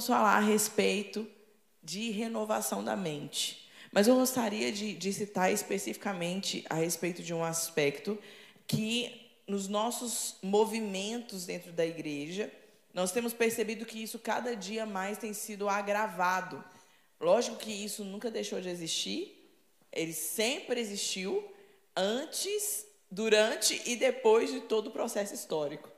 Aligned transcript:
vamos 0.00 0.06
falar 0.06 0.36
a 0.38 0.40
respeito 0.40 1.28
de 1.82 2.10
renovação 2.10 2.82
da 2.82 2.96
mente. 2.96 3.68
Mas 3.92 4.08
eu 4.08 4.14
gostaria 4.14 4.72
de, 4.72 4.94
de 4.94 5.12
citar 5.12 5.52
especificamente 5.52 6.64
a 6.70 6.74
respeito 6.74 7.22
de 7.22 7.34
um 7.34 7.44
aspecto 7.44 8.18
que, 8.66 9.30
nos 9.46 9.68
nossos 9.68 10.36
movimentos 10.42 11.44
dentro 11.44 11.70
da 11.70 11.84
igreja, 11.84 12.50
nós 12.94 13.12
temos 13.12 13.34
percebido 13.34 13.84
que 13.84 14.02
isso 14.02 14.18
cada 14.18 14.56
dia 14.56 14.86
mais 14.86 15.18
tem 15.18 15.34
sido 15.34 15.68
agravado. 15.68 16.64
Lógico 17.20 17.58
que 17.58 17.70
isso 17.70 18.02
nunca 18.02 18.30
deixou 18.30 18.58
de 18.58 18.70
existir, 18.70 19.52
ele 19.92 20.14
sempre 20.14 20.80
existiu, 20.80 21.46
antes, 21.94 22.86
durante 23.10 23.82
e 23.84 23.96
depois 23.96 24.50
de 24.50 24.60
todo 24.60 24.86
o 24.86 24.92
processo 24.92 25.34
histórico, 25.34 25.90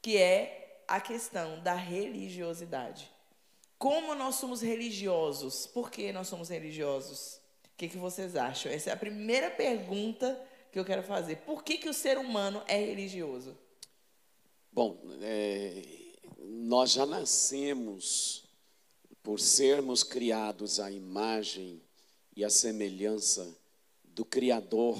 que 0.00 0.16
é 0.16 0.82
a 0.86 1.00
questão 1.00 1.60
da 1.60 1.74
religiosidade. 1.74 3.17
Como 3.78 4.14
nós 4.14 4.34
somos 4.34 4.60
religiosos? 4.60 5.66
Por 5.66 5.90
que 5.90 6.12
nós 6.12 6.26
somos 6.26 6.48
religiosos? 6.48 7.40
O 7.64 7.76
que, 7.76 7.88
que 7.88 7.96
vocês 7.96 8.34
acham? 8.34 8.72
Essa 8.72 8.90
é 8.90 8.92
a 8.92 8.96
primeira 8.96 9.50
pergunta 9.50 10.38
que 10.72 10.78
eu 10.78 10.84
quero 10.84 11.02
fazer. 11.04 11.36
Por 11.38 11.62
que, 11.62 11.78
que 11.78 11.88
o 11.88 11.94
ser 11.94 12.18
humano 12.18 12.60
é 12.66 12.76
religioso? 12.76 13.56
Bom, 14.72 14.98
é, 15.22 15.82
nós 16.40 16.92
já 16.92 17.06
nascemos 17.06 18.44
por 19.22 19.38
sermos 19.38 20.02
criados 20.02 20.80
à 20.80 20.90
imagem 20.90 21.80
e 22.36 22.44
à 22.44 22.50
semelhança 22.50 23.56
do 24.02 24.24
Criador 24.24 24.98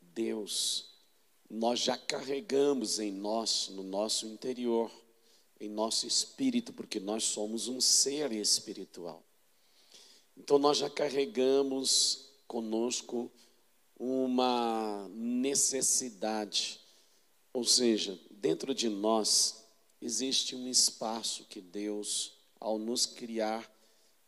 Deus. 0.00 0.94
Nós 1.50 1.80
já 1.80 1.96
carregamos 1.96 2.98
em 2.98 3.12
nós, 3.12 3.68
no 3.68 3.82
nosso 3.82 4.26
interior, 4.26 4.90
em 5.64 5.68
nosso 5.68 6.06
espírito, 6.06 6.72
porque 6.72 7.00
nós 7.00 7.24
somos 7.24 7.68
um 7.68 7.80
ser 7.80 8.32
espiritual. 8.32 9.22
Então 10.36 10.58
nós 10.58 10.78
já 10.78 10.90
carregamos 10.90 12.28
conosco 12.46 13.30
uma 13.98 15.08
necessidade, 15.10 16.80
ou 17.52 17.64
seja, 17.64 18.18
dentro 18.30 18.74
de 18.74 18.88
nós 18.88 19.64
existe 20.02 20.54
um 20.54 20.68
espaço 20.68 21.44
que 21.44 21.60
Deus, 21.60 22.32
ao 22.60 22.78
nos 22.78 23.06
criar, 23.06 23.70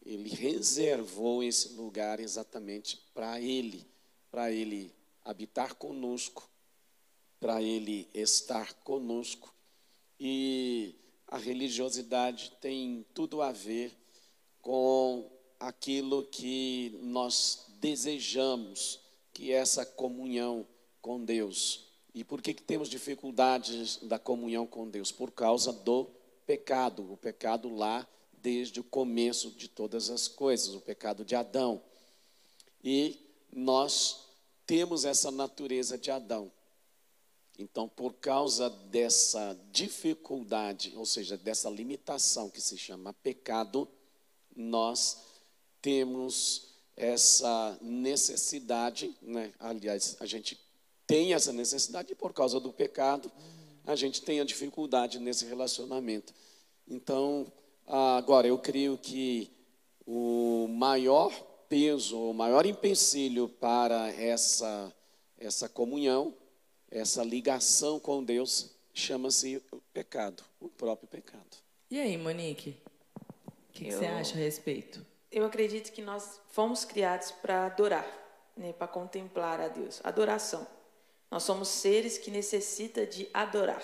Ele 0.05 0.31
reservou 0.31 1.43
esse 1.43 1.71
lugar 1.71 2.21
exatamente 2.21 2.97
para 3.13 3.41
Ele, 3.41 3.85
para 4.31 4.53
Ele 4.53 4.93
habitar 5.25 5.75
conosco, 5.75 6.49
para 7.41 7.61
Ele 7.61 8.09
estar 8.15 8.73
conosco. 8.75 9.53
E 10.19 10.95
a 11.29 11.39
religiosidade 11.39 12.53
tem 12.61 13.05
tudo 13.13 13.43
a 13.43 13.53
ver 13.53 13.93
com 14.61 15.31
aquilo 15.59 16.25
que 16.25 16.99
nós 17.03 17.67
desejamos, 17.81 19.01
que 19.33 19.53
é 19.53 19.57
essa 19.57 19.85
comunhão 19.85 20.67
com 21.01 21.25
Deus. 21.25 21.87
E 22.15 22.25
por 22.25 22.41
que, 22.41 22.55
que 22.55 22.63
temos 22.63 22.89
dificuldades 22.89 23.99
da 24.03 24.19
comunhão 24.19 24.67
com 24.67 24.89
Deus? 24.89 25.13
Por 25.13 25.31
causa 25.31 25.73
do 25.73 26.09
pecado, 26.47 27.13
o 27.13 27.17
pecado 27.17 27.69
lá 27.75 28.07
desde 28.33 28.81
o 28.81 28.85
começo 28.85 29.51
de 29.51 29.69
todas 29.69 30.09
as 30.09 30.29
coisas, 30.29 30.75
o 30.75 30.81
pecado 30.81 31.25
de 31.25 31.35
Adão. 31.35 31.83
E 32.83 33.19
nós 33.53 34.29
temos 34.67 35.05
essa 35.05 35.31
natureza 35.31 35.99
de 35.99 36.11
Adão. 36.11 36.51
Então, 37.59 37.89
por 37.89 38.13
causa 38.15 38.69
dessa 38.69 39.59
dificuldade, 39.73 40.93
ou 40.97 41.07
seja, 41.07 41.39
dessa 41.39 41.71
limitação 41.71 42.51
que 42.51 42.61
se 42.61 42.77
chama 42.77 43.15
pecado, 43.15 43.89
nós 44.55 45.23
temos 45.81 46.69
essa 46.97 47.79
necessidade, 47.81 49.15
né? 49.23 49.53
aliás, 49.59 50.17
a 50.21 50.27
gente 50.27 50.61
tem 51.07 51.33
essa 51.33 51.53
necessidade 51.53 52.13
e 52.13 52.17
por 52.17 52.33
causa 52.33 52.61
do 52.61 52.73
pecado, 52.73 53.31
a 53.87 53.95
gente 53.95 54.21
tem 54.21 54.41
a 54.41 54.45
dificuldade 54.45 55.19
nesse 55.19 55.47
relacionamento. 55.47 56.35
Então, 56.87 57.51
agora, 57.87 58.47
eu 58.47 58.59
creio 58.59 58.99
que 58.99 59.51
o 60.07 60.67
maior 60.69 61.33
peso, 61.69 62.19
o 62.19 62.35
maior 62.35 62.67
empecilho 62.67 63.49
para 63.49 64.13
essa, 64.13 64.93
essa 65.39 65.69
comunhão 65.69 66.35
essa 66.91 67.23
ligação 67.23 67.99
com 67.99 68.23
Deus 68.23 68.71
chama-se 68.93 69.63
o 69.71 69.81
pecado, 69.93 70.43
o 70.61 70.69
próprio 70.69 71.09
pecado. 71.09 71.57
E 71.91 72.01
aí, 72.01 72.17
Monique? 72.17 72.77
O 73.47 73.73
que, 73.73 73.85
que 73.85 73.93
você 73.93 74.07
acha 74.07 74.35
a 74.35 74.39
respeito? 74.39 75.05
Eu 75.31 75.45
acredito 75.45 75.93
que 75.93 76.01
nós 76.01 76.41
fomos 76.49 76.85
criados 76.85 77.31
para 77.31 77.67
adorar, 77.67 78.07
né, 78.57 78.73
para 78.73 78.89
contemplar 78.89 79.61
a 79.61 79.69
Deus. 79.69 80.01
Adoração. 80.03 80.67
Nós 81.31 81.43
somos 81.43 81.69
seres 81.69 82.17
que 82.17 82.31
necessitam 82.31 83.05
de 83.05 83.29
adorar. 83.35 83.83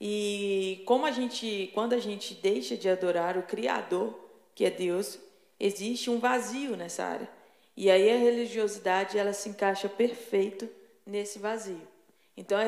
E 0.00 0.82
como 0.86 1.06
a 1.06 1.10
gente, 1.10 1.70
quando 1.74 1.92
a 1.94 1.98
gente 1.98 2.34
deixa 2.34 2.76
de 2.76 2.88
adorar 2.88 3.36
o 3.36 3.42
Criador, 3.42 4.18
que 4.54 4.64
é 4.64 4.70
Deus, 4.70 5.18
existe 5.58 6.10
um 6.10 6.18
vazio 6.18 6.76
nessa 6.76 7.04
área. 7.04 7.30
E 7.76 7.90
aí 7.90 8.10
a 8.10 8.18
religiosidade 8.18 9.18
ela 9.18 9.32
se 9.32 9.48
encaixa 9.48 9.88
perfeito 9.88 10.68
nesse 11.06 11.38
vazio. 11.38 11.91
Então 12.36 12.58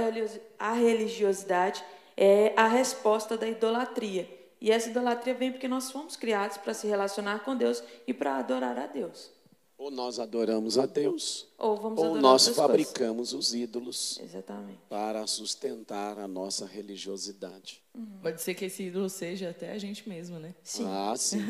a 0.58 0.72
religiosidade 0.72 1.84
é 2.16 2.52
a 2.56 2.68
resposta 2.68 3.36
da 3.36 3.48
idolatria. 3.48 4.28
E 4.60 4.70
essa 4.70 4.88
idolatria 4.88 5.34
vem 5.34 5.52
porque 5.52 5.68
nós 5.68 5.90
fomos 5.90 6.16
criados 6.16 6.56
para 6.56 6.72
se 6.72 6.86
relacionar 6.86 7.40
com 7.40 7.56
Deus 7.56 7.82
e 8.06 8.14
para 8.14 8.36
adorar 8.38 8.78
a 8.78 8.86
Deus. 8.86 9.30
Ou 9.76 9.90
nós 9.90 10.20
adoramos 10.20 10.78
a 10.78 10.86
Deus, 10.86 11.48
ou, 11.58 11.76
vamos 11.76 12.00
ou 12.00 12.14
nós 12.14 12.46
fabricamos 12.48 13.32
coisas. 13.32 13.48
os 13.48 13.54
ídolos 13.54 14.20
Exatamente. 14.22 14.78
para 14.88 15.26
sustentar 15.26 16.16
a 16.18 16.28
nossa 16.28 16.64
religiosidade. 16.64 17.82
Uhum. 17.92 18.20
Pode 18.22 18.40
ser 18.40 18.54
que 18.54 18.66
esse 18.66 18.84
ídolo 18.84 19.10
seja 19.10 19.50
até 19.50 19.72
a 19.72 19.78
gente 19.78 20.08
mesmo, 20.08 20.38
né? 20.38 20.54
Sim. 20.62 20.86
Ah, 20.86 21.14
sim. 21.16 21.40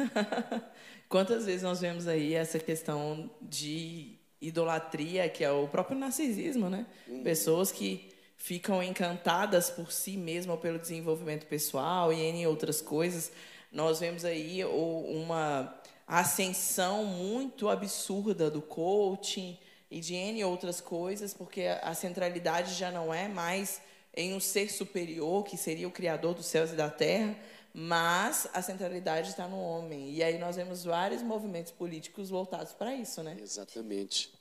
Quantas 1.08 1.44
vezes 1.44 1.62
nós 1.62 1.80
vemos 1.80 2.08
aí 2.08 2.32
essa 2.32 2.58
questão 2.58 3.30
de 3.42 4.18
idolatria, 4.46 5.28
que 5.28 5.42
é 5.44 5.50
o 5.50 5.66
próprio 5.68 5.98
narcisismo, 5.98 6.68
né? 6.68 6.86
Uhum. 7.08 7.22
Pessoas 7.22 7.72
que 7.72 8.12
ficam 8.36 8.82
encantadas 8.82 9.70
por 9.70 9.90
si 9.90 10.16
mesmas 10.16 10.54
ou 10.54 10.60
pelo 10.60 10.78
desenvolvimento 10.78 11.46
pessoal 11.46 12.12
e 12.12 12.20
em 12.20 12.46
outras 12.46 12.80
coisas. 12.82 13.32
Nós 13.72 14.00
vemos 14.00 14.24
aí 14.24 14.64
uma 14.64 15.74
ascensão 16.06 17.04
muito 17.06 17.68
absurda 17.68 18.50
do 18.50 18.60
coaching 18.60 19.58
e 19.90 20.00
de 20.00 20.14
N 20.14 20.44
outras 20.44 20.80
coisas, 20.80 21.32
porque 21.32 21.62
a 21.62 21.94
centralidade 21.94 22.74
já 22.74 22.90
não 22.90 23.14
é 23.14 23.28
mais 23.28 23.80
em 24.16 24.34
um 24.34 24.40
ser 24.40 24.70
superior, 24.70 25.44
que 25.44 25.56
seria 25.56 25.88
o 25.88 25.90
Criador 25.90 26.34
dos 26.34 26.46
céus 26.46 26.70
e 26.70 26.74
da 26.74 26.90
terra, 26.90 27.36
mas 27.72 28.46
a 28.52 28.60
centralidade 28.60 29.30
está 29.30 29.48
no 29.48 29.58
homem. 29.58 30.10
E 30.12 30.22
aí 30.22 30.38
nós 30.38 30.56
vemos 30.56 30.84
vários 30.84 31.22
movimentos 31.22 31.72
políticos 31.72 32.30
voltados 32.30 32.72
para 32.72 32.94
isso, 32.94 33.22
né? 33.22 33.36
Exatamente. 33.40 34.33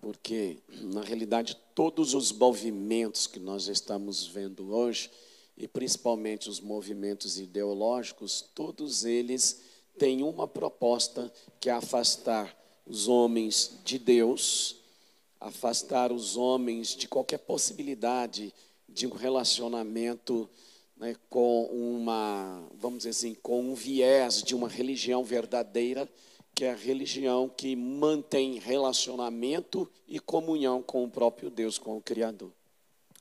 Porque, 0.00 0.58
na 0.68 1.02
realidade, 1.02 1.56
todos 1.74 2.14
os 2.14 2.32
movimentos 2.32 3.26
que 3.26 3.38
nós 3.38 3.68
estamos 3.68 4.26
vendo 4.26 4.74
hoje, 4.74 5.10
e 5.56 5.68
principalmente 5.68 6.48
os 6.48 6.58
movimentos 6.58 7.38
ideológicos, 7.38 8.40
todos 8.54 9.04
eles 9.04 9.60
têm 9.98 10.22
uma 10.22 10.48
proposta 10.48 11.30
que 11.60 11.68
é 11.68 11.72
afastar 11.72 12.56
os 12.86 13.08
homens 13.08 13.78
de 13.84 13.98
Deus, 13.98 14.76
afastar 15.38 16.12
os 16.12 16.36
homens 16.36 16.96
de 16.96 17.06
qualquer 17.06 17.38
possibilidade 17.38 18.54
de 18.88 19.06
um 19.06 19.12
relacionamento 19.12 20.48
né, 20.96 21.14
com 21.28 21.64
uma, 21.66 22.62
vamos 22.74 22.98
dizer 22.98 23.10
assim, 23.10 23.34
com 23.34 23.60
um 23.60 23.74
viés 23.74 24.42
de 24.42 24.54
uma 24.54 24.68
religião 24.68 25.24
verdadeira, 25.24 26.08
que 26.54 26.64
é 26.64 26.72
a 26.72 26.76
religião 26.76 27.48
que 27.48 27.74
mantém 27.74 28.58
relacionamento 28.58 29.90
e 30.06 30.18
comunhão 30.18 30.82
com 30.82 31.04
o 31.04 31.10
próprio 31.10 31.50
Deus, 31.50 31.78
com 31.78 31.96
o 31.96 32.02
Criador. 32.02 32.52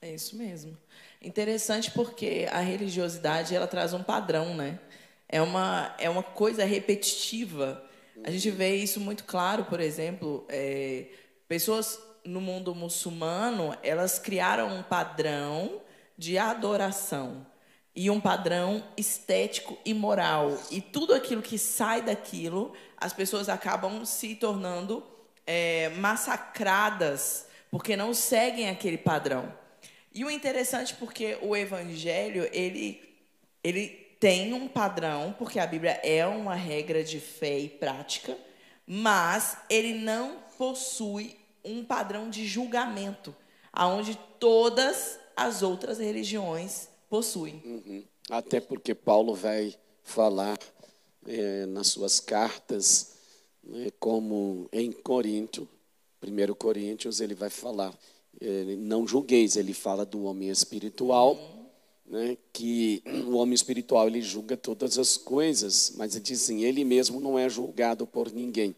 É 0.02 0.14
isso 0.14 0.36
mesmo. 0.36 0.78
Interessante 1.22 1.92
porque 1.92 2.48
a 2.52 2.60
religiosidade 2.60 3.56
ela 3.56 3.68
traz 3.68 3.94
um 3.94 4.04
padrão, 4.04 4.56
né? 4.56 4.80
É 5.28 5.42
uma, 5.42 5.96
é 6.00 6.10
uma 6.10 6.24
coisa 6.24 6.64
repetitiva. 6.64 7.84
A 8.24 8.32
gente 8.32 8.50
vê 8.50 8.76
isso 8.76 9.00
muito 9.00 9.24
claro, 9.26 9.66
por 9.66 9.80
exemplo, 9.80 10.46
é, 10.50 11.08
pessoas 11.48 12.00
no 12.26 12.42
mundo 12.42 12.76
muçulmano, 12.76 13.78
elas 13.82 14.20
criaram 14.20 14.68
um 14.76 14.84
padrão 14.84 15.82
de 16.18 16.38
adoração 16.38 17.46
e 18.02 18.10
um 18.10 18.18
padrão 18.18 18.82
estético 18.96 19.78
e 19.84 19.94
moral. 19.94 20.58
E 20.72 20.80
tudo 20.80 21.14
aquilo 21.14 21.42
que 21.42 21.58
sai 21.58 22.02
daquilo, 22.02 22.72
as 22.96 23.12
pessoas 23.12 23.50
acabam 23.50 24.06
se 24.06 24.36
tornando 24.36 25.04
é, 25.46 25.90
massacradas 25.90 27.46
porque 27.70 27.98
não 27.98 28.14
seguem 28.14 28.70
aquele 28.70 28.98
padrão. 28.98 29.54
E 30.14 30.24
o 30.24 30.32
interessante 30.32 30.94
porque 30.94 31.38
o 31.42 31.54
evangelho 31.54 32.50
ele 32.54 33.02
ele 33.62 33.90
tem 34.18 34.54
um 34.54 34.70
padrão, 34.70 35.36
porque 35.38 35.60
a 35.60 35.68
Bíblia 35.68 36.00
é 36.02 36.26
uma 36.26 36.56
regra 36.56 37.04
de 37.04 37.20
fé 37.20 37.60
e 37.60 37.68
prática, 37.68 38.38
mas 38.88 39.58
ele 39.70 39.94
não 39.94 40.38
possui 40.58 41.38
um 41.66 41.84
padrão 41.84 42.30
de 42.30 42.48
julgamento, 42.48 43.36
aonde 43.74 44.18
todas 44.40 45.20
as 45.36 45.62
outras 45.62 46.00
religiões 46.00 46.88
possuem. 47.10 47.62
Uhum. 47.66 48.04
Até 48.30 48.60
porque 48.60 48.94
Paulo 48.94 49.34
vai 49.34 49.76
falar 50.04 50.58
é, 51.26 51.66
nas 51.66 51.88
suas 51.88 52.20
cartas, 52.20 53.14
né, 53.64 53.92
como 54.00 54.70
em 54.72 54.92
Corinto, 54.92 55.68
1 56.22 56.54
Coríntios, 56.56 57.22
ele 57.22 57.34
vai 57.34 57.50
falar, 57.50 57.98
é, 58.40 58.76
não 58.78 59.08
julgueis, 59.08 59.56
ele 59.56 59.74
fala 59.74 60.06
do 60.06 60.24
homem 60.24 60.50
espiritual, 60.50 61.36
uhum. 61.36 62.18
né, 62.18 62.38
que 62.54 63.02
o 63.28 63.36
homem 63.36 63.54
espiritual 63.54 64.08
ele 64.08 64.22
julga 64.22 64.56
todas 64.56 64.98
as 64.98 65.18
coisas, 65.18 65.94
mas 65.96 66.16
ele 66.16 66.24
diz 66.24 66.44
assim, 66.44 66.64
ele 66.64 66.84
mesmo 66.84 67.20
não 67.20 67.38
é 67.38 67.50
julgado 67.50 68.06
por 68.06 68.32
ninguém. 68.32 68.76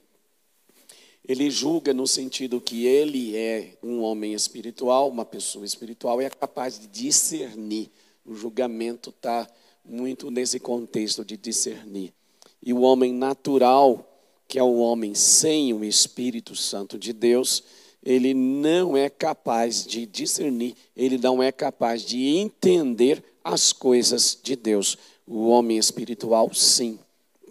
Ele 1.28 1.52
julga 1.52 1.94
no 1.94 2.08
sentido 2.08 2.60
que 2.60 2.86
ele 2.86 3.36
é 3.36 3.78
um 3.84 4.02
homem 4.02 4.34
espiritual, 4.34 5.08
uma 5.08 5.24
pessoa 5.24 5.64
espiritual, 5.64 6.22
e 6.22 6.26
é 6.26 6.30
capaz 6.30 6.80
de 6.80 6.88
discernir. 6.88 7.92
O 8.26 8.36
julgamento 8.36 9.10
está 9.10 9.48
muito 9.84 10.30
nesse 10.30 10.60
contexto 10.60 11.26
de 11.26 11.38
discernir. 11.38 12.14
E 12.62 12.74
o 12.74 12.82
homem 12.82 13.12
natural, 13.12 14.08
que 14.48 14.60
é 14.60 14.64
o 14.64 14.78
homem 14.78 15.16
sem 15.16 15.74
o 15.74 15.84
Espírito 15.84 16.56
Santo 16.56 16.98
de 16.98 17.12
Deus, 17.14 17.64
ele 18.04 18.34
não 18.34 18.98
é 18.98 19.10
capaz 19.10 19.86
de 19.86 20.06
discernir, 20.06 20.76
ele 20.96 21.18
não 21.18 21.42
é 21.42 21.52
capaz 21.52 22.04
de 22.04 22.38
entender 22.38 23.24
as 23.44 23.72
coisas 23.72 24.38
de 24.42 24.56
Deus. 24.56 24.98
O 25.26 25.48
homem 25.48 25.78
espiritual, 25.78 26.54
sim. 26.54 27.00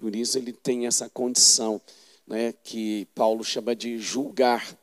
Por 0.00 0.14
isso 0.14 0.38
ele 0.38 0.52
tem 0.52 0.86
essa 0.86 1.08
condição 1.08 1.80
né, 2.26 2.52
que 2.64 3.06
Paulo 3.14 3.44
chama 3.44 3.74
de 3.74 3.98
julgar. 3.98 4.76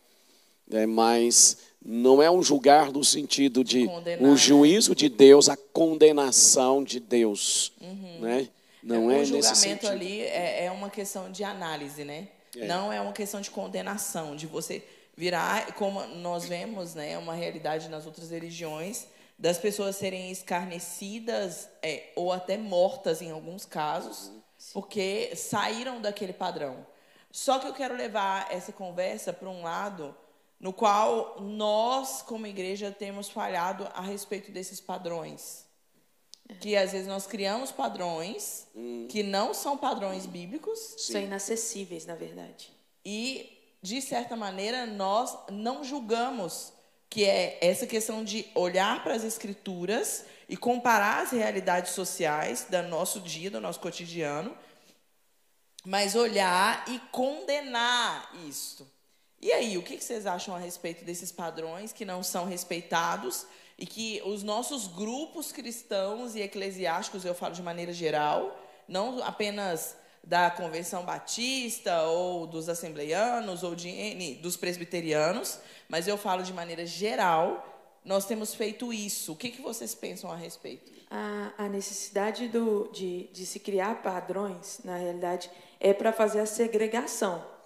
Né, 0.68 0.86
mas 0.86 1.58
não 1.90 2.22
é 2.22 2.30
um 2.30 2.44
julgar 2.44 2.92
no 2.92 3.02
sentido 3.02 3.64
de 3.64 3.88
Condenar. 3.88 4.30
o 4.30 4.36
juízo 4.36 4.94
de 4.94 5.08
Deus, 5.08 5.48
a 5.48 5.56
condenação 5.56 6.84
de 6.84 7.00
Deus. 7.00 7.72
Uhum. 7.80 8.20
Né? 8.20 8.50
Não 8.84 9.10
é, 9.10 9.20
é 9.20 9.22
o 9.22 9.26
julgamento 9.26 9.88
ali 9.88 10.22
é, 10.22 10.66
é, 10.66 10.72
uma 10.72 10.90
questão 10.90 11.32
de 11.32 11.46
análise, 11.46 12.04
né? 12.04 12.28
É. 12.58 12.68
Não 12.68 12.92
é 12.92 13.00
uma 13.00 13.14
questão 13.14 13.40
de 13.40 13.50
condenação, 13.50 14.36
de 14.36 14.46
você 14.46 14.84
virar, 15.16 15.74
como 15.76 16.06
nós 16.08 16.46
vemos, 16.46 16.94
né, 16.94 17.18
uma 17.18 17.34
realidade 17.34 17.88
nas 17.88 18.06
outras 18.06 18.32
religiões, 18.32 19.08
das 19.40 19.58
pessoas 19.58 19.96
serem 19.96 20.30
escarnecidas 20.30 21.70
é, 21.82 22.12
ou 22.18 22.34
até 22.34 22.58
mortas 22.58 23.22
em 23.22 23.32
alguns 23.32 23.64
casos, 23.64 24.28
uhum. 24.28 24.42
porque 24.74 25.32
saíram 25.36 26.02
daquele 26.02 26.34
padrão. 26.34 26.86
Só 27.32 27.60
que 27.60 27.68
eu 27.68 27.74
quero 27.74 27.96
levar 27.96 28.52
essa 28.52 28.74
conversa 28.74 29.32
para 29.32 29.50
um 29.50 29.64
lado 29.64 30.14
no 30.60 30.74
qual 30.74 31.40
nós, 31.40 32.22
como 32.22 32.48
igreja, 32.48 32.92
temos 32.92 33.30
falhado 33.30 33.88
a 33.94 34.02
respeito 34.02 34.52
desses 34.52 34.80
padrões. 34.80 35.66
Que 36.62 36.76
às 36.76 36.94
vezes 36.94 37.08
nós 37.08 37.28
criamos 37.28 37.72
padrões 37.72 38.68
hum. 38.74 39.08
que 39.10 39.22
não 39.22 39.54
são 39.54 39.78
padrões 39.78 40.26
bíblicos. 40.26 40.80
Sim. 40.98 41.14
São 41.14 41.22
inacessíveis, 41.22 42.06
na 42.06 42.16
verdade. 42.16 42.72
E, 43.06 43.60
de 43.82 44.02
certa 44.02 44.36
maneira, 44.36 44.86
nós 44.86 45.38
não 45.52 45.84
julgamos 45.84 46.74
que 47.10 47.26
é 47.26 47.58
essa 47.62 47.86
questão 47.86 48.24
de 48.24 48.50
olhar 48.54 49.04
para 49.04 49.14
as 49.14 49.24
escrituras 49.24 50.26
e 50.50 50.58
comparar 50.58 51.24
as 51.24 51.32
realidades 51.32 51.92
sociais 51.92 52.68
do 52.70 52.82
nosso 52.84 53.20
dia, 53.22 53.52
do 53.52 53.62
nosso 53.62 53.80
cotidiano, 53.80 54.56
mas 55.86 56.16
olhar 56.16 56.84
e 56.90 57.00
condenar 57.12 58.32
isto. 58.48 58.86
E 59.40 59.52
aí, 59.52 59.78
o 59.78 59.84
que 59.84 60.00
vocês 60.00 60.26
acham 60.26 60.56
a 60.56 60.60
respeito 60.60 61.06
desses 61.06 61.32
padrões 61.32 61.94
que 61.94 62.04
não 62.04 62.24
são 62.24 62.46
respeitados 62.46 63.46
e 63.78 63.86
que 63.86 64.22
os 64.26 64.42
nossos 64.42 64.88
grupos 64.88 65.52
cristãos 65.52 66.36
e 66.36 66.42
eclesiásticos, 66.42 67.24
eu 67.24 67.36
falo 67.36 67.54
de 67.54 67.62
maneira 67.62 67.94
geral, 67.94 68.60
não 68.88 69.24
apenas 69.24 69.96
da 70.24 70.50
Convenção 70.50 71.06
Batista 71.06 72.02
ou 72.04 72.48
dos 72.48 72.68
assembleianos 72.68 73.62
ou 73.64 73.76
de, 73.76 74.36
dos 74.42 74.58
presbiterianos, 74.58 75.60
mas 75.88 76.08
eu 76.08 76.18
falo 76.18 76.42
de 76.42 76.52
maneira 76.52 76.86
geral, 76.86 78.00
nós 78.04 78.26
temos 78.26 78.56
feito 78.56 78.92
isso. 78.92 79.34
O 79.34 79.36
que, 79.36 79.62
vocês 79.62 79.94
pensam 79.94 80.32
a 80.32 80.36
respeito? 80.36 80.92
A, 81.12 81.54
a 81.58 81.70
necessidade 81.70 82.48
do, 82.48 82.90
de, 82.92 83.28
de 83.28 83.46
se 83.46 83.60
criar 83.60 84.02
padrões, 84.02 84.80
na 84.84 84.98
realidade, 84.98 85.50
é 85.80 85.94
para 85.94 86.12
fazer 86.12 86.40
a 86.40 86.46
segregação 86.48 87.57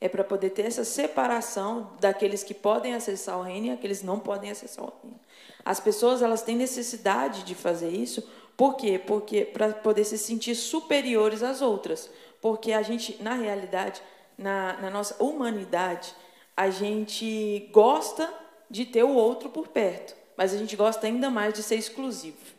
é 0.00 0.08
para 0.08 0.24
poder 0.24 0.50
ter 0.50 0.66
essa 0.66 0.84
separação 0.84 1.92
daqueles 2.00 2.42
que 2.42 2.54
podem 2.54 2.94
acessar 2.94 3.38
o 3.38 3.42
reino 3.42 3.66
e 3.66 3.70
aqueles 3.70 4.00
que 4.00 4.06
não 4.06 4.18
podem 4.18 4.50
acessar 4.50 4.84
o 4.84 4.92
reino. 5.02 5.18
As 5.64 5.80
pessoas 5.80 6.22
elas 6.22 6.42
têm 6.42 6.56
necessidade 6.56 7.42
de 7.42 7.54
fazer 7.54 7.90
isso, 7.90 8.22
por 8.56 8.76
quê? 8.76 8.98
Porque 8.98 9.44
para 9.44 9.72
poder 9.72 10.04
se 10.04 10.16
sentir 10.16 10.54
superiores 10.54 11.42
às 11.42 11.60
outras. 11.60 12.10
Porque 12.40 12.72
a 12.72 12.82
gente, 12.82 13.22
na 13.22 13.34
realidade, 13.34 14.00
na, 14.38 14.74
na 14.80 14.90
nossa 14.90 15.22
humanidade, 15.22 16.14
a 16.56 16.70
gente 16.70 17.68
gosta 17.72 18.32
de 18.70 18.86
ter 18.86 19.02
o 19.02 19.14
outro 19.14 19.50
por 19.50 19.68
perto, 19.68 20.14
mas 20.36 20.54
a 20.54 20.58
gente 20.58 20.74
gosta 20.74 21.06
ainda 21.06 21.30
mais 21.30 21.52
de 21.54 21.62
ser 21.62 21.76
exclusivo. 21.76 22.55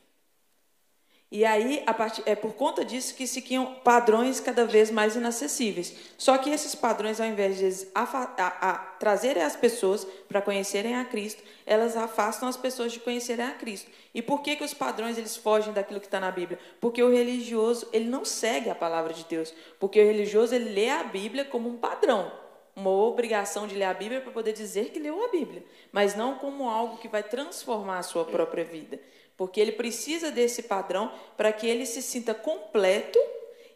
E 1.29 1.43
aí, 1.43 1.83
part... 1.97 2.23
é 2.25 2.35
por 2.35 2.53
conta 2.53 2.85
disso 2.85 3.13
que 3.13 3.27
se 3.27 3.41
criam 3.41 3.75
padrões 3.83 4.39
cada 4.39 4.65
vez 4.65 4.89
mais 4.89 5.17
inacessíveis. 5.17 5.93
Só 6.17 6.37
que 6.37 6.49
esses 6.49 6.73
padrões, 6.73 7.19
ao 7.19 7.27
invés 7.27 7.57
de 7.57 7.87
afa... 7.93 8.33
a, 8.37 8.69
a, 8.69 8.77
trazerem 8.97 9.43
as 9.43 9.55
pessoas 9.55 10.07
para 10.29 10.41
conhecerem 10.41 10.95
a 10.95 11.03
Cristo, 11.03 11.43
elas 11.65 11.97
afastam 11.97 12.47
as 12.47 12.55
pessoas 12.55 12.93
de 12.93 13.01
conhecerem 13.01 13.45
a 13.45 13.51
Cristo. 13.51 13.91
E 14.15 14.21
por 14.21 14.41
que, 14.41 14.55
que 14.55 14.63
os 14.63 14.73
padrões 14.73 15.17
eles 15.17 15.35
fogem 15.35 15.73
daquilo 15.73 15.99
que 15.99 16.07
está 16.07 16.19
na 16.19 16.31
Bíblia? 16.31 16.57
Porque 16.79 17.03
o 17.03 17.11
religioso 17.11 17.89
ele 17.91 18.09
não 18.09 18.23
segue 18.23 18.69
a 18.69 18.75
palavra 18.75 19.13
de 19.13 19.25
Deus. 19.25 19.53
Porque 19.81 20.01
o 20.01 20.05
religioso 20.05 20.55
ele 20.55 20.69
lê 20.69 20.89
a 20.89 21.03
Bíblia 21.03 21.43
como 21.43 21.67
um 21.67 21.77
padrão 21.77 22.31
uma 22.73 22.91
obrigação 22.91 23.65
de 23.65 23.73
ler 23.73 23.85
a 23.85 23.93
Bíblia 23.93 24.21
para 24.21 24.31
poder 24.31 24.53
dizer 24.53 24.91
que 24.91 24.99
leu 24.99 25.25
a 25.25 25.29
Bíblia, 25.29 25.65
mas 25.91 26.13
não 26.15 26.35
como 26.35 26.69
algo 26.69 26.97
que 26.97 27.07
vai 27.07 27.23
transformar 27.23 27.97
a 27.97 28.03
sua 28.03 28.23
própria 28.23 28.63
vida 28.63 28.99
porque 29.37 29.61
ele 29.61 29.71
precisa 29.71 30.31
desse 30.31 30.63
padrão 30.63 31.11
para 31.37 31.53
que 31.53 31.67
ele 31.67 31.85
se 31.85 32.01
sinta 32.01 32.33
completo 32.33 33.19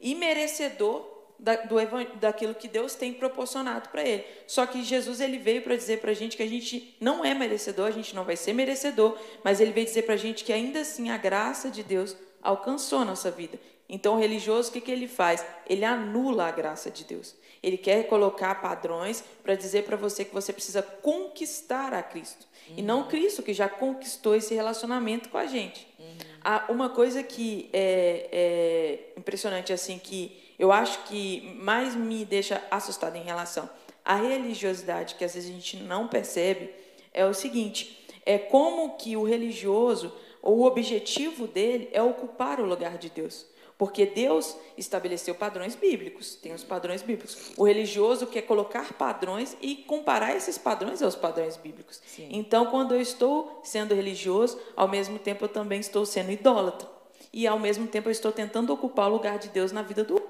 e 0.01 0.15
merecedor 0.15 1.05
da, 1.37 1.55
do, 1.55 1.75
daquilo 2.19 2.53
que 2.53 2.67
Deus 2.67 2.95
tem 2.95 3.13
proporcionado 3.13 3.89
para 3.89 4.03
ele. 4.03 4.25
Só 4.45 4.65
que 4.65 4.83
Jesus 4.83 5.21
ele 5.21 5.37
veio 5.37 5.61
para 5.61 5.75
dizer 5.75 5.99
para 5.99 6.11
a 6.11 6.13
gente 6.13 6.35
que 6.35 6.43
a 6.43 6.47
gente 6.47 6.95
não 6.99 7.23
é 7.23 7.33
merecedor, 7.33 7.87
a 7.87 7.91
gente 7.91 8.15
não 8.15 8.23
vai 8.23 8.35
ser 8.35 8.53
merecedor, 8.53 9.17
mas 9.43 9.59
ele 9.59 9.71
veio 9.71 9.85
dizer 9.85 10.03
para 10.03 10.15
a 10.15 10.17
gente 10.17 10.43
que 10.43 10.51
ainda 10.51 10.81
assim 10.81 11.09
a 11.09 11.17
graça 11.17 11.69
de 11.69 11.83
Deus 11.83 12.15
alcançou 12.41 12.99
a 12.99 13.05
nossa 13.05 13.31
vida. 13.31 13.59
Então, 13.89 14.15
o 14.15 14.19
religioso, 14.19 14.69
o 14.69 14.73
que, 14.73 14.79
que 14.81 14.91
ele 14.91 15.07
faz? 15.07 15.45
Ele 15.67 15.83
anula 15.83 16.47
a 16.47 16.51
graça 16.51 16.89
de 16.89 17.03
Deus. 17.03 17.35
Ele 17.63 17.77
quer 17.77 18.07
colocar 18.07 18.55
padrões 18.55 19.23
para 19.43 19.55
dizer 19.55 19.83
para 19.83 19.95
você 19.95 20.25
que 20.25 20.33
você 20.33 20.51
precisa 20.51 20.81
conquistar 20.81 21.93
a 21.93 22.01
Cristo. 22.01 22.47
Uhum. 22.69 22.75
E 22.77 22.81
não 22.81 23.07
Cristo, 23.07 23.43
que 23.43 23.53
já 23.53 23.69
conquistou 23.69 24.35
esse 24.35 24.53
relacionamento 24.55 25.29
com 25.29 25.37
a 25.37 25.45
gente. 25.45 25.87
Uhum. 25.99 26.75
uma 26.75 26.89
coisa 26.89 27.21
que 27.21 27.69
é, 27.71 28.29
é 28.31 29.19
impressionante, 29.19 29.71
assim, 29.71 29.99
que 29.99 30.53
eu 30.57 30.71
acho 30.71 31.03
que 31.05 31.55
mais 31.59 31.95
me 31.95 32.25
deixa 32.25 32.61
assustada 32.71 33.17
em 33.17 33.23
relação 33.23 33.69
à 34.03 34.15
religiosidade, 34.15 35.15
que 35.15 35.23
às 35.23 35.35
vezes 35.35 35.49
a 35.49 35.53
gente 35.53 35.77
não 35.77 36.07
percebe, 36.07 36.71
é 37.13 37.25
o 37.25 37.33
seguinte: 37.33 38.07
é 38.25 38.37
como 38.37 38.95
que 38.97 39.15
o 39.17 39.23
religioso, 39.23 40.13
o 40.41 40.63
objetivo 40.63 41.47
dele 41.47 41.89
é 41.91 42.01
ocupar 42.01 42.59
o 42.59 42.65
lugar 42.65 42.97
de 42.97 43.09
Deus. 43.09 43.45
Porque 43.81 44.05
Deus 44.05 44.55
estabeleceu 44.77 45.33
padrões 45.33 45.73
bíblicos, 45.73 46.35
tem 46.35 46.53
os 46.53 46.63
padrões 46.63 47.01
bíblicos. 47.01 47.51
O 47.57 47.65
religioso 47.65 48.27
quer 48.27 48.43
colocar 48.43 48.93
padrões 48.93 49.57
e 49.59 49.75
comparar 49.75 50.35
esses 50.35 50.55
padrões 50.55 51.01
aos 51.01 51.15
padrões 51.15 51.57
bíblicos. 51.57 51.99
Sim. 52.05 52.29
Então, 52.31 52.67
quando 52.67 52.93
eu 52.93 53.01
estou 53.01 53.59
sendo 53.63 53.95
religioso, 53.95 54.61
ao 54.75 54.87
mesmo 54.87 55.17
tempo 55.17 55.45
eu 55.45 55.49
também 55.49 55.79
estou 55.79 56.05
sendo 56.05 56.31
idólatra. 56.31 56.87
E 57.33 57.47
ao 57.47 57.57
mesmo 57.57 57.87
tempo 57.87 58.07
eu 58.07 58.11
estou 58.11 58.31
tentando 58.31 58.71
ocupar 58.71 59.09
o 59.09 59.13
lugar 59.13 59.39
de 59.39 59.49
Deus 59.49 59.71
na 59.71 59.81
vida 59.81 60.03
do 60.03 60.21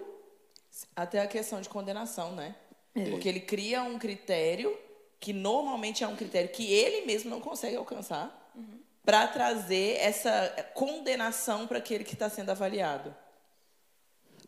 Até 0.96 1.20
a 1.20 1.28
questão 1.28 1.60
de 1.60 1.68
condenação, 1.68 2.32
né? 2.32 2.56
É. 2.96 3.10
Porque 3.10 3.28
ele 3.28 3.42
cria 3.42 3.84
um 3.84 4.00
critério 4.00 4.74
que 5.20 5.34
normalmente 5.34 6.06
é 6.06 6.08
um 6.08 6.16
critério 6.16 6.52
que 6.52 6.72
ele 6.72 7.06
mesmo 7.06 7.30
não 7.30 7.42
consegue 7.42 7.76
alcançar, 7.76 8.50
uhum. 8.56 8.80
para 9.04 9.28
trazer 9.28 9.98
essa 10.00 10.72
condenação 10.74 11.68
para 11.68 11.80
aquele 11.80 12.06
que 12.06 12.14
está 12.14 12.30
sendo 12.30 12.50
avaliado 12.52 13.14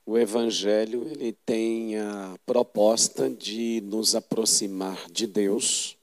o 0.06 0.18
Evangelho 0.18 1.08
ele 1.10 1.34
tem 1.46 1.98
a 1.98 2.38
proposta 2.46 3.30
de 3.30 3.82
nos 3.82 4.16
aproximar 4.16 5.10
de 5.10 5.26
Deus 5.26 5.98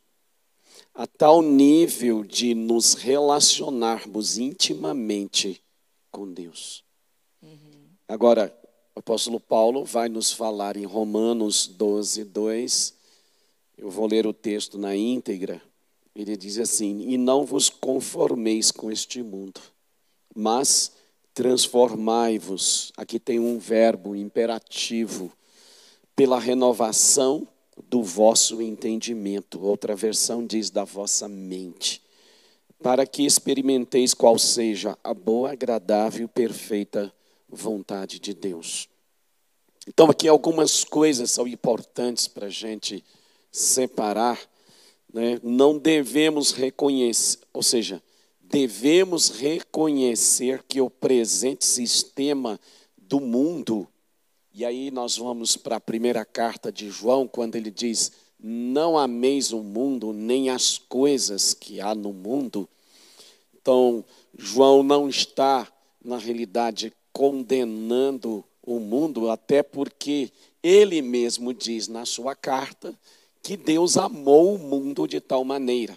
a 0.94 1.06
tal 1.06 1.40
nível 1.40 2.24
de 2.24 2.54
nos 2.54 2.94
relacionarmos 2.94 4.38
intimamente 4.38 5.62
com 6.10 6.30
Deus. 6.30 6.84
Agora, 8.08 8.54
o 8.94 8.98
apóstolo 8.98 9.38
Paulo 9.38 9.84
vai 9.84 10.08
nos 10.08 10.32
falar 10.32 10.76
em 10.76 10.84
Romanos 10.84 11.66
12, 11.66 12.24
2. 12.24 12.94
Eu 13.78 13.88
vou 13.88 14.06
ler 14.06 14.26
o 14.26 14.32
texto 14.32 14.76
na 14.76 14.96
íntegra. 14.96 15.62
Ele 16.14 16.36
diz 16.36 16.58
assim: 16.58 17.08
E 17.08 17.16
não 17.16 17.44
vos 17.46 17.70
conformeis 17.70 18.70
com 18.70 18.90
este 18.90 19.22
mundo, 19.22 19.60
mas 20.34 20.92
transformai-vos. 21.40 22.92
Aqui 22.98 23.18
tem 23.18 23.40
um 23.40 23.58
verbo 23.58 24.14
imperativo, 24.14 25.32
pela 26.14 26.38
renovação 26.38 27.48
do 27.88 28.02
vosso 28.02 28.60
entendimento. 28.60 29.58
Outra 29.64 29.96
versão 29.96 30.46
diz 30.46 30.68
da 30.68 30.84
vossa 30.84 31.26
mente, 31.28 32.02
para 32.82 33.06
que 33.06 33.24
experimenteis 33.24 34.12
qual 34.12 34.38
seja 34.38 34.98
a 35.02 35.14
boa, 35.14 35.52
agradável 35.52 36.26
e 36.26 36.28
perfeita 36.28 37.10
vontade 37.48 38.18
de 38.18 38.34
Deus. 38.34 38.86
Então, 39.88 40.10
aqui 40.10 40.28
algumas 40.28 40.84
coisas 40.84 41.30
são 41.30 41.48
importantes 41.48 42.28
para 42.28 42.48
a 42.48 42.50
gente 42.50 43.02
separar. 43.50 44.38
Né? 45.10 45.40
Não 45.42 45.78
devemos 45.78 46.52
reconhecer, 46.52 47.38
ou 47.50 47.62
seja, 47.62 48.02
devemos 48.50 49.28
reconhecer 49.28 50.64
que 50.64 50.80
o 50.80 50.90
presente 50.90 51.64
sistema 51.64 52.58
do 52.96 53.20
mundo, 53.20 53.86
e 54.52 54.64
aí 54.64 54.90
nós 54.90 55.16
vamos 55.16 55.56
para 55.56 55.76
a 55.76 55.80
primeira 55.80 56.24
carta 56.24 56.72
de 56.72 56.90
João, 56.90 57.28
quando 57.28 57.54
ele 57.54 57.70
diz: 57.70 58.12
Não 58.38 58.98
ameis 58.98 59.52
o 59.52 59.62
mundo, 59.62 60.12
nem 60.12 60.50
as 60.50 60.76
coisas 60.76 61.54
que 61.54 61.80
há 61.80 61.94
no 61.94 62.12
mundo. 62.12 62.68
Então, 63.54 64.04
João 64.36 64.82
não 64.82 65.08
está, 65.08 65.70
na 66.04 66.18
realidade, 66.18 66.92
condenando 67.12 68.44
o 68.62 68.80
mundo, 68.80 69.30
até 69.30 69.62
porque 69.62 70.32
ele 70.62 71.00
mesmo 71.02 71.54
diz 71.54 71.88
na 71.88 72.04
sua 72.04 72.34
carta 72.34 72.98
que 73.42 73.56
Deus 73.56 73.96
amou 73.96 74.54
o 74.54 74.58
mundo 74.58 75.06
de 75.06 75.20
tal 75.20 75.44
maneira. 75.44 75.96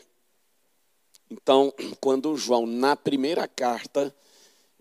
Então, 1.33 1.73
quando 1.99 2.37
João, 2.37 2.67
na 2.67 2.95
primeira 2.95 3.47
carta, 3.47 4.13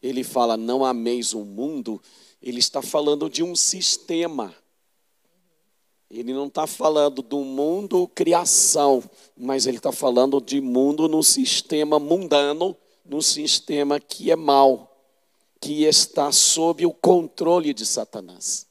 ele 0.03 0.23
fala: 0.23 0.57
Não 0.57 0.85
ameis 0.85 1.33
o 1.33 1.45
mundo, 1.45 2.01
ele 2.43 2.59
está 2.59 2.83
falando 2.83 3.31
de 3.31 3.43
um 3.43 3.57
sistema. 3.57 4.55
Ele 6.11 6.35
não 6.35 6.47
está 6.47 6.67
falando 6.67 7.23
do 7.23 7.39
mundo 7.39 8.07
criação, 8.15 9.03
mas 9.35 9.67
ele 9.67 9.79
está 9.79 9.91
falando 9.91 10.43
de 10.43 10.61
mundo 10.61 11.09
no 11.09 11.23
sistema 11.23 11.99
mundano, 11.99 12.77
no 13.03 13.23
sistema 13.23 13.99
que 13.99 14.31
é 14.31 14.37
mau 14.37 14.91
que 15.59 15.85
está 15.85 16.33
sob 16.33 16.85
o 16.85 16.93
controle 16.93 17.73
de 17.73 17.87
Satanás. 17.87 18.67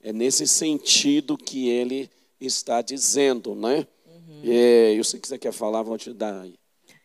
É 0.00 0.12
nesse 0.12 0.46
sentido 0.46 1.36
que 1.36 1.68
ele 1.68 2.08
está 2.40 2.80
dizendo, 2.80 3.54
né? 3.56 3.84
Uhum. 4.06 4.42
É, 4.44 4.94
eu 4.94 5.02
sei 5.02 5.18
que 5.18 5.26
você 5.26 5.36
quer 5.36 5.52
falar, 5.52 5.82
vou 5.82 5.98
te 5.98 6.12
dar 6.12 6.42
aí. 6.42 6.59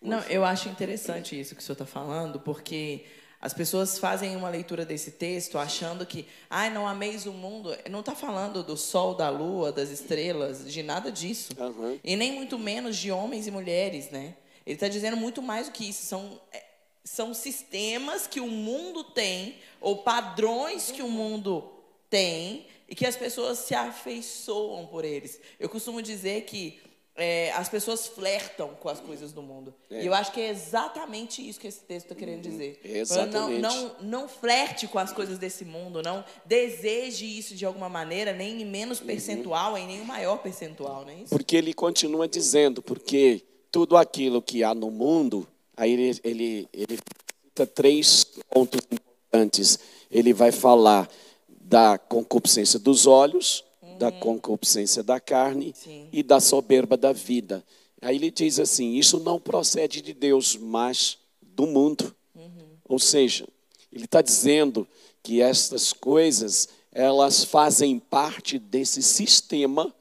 Não, 0.05 0.19
eu 0.23 0.45
acho 0.45 0.69
interessante 0.69 1.39
isso 1.39 1.55
que 1.55 1.61
o 1.61 1.63
senhor 1.63 1.73
está 1.73 1.85
falando, 1.85 2.39
porque 2.39 3.05
as 3.41 3.53
pessoas 3.53 3.97
fazem 3.97 4.35
uma 4.35 4.49
leitura 4.49 4.85
desse 4.85 5.11
texto 5.11 5.57
achando 5.57 6.05
que, 6.05 6.27
ai, 6.49 6.69
não 6.69 6.87
ameis 6.87 7.25
o 7.25 7.31
mundo. 7.31 7.75
Não 7.89 7.99
está 7.99 8.15
falando 8.15 8.63
do 8.63 8.75
sol, 8.75 9.13
da 9.13 9.29
lua, 9.29 9.71
das 9.71 9.89
estrelas, 9.89 10.71
de 10.71 10.81
nada 10.81 11.11
disso. 11.11 11.53
Uhum. 11.59 11.99
E 12.03 12.15
nem 12.15 12.31
muito 12.31 12.57
menos 12.57 12.97
de 12.97 13.11
homens 13.11 13.45
e 13.47 13.51
mulheres, 13.51 14.09
né? 14.09 14.35
Ele 14.65 14.75
está 14.75 14.87
dizendo 14.87 15.15
muito 15.15 15.41
mais 15.41 15.67
do 15.67 15.73
que 15.73 15.87
isso. 15.87 16.05
São 16.05 16.41
é, 16.51 16.63
são 17.03 17.35
sistemas 17.35 18.25
que 18.25 18.39
o 18.39 18.47
mundo 18.47 19.03
tem, 19.03 19.59
ou 19.79 19.97
padrões 19.99 20.89
que 20.89 21.03
o 21.03 21.07
mundo 21.07 21.71
tem, 22.09 22.65
e 22.89 22.95
que 22.95 23.05
as 23.05 23.15
pessoas 23.15 23.59
se 23.59 23.75
afeiçoam 23.75 24.87
por 24.87 25.05
eles. 25.05 25.39
Eu 25.59 25.69
costumo 25.69 26.01
dizer 26.01 26.45
que 26.45 26.79
é, 27.15 27.51
as 27.53 27.69
pessoas 27.69 28.07
flertam 28.07 28.69
com 28.79 28.89
as 28.89 28.99
coisas 28.99 29.31
do 29.31 29.41
mundo. 29.41 29.73
É. 29.89 30.03
E 30.03 30.05
eu 30.05 30.13
acho 30.13 30.31
que 30.31 30.41
é 30.41 30.49
exatamente 30.49 31.47
isso 31.47 31.59
que 31.59 31.67
esse 31.67 31.81
texto 31.81 32.07
está 32.07 32.15
querendo 32.15 32.45
uhum. 32.45 32.51
dizer. 32.51 32.79
Exatamente. 32.83 33.61
Não, 33.61 33.83
não, 33.83 33.95
não 34.01 34.27
flerte 34.27 34.87
com 34.87 34.99
as 34.99 35.11
coisas 35.11 35.37
desse 35.37 35.65
mundo, 35.65 36.01
não 36.01 36.23
deseje 36.45 37.25
isso 37.25 37.55
de 37.55 37.65
alguma 37.65 37.89
maneira, 37.89 38.33
nem 38.33 38.61
em 38.61 38.65
menos 38.65 38.99
uhum. 38.99 39.07
percentual, 39.07 39.73
uhum. 39.73 39.85
nem 39.85 39.97
em 39.97 40.05
maior 40.05 40.37
percentual, 40.37 41.03
não 41.03 41.11
é 41.11 41.15
isso? 41.15 41.29
Porque 41.29 41.55
ele 41.55 41.73
continua 41.73 42.27
dizendo, 42.27 42.81
porque 42.81 43.43
tudo 43.71 43.97
aquilo 43.97 44.41
que 44.41 44.63
há 44.63 44.73
no 44.73 44.89
mundo 44.89 45.47
Aí 45.77 45.91
ele, 45.91 46.19
ele, 46.23 46.69
ele 46.71 46.99
cita 47.43 47.67
três 47.67 48.25
pontos 48.49 48.79
importantes. 48.89 49.79
Ele 50.09 50.33
vai 50.33 50.51
falar 50.51 51.09
da 51.49 51.97
concupiscência 51.97 52.79
dos 52.79 53.05
olhos. 53.05 53.64
Da 53.97 54.11
concupiscência 54.11 55.03
da 55.03 55.19
carne 55.19 55.73
Sim. 55.75 56.09
e 56.11 56.21
da 56.21 56.39
soberba 56.39 56.95
da 56.97 57.11
vida. 57.11 57.63
Aí 58.01 58.15
ele 58.15 58.31
diz 58.31 58.59
assim: 58.59 58.95
isso 58.95 59.19
não 59.19 59.39
procede 59.39 60.01
de 60.01 60.13
Deus, 60.13 60.55
mas 60.55 61.17
do 61.41 61.65
mundo. 61.65 62.15
Uhum. 62.35 62.77
Ou 62.87 62.99
seja, 62.99 63.47
ele 63.91 64.05
está 64.05 64.21
dizendo 64.21 64.87
que 65.23 65.41
estas 65.41 65.91
coisas 65.93 66.69
elas 66.91 67.43
fazem 67.43 67.99
parte 67.99 68.59
desse 68.59 69.01
sistema 69.01 69.93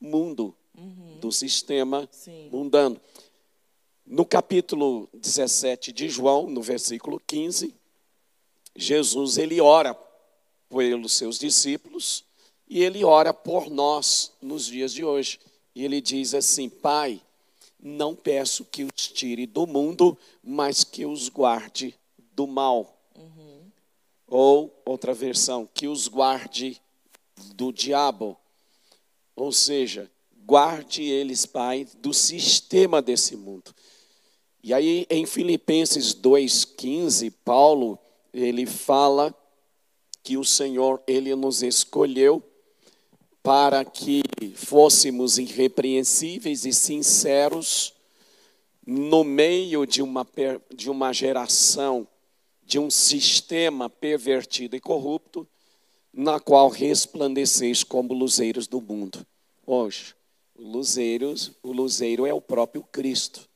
mundo, 0.00 0.54
uhum. 0.76 1.18
do 1.20 1.32
sistema 1.32 2.08
Sim. 2.10 2.48
mundano. 2.50 3.00
No 4.06 4.24
capítulo 4.24 5.08
17 5.12 5.92
de 5.92 6.08
João, 6.08 6.48
no 6.48 6.62
versículo 6.62 7.20
15, 7.26 7.74
Jesus 8.74 9.36
ele 9.36 9.60
ora 9.60 9.98
pelos 10.70 11.12
seus 11.12 11.38
discípulos 11.38 12.24
e 12.68 12.82
ele 12.82 13.02
ora 13.04 13.32
por 13.32 13.70
nós 13.70 14.32
nos 14.42 14.66
dias 14.66 14.92
de 14.92 15.04
hoje. 15.04 15.40
E 15.74 15.84
ele 15.84 16.00
diz 16.00 16.34
assim: 16.34 16.68
Pai, 16.68 17.20
não 17.80 18.14
peço 18.14 18.64
que 18.64 18.84
os 18.84 19.08
tire 19.08 19.46
do 19.46 19.66
mundo, 19.66 20.18
mas 20.42 20.84
que 20.84 21.06
os 21.06 21.28
guarde 21.28 21.94
do 22.32 22.46
mal. 22.46 23.00
Uhum. 23.16 23.70
Ou 24.26 24.82
outra 24.84 25.14
versão, 25.14 25.68
que 25.72 25.88
os 25.88 26.08
guarde 26.08 26.80
do 27.54 27.72
diabo. 27.72 28.36
Ou 29.34 29.52
seja, 29.52 30.10
guarde 30.44 31.02
eles, 31.02 31.46
Pai, 31.46 31.86
do 31.98 32.12
sistema 32.12 33.00
desse 33.00 33.36
mundo. 33.36 33.74
E 34.62 34.74
aí 34.74 35.06
em 35.08 35.24
Filipenses 35.24 36.12
2:15, 36.12 37.30
Paulo, 37.44 37.98
ele 38.34 38.66
fala 38.66 39.34
que 40.22 40.36
o 40.36 40.44
Senhor 40.44 41.02
ele 41.06 41.34
nos 41.34 41.62
escolheu 41.62 42.42
para 43.48 43.82
que 43.82 44.22
fôssemos 44.54 45.38
irrepreensíveis 45.38 46.66
e 46.66 46.72
sinceros 46.74 47.94
no 48.86 49.24
meio 49.24 49.86
de 49.86 50.02
uma, 50.02 50.26
de 50.70 50.90
uma 50.90 51.14
geração, 51.14 52.06
de 52.62 52.78
um 52.78 52.90
sistema 52.90 53.88
pervertido 53.88 54.76
e 54.76 54.80
corrupto, 54.80 55.48
na 56.12 56.38
qual 56.38 56.68
resplandeceis 56.68 57.82
como 57.82 58.12
luzeiros 58.12 58.66
do 58.66 58.82
mundo. 58.82 59.26
Hoje, 59.66 60.14
luzeiros, 60.54 61.52
o 61.62 61.72
luzeiro 61.72 62.26
é 62.26 62.34
o 62.34 62.42
próprio 62.42 62.82
Cristo. 62.82 63.48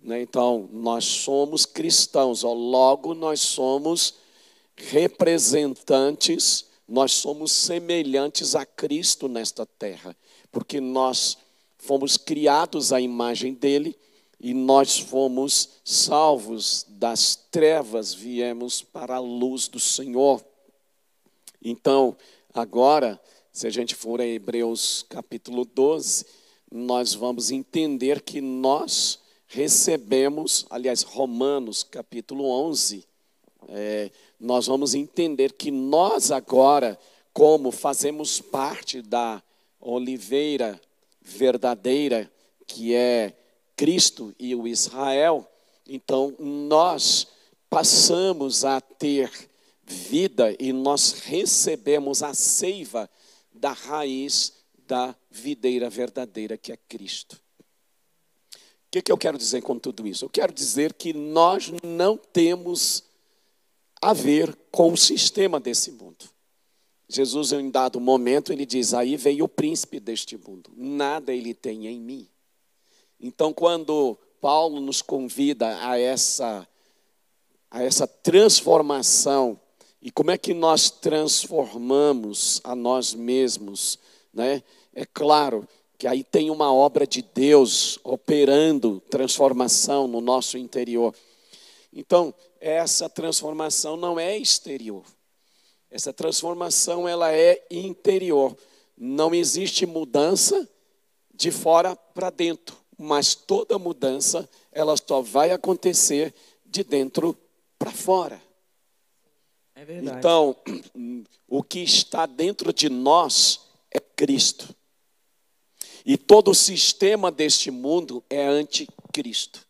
Né? 0.00 0.22
Então, 0.22 0.68
nós 0.72 1.04
somos 1.04 1.66
cristãos, 1.66 2.44
ó, 2.44 2.52
logo 2.52 3.12
nós 3.12 3.40
somos 3.40 4.14
representantes, 4.76 6.70
nós 6.92 7.12
somos 7.12 7.52
semelhantes 7.52 8.54
a 8.54 8.66
Cristo 8.66 9.26
nesta 9.26 9.64
terra, 9.64 10.14
porque 10.50 10.78
nós 10.78 11.38
fomos 11.78 12.18
criados 12.18 12.92
à 12.92 13.00
imagem 13.00 13.54
dele 13.54 13.96
e 14.38 14.52
nós 14.52 14.98
fomos 14.98 15.80
salvos 15.82 16.84
das 16.90 17.34
trevas, 17.50 18.12
viemos 18.12 18.82
para 18.82 19.16
a 19.16 19.20
luz 19.20 19.68
do 19.68 19.80
Senhor. 19.80 20.44
Então, 21.64 22.14
agora, 22.52 23.18
se 23.50 23.66
a 23.66 23.70
gente 23.70 23.94
for 23.94 24.20
a 24.20 24.26
Hebreus 24.26 25.06
capítulo 25.08 25.64
12, 25.64 26.26
nós 26.70 27.14
vamos 27.14 27.50
entender 27.50 28.20
que 28.20 28.42
nós 28.42 29.18
recebemos, 29.46 30.66
aliás, 30.68 31.02
Romanos 31.04 31.82
capítulo 31.82 32.44
11, 32.44 33.06
é, 33.68 34.10
nós 34.38 34.66
vamos 34.66 34.94
entender 34.94 35.52
que 35.52 35.70
nós 35.70 36.30
agora, 36.30 36.98
como 37.32 37.70
fazemos 37.70 38.40
parte 38.40 39.02
da 39.02 39.42
oliveira 39.80 40.80
verdadeira, 41.20 42.30
que 42.66 42.94
é 42.94 43.36
Cristo 43.76 44.34
e 44.38 44.54
o 44.54 44.66
Israel, 44.66 45.46
então 45.86 46.34
nós 46.38 47.28
passamos 47.68 48.64
a 48.64 48.80
ter 48.80 49.30
vida 49.82 50.54
e 50.58 50.72
nós 50.72 51.12
recebemos 51.12 52.22
a 52.22 52.34
seiva 52.34 53.08
da 53.52 53.72
raiz 53.72 54.52
da 54.86 55.14
videira 55.30 55.88
verdadeira 55.88 56.56
que 56.56 56.72
é 56.72 56.76
Cristo 56.88 57.42
que, 58.92 59.00
que 59.00 59.10
eu 59.10 59.16
quero 59.16 59.38
dizer 59.38 59.62
com 59.62 59.78
tudo 59.78 60.06
isso? 60.06 60.26
Eu 60.26 60.28
quero 60.28 60.52
dizer 60.52 60.92
que 60.92 61.14
nós 61.14 61.72
não 61.82 62.18
temos 62.18 63.02
a 64.02 64.12
ver 64.12 64.58
com 64.72 64.92
o 64.92 64.96
sistema 64.96 65.60
desse 65.60 65.92
mundo. 65.92 66.28
Jesus, 67.08 67.52
em 67.52 67.58
um 67.58 67.70
dado 67.70 68.00
momento, 68.00 68.52
ele 68.52 68.66
diz: 68.66 68.92
Aí 68.92 69.16
veio 69.16 69.44
o 69.44 69.48
príncipe 69.48 70.00
deste 70.00 70.36
mundo, 70.36 70.72
nada 70.76 71.32
ele 71.32 71.54
tem 71.54 71.86
em 71.86 72.00
mim. 72.00 72.28
Então, 73.20 73.52
quando 73.52 74.18
Paulo 74.40 74.80
nos 74.80 75.00
convida 75.00 75.78
a 75.86 75.96
essa, 75.96 76.66
a 77.70 77.82
essa 77.82 78.08
transformação, 78.08 79.60
e 80.00 80.10
como 80.10 80.32
é 80.32 80.38
que 80.38 80.52
nós 80.52 80.90
transformamos 80.90 82.60
a 82.64 82.74
nós 82.74 83.14
mesmos, 83.14 84.00
né? 84.34 84.64
É 84.92 85.06
claro 85.06 85.66
que 85.96 86.08
aí 86.08 86.24
tem 86.24 86.50
uma 86.50 86.74
obra 86.74 87.06
de 87.06 87.22
Deus 87.22 88.00
operando 88.02 89.00
transformação 89.08 90.08
no 90.08 90.20
nosso 90.20 90.58
interior. 90.58 91.14
Então, 91.92 92.34
essa 92.62 93.08
transformação 93.08 93.96
não 93.96 94.20
é 94.20 94.38
exterior. 94.38 95.04
Essa 95.90 96.12
transformação 96.12 97.08
ela 97.08 97.32
é 97.32 97.66
interior. 97.68 98.56
Não 98.96 99.34
existe 99.34 99.84
mudança 99.84 100.68
de 101.34 101.50
fora 101.50 101.96
para 101.96 102.30
dentro, 102.30 102.76
mas 102.96 103.34
toda 103.34 103.80
mudança 103.80 104.48
ela 104.70 104.94
só 104.96 105.20
vai 105.20 105.50
acontecer 105.50 106.32
de 106.64 106.84
dentro 106.84 107.36
para 107.76 107.90
fora. 107.90 108.40
É 109.74 109.84
verdade. 109.84 110.18
Então, 110.18 110.56
o 111.48 111.64
que 111.64 111.80
está 111.80 112.26
dentro 112.26 112.72
de 112.72 112.88
nós 112.88 113.62
é 113.90 113.98
Cristo. 113.98 114.72
E 116.06 116.16
todo 116.16 116.52
o 116.52 116.54
sistema 116.54 117.32
deste 117.32 117.72
mundo 117.72 118.22
é 118.30 118.46
anticristo. 118.46 119.66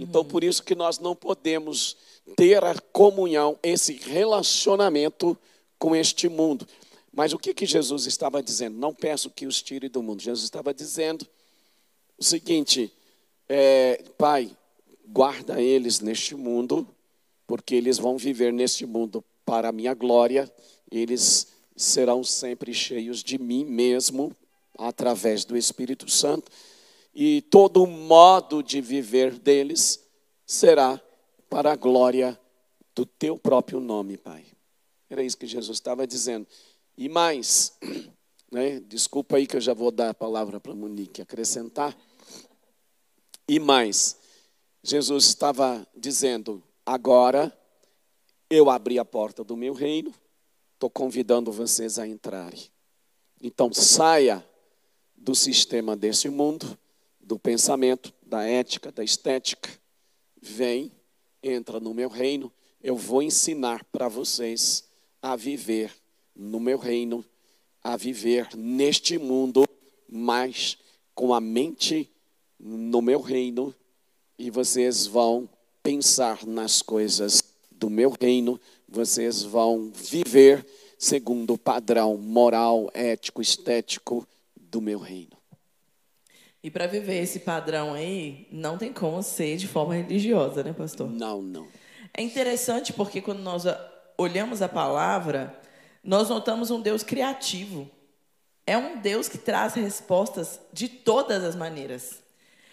Então, 0.00 0.24
por 0.24 0.42
isso 0.42 0.62
que 0.62 0.74
nós 0.74 0.98
não 0.98 1.14
podemos 1.14 1.96
ter 2.36 2.62
a 2.64 2.74
comunhão, 2.92 3.58
esse 3.62 3.94
relacionamento 3.94 5.36
com 5.78 5.94
este 5.94 6.28
mundo. 6.28 6.66
Mas 7.12 7.32
o 7.32 7.38
que, 7.38 7.52
que 7.52 7.66
Jesus 7.66 8.06
estava 8.06 8.42
dizendo? 8.42 8.78
Não 8.78 8.94
peço 8.94 9.30
que 9.30 9.46
os 9.46 9.60
tire 9.60 9.88
do 9.88 10.02
mundo. 10.02 10.22
Jesus 10.22 10.44
estava 10.44 10.72
dizendo 10.72 11.26
o 12.16 12.24
seguinte: 12.24 12.92
é, 13.48 14.02
Pai, 14.16 14.50
guarda 15.06 15.60
eles 15.60 16.00
neste 16.00 16.34
mundo, 16.34 16.88
porque 17.46 17.74
eles 17.74 17.98
vão 17.98 18.16
viver 18.16 18.52
neste 18.52 18.86
mundo 18.86 19.22
para 19.44 19.68
a 19.68 19.72
minha 19.72 19.92
glória, 19.92 20.50
eles 20.90 21.48
serão 21.76 22.22
sempre 22.22 22.72
cheios 22.72 23.22
de 23.22 23.38
mim 23.38 23.64
mesmo, 23.64 24.34
através 24.78 25.44
do 25.44 25.56
Espírito 25.56 26.10
Santo, 26.10 26.50
e 27.14 27.42
todo 27.42 27.82
o 27.82 27.86
modo 27.86 28.62
de 28.62 28.80
viver 28.80 29.38
deles 29.38 30.00
será 30.46 31.00
para 31.52 31.72
a 31.72 31.76
glória 31.76 32.40
do 32.94 33.04
teu 33.04 33.36
próprio 33.36 33.78
nome, 33.78 34.16
Pai. 34.16 34.46
Era 35.10 35.22
isso 35.22 35.36
que 35.36 35.46
Jesus 35.46 35.76
estava 35.76 36.06
dizendo. 36.06 36.46
E 36.96 37.10
mais, 37.10 37.76
né, 38.50 38.80
desculpa 38.80 39.36
aí 39.36 39.46
que 39.46 39.58
eu 39.58 39.60
já 39.60 39.74
vou 39.74 39.90
dar 39.90 40.08
a 40.08 40.14
palavra 40.14 40.58
para 40.58 40.74
Monique 40.74 41.20
acrescentar. 41.20 41.94
E 43.46 43.60
mais, 43.60 44.16
Jesus 44.82 45.26
estava 45.26 45.86
dizendo: 45.94 46.62
agora 46.86 47.54
eu 48.48 48.70
abri 48.70 48.98
a 48.98 49.04
porta 49.04 49.44
do 49.44 49.54
meu 49.54 49.74
reino, 49.74 50.10
estou 50.72 50.88
convidando 50.88 51.52
vocês 51.52 51.98
a 51.98 52.06
entrarem. 52.06 52.62
Então 53.42 53.70
saia 53.74 54.42
do 55.14 55.34
sistema 55.34 55.94
desse 55.94 56.30
mundo, 56.30 56.78
do 57.20 57.38
pensamento, 57.38 58.10
da 58.22 58.42
ética, 58.42 58.90
da 58.90 59.04
estética. 59.04 59.68
Vem, 60.40 60.90
entra 61.42 61.80
no 61.80 61.92
meu 61.92 62.08
reino, 62.08 62.52
eu 62.82 62.96
vou 62.96 63.22
ensinar 63.22 63.84
para 63.84 64.08
vocês 64.08 64.84
a 65.20 65.36
viver 65.36 65.92
no 66.34 66.60
meu 66.60 66.78
reino, 66.78 67.24
a 67.82 67.96
viver 67.96 68.48
neste 68.56 69.18
mundo, 69.18 69.64
mas 70.08 70.78
com 71.14 71.34
a 71.34 71.40
mente 71.40 72.10
no 72.58 73.02
meu 73.02 73.20
reino, 73.20 73.74
e 74.38 74.50
vocês 74.50 75.06
vão 75.06 75.48
pensar 75.82 76.46
nas 76.46 76.80
coisas 76.80 77.42
do 77.70 77.90
meu 77.90 78.14
reino, 78.20 78.60
vocês 78.88 79.42
vão 79.42 79.90
viver 79.92 80.64
segundo 80.98 81.54
o 81.54 81.58
padrão 81.58 82.16
moral, 82.16 82.88
ético, 82.94 83.42
estético 83.42 84.26
do 84.56 84.80
meu 84.80 84.98
reino. 84.98 85.41
E 86.62 86.70
para 86.70 86.86
viver 86.86 87.20
esse 87.20 87.40
padrão 87.40 87.92
aí, 87.92 88.46
não 88.50 88.78
tem 88.78 88.92
como 88.92 89.22
ser 89.22 89.56
de 89.56 89.66
forma 89.66 89.94
religiosa, 89.94 90.62
né, 90.62 90.72
pastor? 90.72 91.10
Não, 91.10 91.42
não. 91.42 91.66
É 92.14 92.22
interessante 92.22 92.92
porque 92.92 93.20
quando 93.20 93.40
nós 93.40 93.64
olhamos 94.16 94.62
a 94.62 94.68
palavra, 94.68 95.58
nós 96.04 96.28
notamos 96.28 96.70
um 96.70 96.80
Deus 96.80 97.02
criativo. 97.02 97.90
É 98.64 98.78
um 98.78 99.00
Deus 99.00 99.28
que 99.28 99.38
traz 99.38 99.74
respostas 99.74 100.60
de 100.72 100.88
todas 100.88 101.42
as 101.42 101.56
maneiras. 101.56 102.22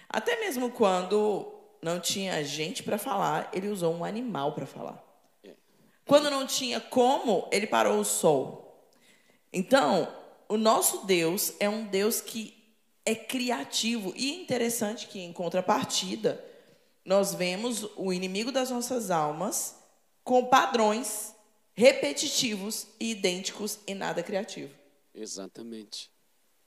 Até 0.07 0.39
mesmo 0.39 0.69
quando 0.69 1.51
não 1.81 1.99
tinha 1.99 2.43
gente 2.43 2.83
para 2.83 2.97
falar, 2.97 3.49
ele 3.53 3.69
usou 3.69 3.93
um 3.93 4.03
animal 4.03 4.53
para 4.53 4.67
falar. 4.67 5.03
Quando 6.05 6.29
não 6.29 6.45
tinha 6.45 6.79
como, 6.79 7.47
ele 7.51 7.67
parou 7.67 7.99
o 7.99 8.05
sol. 8.05 8.87
Então, 9.53 10.07
o 10.47 10.57
nosso 10.57 11.05
Deus 11.05 11.53
é 11.59 11.69
um 11.69 11.85
Deus 11.85 12.19
que 12.19 12.58
é 13.09 13.15
criativo 13.15 14.13
e 14.15 14.39
interessante 14.39 15.07
que 15.07 15.19
em 15.19 15.33
contrapartida 15.33 16.45
nós 17.03 17.33
vemos 17.33 17.89
o 17.95 18.13
inimigo 18.13 18.51
das 18.51 18.69
nossas 18.69 19.09
almas 19.09 19.75
com 20.23 20.45
padrões 20.45 21.33
repetitivos 21.73 22.85
e 22.99 23.11
idênticos 23.11 23.79
e 23.87 23.95
nada 23.95 24.21
criativo. 24.21 24.71
Exatamente. 25.15 26.11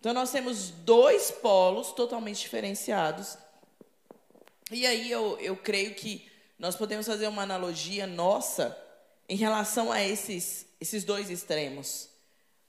Então 0.01 0.13
nós 0.13 0.33
temos 0.33 0.71
dois 0.71 1.31
polos 1.31 1.93
totalmente 1.93 2.41
diferenciados. 2.41 3.39
E 4.73 4.85
aí 4.85 5.09
eu, 5.09 5.39
eu 5.39 5.57
creio 5.57 5.95
que 5.95 6.29
nós 6.59 6.75
podemos 6.75 7.07
fazer 7.07 7.29
uma 7.29 7.43
analogia 7.43 8.05
nossa 8.05 8.77
em 9.29 9.37
relação 9.37 9.93
a 9.93 10.03
esses, 10.03 10.67
esses 10.81 11.05
dois 11.05 11.31
extremos. 11.31 12.09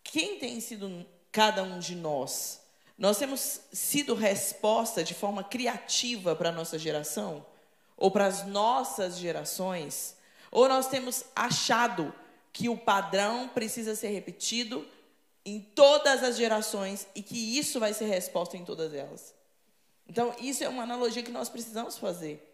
Quem 0.03 0.37
tem 0.37 0.59
sido 0.59 1.03
cada 1.31 1.63
um 1.63 1.79
de 1.79 1.95
nós? 1.95 2.62
Nós 2.97 3.17
temos 3.17 3.61
sido 3.71 4.13
resposta 4.13 5.03
de 5.03 5.13
forma 5.13 5.43
criativa 5.43 6.35
para 6.35 6.49
a 6.49 6.51
nossa 6.51 6.77
geração? 6.77 7.45
Ou 7.97 8.11
para 8.11 8.25
as 8.25 8.45
nossas 8.45 9.17
gerações? 9.17 10.15
Ou 10.51 10.69
nós 10.69 10.87
temos 10.87 11.25
achado 11.35 12.13
que 12.51 12.69
o 12.69 12.77
padrão 12.77 13.47
precisa 13.47 13.95
ser 13.95 14.09
repetido 14.09 14.87
em 15.43 15.59
todas 15.59 16.23
as 16.23 16.37
gerações 16.37 17.07
e 17.15 17.23
que 17.23 17.57
isso 17.57 17.79
vai 17.79 17.93
ser 17.93 18.05
resposta 18.05 18.55
em 18.55 18.63
todas 18.63 18.93
elas? 18.93 19.33
Então, 20.07 20.35
isso 20.39 20.63
é 20.63 20.69
uma 20.69 20.83
analogia 20.83 21.23
que 21.23 21.31
nós 21.31 21.49
precisamos 21.49 21.97
fazer. 21.97 22.49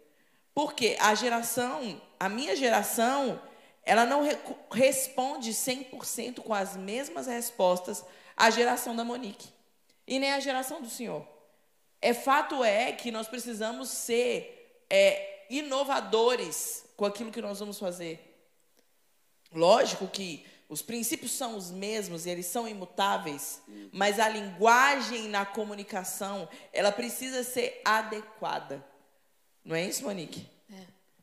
Porque 0.54 0.96
a 1.00 1.14
geração, 1.14 2.00
a 2.18 2.28
minha 2.28 2.56
geração, 2.56 3.40
ela 3.84 4.06
não 4.06 4.22
re 4.22 4.36
responde 4.72 5.50
100% 5.50 6.40
com 6.40 6.54
as 6.54 6.76
mesmas 6.76 7.26
respostas 7.26 8.04
à 8.36 8.48
geração 8.48 8.96
da 8.96 9.04
Monique 9.04 9.59
e 10.10 10.18
nem 10.18 10.32
à 10.32 10.40
geração 10.40 10.82
do 10.82 10.90
Senhor. 10.90 11.24
É 12.02 12.12
fato 12.12 12.64
é 12.64 12.90
que 12.90 13.12
nós 13.12 13.28
precisamos 13.28 13.88
ser 13.88 14.84
é, 14.90 15.46
inovadores 15.48 16.84
com 16.96 17.04
aquilo 17.04 17.30
que 17.30 17.40
nós 17.40 17.60
vamos 17.60 17.78
fazer. 17.78 18.18
Lógico 19.54 20.08
que 20.08 20.44
os 20.68 20.82
princípios 20.82 21.32
são 21.32 21.56
os 21.56 21.70
mesmos 21.70 22.26
e 22.26 22.30
eles 22.30 22.46
são 22.46 22.66
imutáveis, 22.66 23.62
mas 23.92 24.18
a 24.18 24.28
linguagem 24.28 25.28
na 25.28 25.46
comunicação 25.46 26.48
ela 26.72 26.90
precisa 26.90 27.44
ser 27.44 27.80
adequada. 27.84 28.84
Não 29.64 29.76
é 29.76 29.84
isso, 29.84 30.02
Monique? 30.02 30.46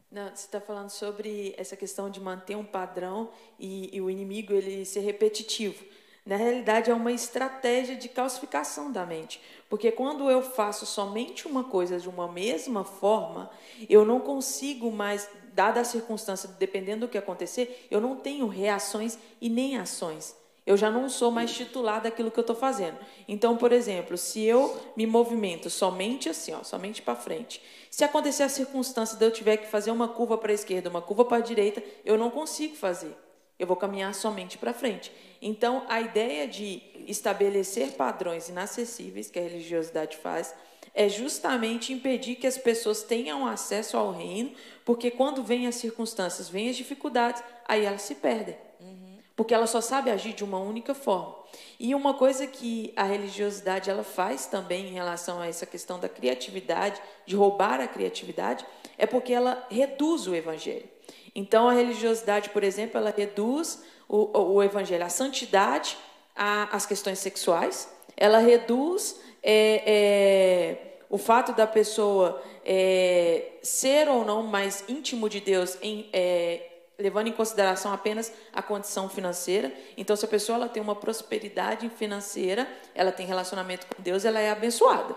Não, 0.09 0.29
você 0.29 0.45
está 0.45 0.61
falando 0.61 0.89
sobre 0.89 1.53
essa 1.57 1.75
questão 1.75 2.09
de 2.09 2.19
manter 2.19 2.55
um 2.55 2.63
padrão 2.63 3.29
e, 3.59 3.95
e, 3.95 4.01
o 4.01 4.09
inimigo 4.09 4.53
ele 4.53 4.85
ser 4.85 5.01
repetitivo. 5.01 5.83
Na 6.27 6.35
realidade, 6.35 6.91
é 6.91 6.93
uma 6.93 7.11
estratégia 7.11 7.95
de 7.95 8.09
calcificação 8.09 8.91
da 8.91 9.05
mente. 9.05 9.41
Porque 9.69 9.91
quando 9.91 10.29
eu 10.29 10.41
faço 10.41 10.85
somente 10.85 11.47
uma 11.47 11.63
coisa 11.63 11.97
de 11.99 12.09
uma 12.09 12.27
mesma 12.27 12.83
forma, 12.83 13.49
eu 13.89 14.03
não 14.03 14.19
consigo 14.19 14.91
mais, 14.91 15.29
dada 15.53 15.79
a 15.79 15.85
circunstância, 15.85 16.49
dependendo 16.59 17.07
do 17.07 17.09
que 17.09 17.17
acontecer, 17.17 17.87
eu 17.89 18.01
não 18.01 18.17
tenho 18.17 18.45
reações 18.45 19.17
e 19.39 19.49
nem 19.49 19.77
ações 19.77 20.35
eu 20.67 20.75
já 20.75 20.91
não 20.91 21.07
sou 21.07 21.31
mais 21.31 21.53
titular 21.53 22.01
daquilo 22.01 22.29
que 22.29 22.37
eu 22.37 22.41
estou 22.41 22.55
fazendo. 22.55 22.97
Então, 23.25 23.55
por 23.55 23.71
exemplo, 23.71 24.17
se 24.17 24.43
eu 24.43 24.77
me 24.97 25.07
movimento 25.07 25.69
somente 25.69 26.27
assim, 26.27 26.53
ó, 26.53 26.61
somente 26.61 27.01
para 27.01 27.15
frente, 27.15 27.61
se 27.89 28.03
acontecer 28.03 28.43
a 28.43 28.49
circunstância 28.49 29.17
de 29.17 29.23
eu 29.23 29.31
tiver 29.31 29.55
que 29.55 29.67
fazer 29.67 29.91
uma 29.91 30.09
curva 30.09 30.37
para 30.37 30.51
a 30.51 30.53
esquerda, 30.53 30.89
uma 30.89 31.01
curva 31.01 31.23
para 31.23 31.37
a 31.37 31.39
direita, 31.39 31.81
eu 32.03 32.17
não 32.17 32.29
consigo 32.29 32.75
fazer. 32.75 33.15
Eu 33.59 33.65
vou 33.65 33.75
caminhar 33.75 34.13
somente 34.13 34.57
para 34.57 34.73
frente. 34.73 35.11
Então, 35.41 35.85
a 35.89 35.99
ideia 36.01 36.47
de 36.47 36.81
estabelecer 37.07 37.93
padrões 37.93 38.49
inacessíveis 38.49 39.29
que 39.29 39.39
a 39.39 39.43
religiosidade 39.43 40.17
faz 40.17 40.53
é 40.93 41.07
justamente 41.07 41.93
impedir 41.93 42.35
que 42.35 42.47
as 42.47 42.57
pessoas 42.57 43.03
tenham 43.03 43.45
acesso 43.45 43.95
ao 43.95 44.11
reino, 44.11 44.51
porque 44.83 45.11
quando 45.11 45.43
vêm 45.43 45.67
as 45.67 45.75
circunstâncias, 45.75 46.49
vêm 46.49 46.69
as 46.69 46.75
dificuldades, 46.75 47.43
aí 47.67 47.85
elas 47.85 48.01
se 48.01 48.15
perdem. 48.15 48.55
Uhum. 48.79 49.17
Porque 49.35 49.53
ela 49.53 49.67
só 49.67 49.79
sabe 49.79 50.09
agir 50.09 50.33
de 50.33 50.43
uma 50.43 50.57
única 50.57 50.95
forma. 50.95 51.35
E 51.79 51.93
uma 51.93 52.15
coisa 52.15 52.47
que 52.47 52.93
a 52.95 53.03
religiosidade 53.03 53.89
ela 53.89 54.03
faz 54.03 54.47
também 54.47 54.87
em 54.87 54.93
relação 54.93 55.39
a 55.39 55.47
essa 55.47 55.67
questão 55.67 55.99
da 55.99 56.09
criatividade, 56.09 56.99
de 57.27 57.35
roubar 57.35 57.79
a 57.79 57.87
criatividade, 57.87 58.65
é 58.97 59.05
porque 59.05 59.31
ela 59.31 59.67
reduz 59.69 60.25
o 60.25 60.33
evangelho. 60.33 60.89
Então, 61.37 61.69
a 61.69 61.71
religiosidade, 61.71 62.49
por 62.49 62.63
exemplo, 62.63 62.97
ela 62.97 63.13
reduz 63.15 63.83
o, 64.09 64.55
o 64.55 64.63
evangelho, 64.63 65.05
a 65.05 65.09
santidade, 65.09 65.95
às 66.35 66.87
questões 66.87 67.19
sexuais, 67.19 67.87
ela 68.17 68.39
reduz 68.39 69.19
é, 69.43 69.83
é, 69.85 70.97
o 71.07 71.17
fato 71.19 71.53
da 71.53 71.67
pessoa 71.67 72.41
é, 72.65 73.51
ser 73.61 74.09
ou 74.09 74.25
não 74.25 74.41
mais 74.41 74.83
íntimo 74.89 75.29
de 75.29 75.39
Deus, 75.39 75.77
em, 75.79 76.09
é, 76.11 76.71
levando 76.97 77.27
em 77.27 77.31
consideração 77.31 77.93
apenas 77.93 78.33
a 78.51 78.63
condição 78.63 79.07
financeira. 79.07 79.71
Então, 79.95 80.15
se 80.15 80.25
a 80.25 80.27
pessoa 80.27 80.55
ela 80.55 80.67
tem 80.67 80.81
uma 80.81 80.95
prosperidade 80.95 81.87
financeira, 81.89 82.67
ela 82.95 83.11
tem 83.11 83.27
relacionamento 83.27 83.85
com 83.85 84.01
Deus, 84.01 84.25
ela 84.25 84.39
é 84.39 84.49
abençoada. 84.49 85.15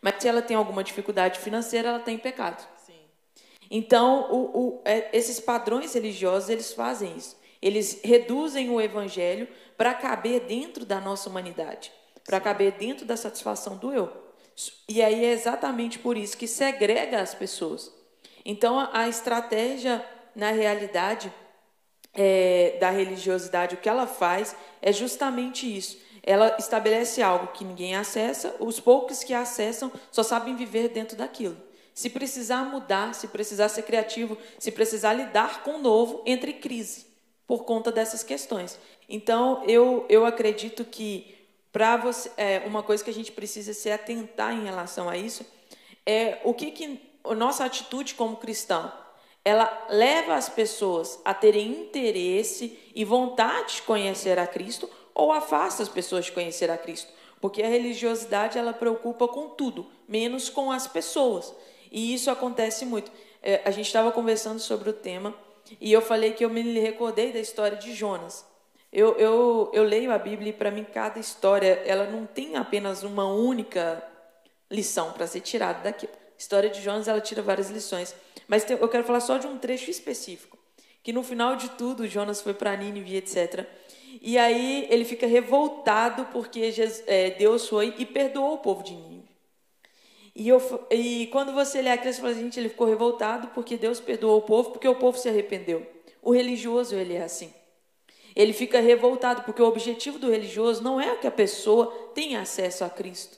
Mas 0.00 0.14
se 0.20 0.28
ela 0.28 0.42
tem 0.42 0.56
alguma 0.56 0.84
dificuldade 0.84 1.40
financeira, 1.40 1.88
ela 1.88 1.98
tem 1.98 2.16
pecado. 2.16 2.64
Então, 3.70 4.30
o, 4.32 4.58
o, 4.58 4.82
é, 4.84 5.16
esses 5.16 5.38
padrões 5.38 5.94
religiosos, 5.94 6.50
eles 6.50 6.72
fazem 6.72 7.16
isso. 7.16 7.36
Eles 7.62 8.00
reduzem 8.02 8.68
o 8.70 8.80
evangelho 8.80 9.46
para 9.76 9.94
caber 9.94 10.40
dentro 10.40 10.84
da 10.84 11.00
nossa 11.00 11.28
humanidade, 11.28 11.92
para 12.24 12.40
caber 12.40 12.72
dentro 12.72 13.06
da 13.06 13.16
satisfação 13.16 13.76
do 13.76 13.92
eu. 13.92 14.10
E 14.88 15.00
aí 15.00 15.24
é 15.24 15.32
exatamente 15.32 15.98
por 15.98 16.16
isso 16.16 16.36
que 16.36 16.48
segrega 16.48 17.20
as 17.20 17.34
pessoas. 17.34 17.92
Então, 18.44 18.78
a, 18.78 18.90
a 18.92 19.08
estratégia, 19.08 20.04
na 20.34 20.50
realidade, 20.50 21.32
é, 22.12 22.76
da 22.80 22.90
religiosidade, 22.90 23.76
o 23.76 23.78
que 23.78 23.88
ela 23.88 24.06
faz 24.06 24.56
é 24.82 24.92
justamente 24.92 25.64
isso. 25.76 25.98
Ela 26.22 26.56
estabelece 26.58 27.22
algo 27.22 27.48
que 27.48 27.64
ninguém 27.64 27.94
acessa, 27.94 28.54
os 28.58 28.80
poucos 28.80 29.22
que 29.22 29.32
acessam 29.32 29.90
só 30.10 30.22
sabem 30.22 30.56
viver 30.56 30.88
dentro 30.88 31.16
daquilo. 31.16 31.56
Se 32.00 32.08
precisar 32.08 32.64
mudar, 32.64 33.14
se 33.14 33.28
precisar 33.28 33.68
ser 33.68 33.82
criativo, 33.82 34.38
se 34.58 34.72
precisar 34.72 35.12
lidar 35.12 35.62
com 35.62 35.72
o 35.72 35.78
novo, 35.82 36.22
entre 36.24 36.54
crise 36.54 37.04
por 37.46 37.64
conta 37.64 37.92
dessas 37.92 38.22
questões. 38.22 38.78
Então, 39.06 39.62
eu, 39.66 40.06
eu 40.08 40.24
acredito 40.24 40.82
que 40.82 41.36
para 41.70 41.98
você, 41.98 42.30
é, 42.38 42.62
uma 42.64 42.82
coisa 42.82 43.04
que 43.04 43.10
a 43.10 43.12
gente 43.12 43.30
precisa 43.30 43.74
se 43.74 43.90
atentar 43.90 44.54
em 44.54 44.64
relação 44.64 45.10
a 45.10 45.16
isso 45.18 45.44
é 46.06 46.40
o 46.42 46.54
que, 46.54 46.70
que 46.70 47.18
a 47.22 47.34
nossa 47.34 47.66
atitude 47.66 48.14
como 48.14 48.38
cristão 48.38 48.90
ela 49.44 49.86
leva 49.90 50.36
as 50.36 50.48
pessoas 50.48 51.20
a 51.22 51.34
terem 51.34 51.82
interesse 51.82 52.78
e 52.94 53.04
vontade 53.04 53.74
de 53.74 53.82
conhecer 53.82 54.38
a 54.38 54.46
Cristo 54.46 54.88
ou 55.14 55.32
afasta 55.32 55.82
as 55.82 55.88
pessoas 55.90 56.24
de 56.24 56.32
conhecer 56.32 56.70
a 56.70 56.78
Cristo, 56.78 57.12
porque 57.42 57.62
a 57.62 57.68
religiosidade 57.68 58.56
ela 58.56 58.72
preocupa 58.72 59.28
com 59.28 59.50
tudo, 59.50 59.86
menos 60.08 60.48
com 60.48 60.72
as 60.72 60.86
pessoas. 60.86 61.54
E 61.90 62.14
isso 62.14 62.30
acontece 62.30 62.84
muito. 62.84 63.10
É, 63.42 63.60
a 63.64 63.70
gente 63.70 63.86
estava 63.86 64.12
conversando 64.12 64.60
sobre 64.60 64.90
o 64.90 64.92
tema 64.92 65.34
e 65.80 65.92
eu 65.92 66.02
falei 66.02 66.32
que 66.32 66.44
eu 66.44 66.50
me 66.50 66.62
recordei 66.78 67.32
da 67.32 67.38
história 67.38 67.76
de 67.76 67.94
Jonas. 67.94 68.44
Eu, 68.92 69.16
eu, 69.16 69.70
eu 69.72 69.84
leio 69.84 70.12
a 70.12 70.18
Bíblia 70.18 70.50
e 70.50 70.52
para 70.52 70.70
mim 70.70 70.84
cada 70.84 71.18
história 71.18 71.82
ela 71.86 72.06
não 72.06 72.26
tem 72.26 72.56
apenas 72.56 73.02
uma 73.02 73.24
única 73.24 74.02
lição 74.70 75.12
para 75.12 75.26
ser 75.26 75.40
tirada 75.40 75.84
daqui. 75.84 76.06
A 76.06 76.38
história 76.38 76.68
de 76.68 76.82
Jonas 76.82 77.06
ela 77.06 77.20
tira 77.20 77.42
várias 77.42 77.70
lições, 77.70 78.14
mas 78.48 78.64
tem, 78.64 78.76
eu 78.76 78.88
quero 78.88 79.04
falar 79.04 79.20
só 79.20 79.38
de 79.38 79.46
um 79.46 79.58
trecho 79.58 79.90
específico, 79.90 80.58
que 81.02 81.12
no 81.12 81.22
final 81.22 81.54
de 81.54 81.68
tudo 81.70 82.08
Jonas 82.08 82.40
foi 82.40 82.54
para 82.54 82.76
Nínive, 82.76 83.16
etc. 83.16 83.64
E 84.20 84.36
aí 84.36 84.86
ele 84.90 85.04
fica 85.04 85.26
revoltado 85.26 86.24
porque 86.32 86.72
Jesus, 86.72 87.04
é, 87.06 87.30
Deus 87.30 87.68
foi 87.68 87.94
e 87.96 88.04
perdoou 88.04 88.54
o 88.54 88.58
povo 88.58 88.82
de 88.82 88.92
Nínive. 88.92 89.19
E, 90.40 90.48
eu, 90.48 90.86
e 90.90 91.26
quando 91.26 91.52
você 91.52 91.82
lê 91.82 91.90
aquilo, 91.90 92.14
você 92.14 92.18
fala, 92.22 92.32
gente, 92.32 92.58
ele 92.58 92.70
ficou 92.70 92.86
revoltado 92.86 93.48
porque 93.48 93.76
Deus 93.76 94.00
perdoou 94.00 94.38
o 94.38 94.42
povo, 94.42 94.70
porque 94.70 94.88
o 94.88 94.94
povo 94.94 95.18
se 95.18 95.28
arrependeu. 95.28 95.86
O 96.22 96.32
religioso, 96.32 96.94
ele 96.94 97.12
é 97.12 97.24
assim. 97.24 97.52
Ele 98.34 98.54
fica 98.54 98.80
revoltado 98.80 99.42
porque 99.42 99.60
o 99.60 99.66
objetivo 99.66 100.18
do 100.18 100.30
religioso 100.30 100.82
não 100.82 100.98
é 100.98 101.14
que 101.16 101.26
a 101.26 101.30
pessoa 101.30 101.88
tenha 102.14 102.40
acesso 102.40 102.82
a 102.84 102.88
Cristo. 102.88 103.36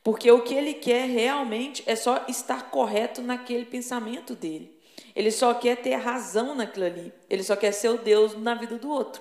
Porque 0.00 0.30
o 0.30 0.42
que 0.42 0.54
ele 0.54 0.74
quer 0.74 1.08
realmente 1.08 1.82
é 1.84 1.96
só 1.96 2.24
estar 2.28 2.70
correto 2.70 3.20
naquele 3.20 3.64
pensamento 3.64 4.36
dele. 4.36 4.78
Ele 5.16 5.32
só 5.32 5.52
quer 5.52 5.78
ter 5.78 5.96
razão 5.96 6.54
naquilo 6.54 6.86
ali. 6.86 7.12
Ele 7.28 7.42
só 7.42 7.56
quer 7.56 7.72
ser 7.72 7.88
o 7.88 7.98
Deus 7.98 8.38
na 8.38 8.54
vida 8.54 8.78
do 8.78 8.88
outro. 8.88 9.20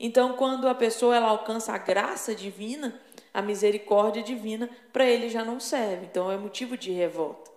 Então, 0.00 0.32
quando 0.38 0.66
a 0.68 0.74
pessoa 0.74 1.14
ela 1.14 1.28
alcança 1.28 1.74
a 1.74 1.78
graça 1.78 2.34
divina, 2.34 2.98
a 3.34 3.42
misericórdia 3.42 4.22
divina, 4.22 4.70
para 4.92 5.04
ele 5.04 5.28
já 5.28 5.44
não 5.44 5.58
serve. 5.58 6.06
Então, 6.06 6.30
é 6.30 6.36
motivo 6.36 6.78
de 6.78 6.92
revolta. 6.92 7.50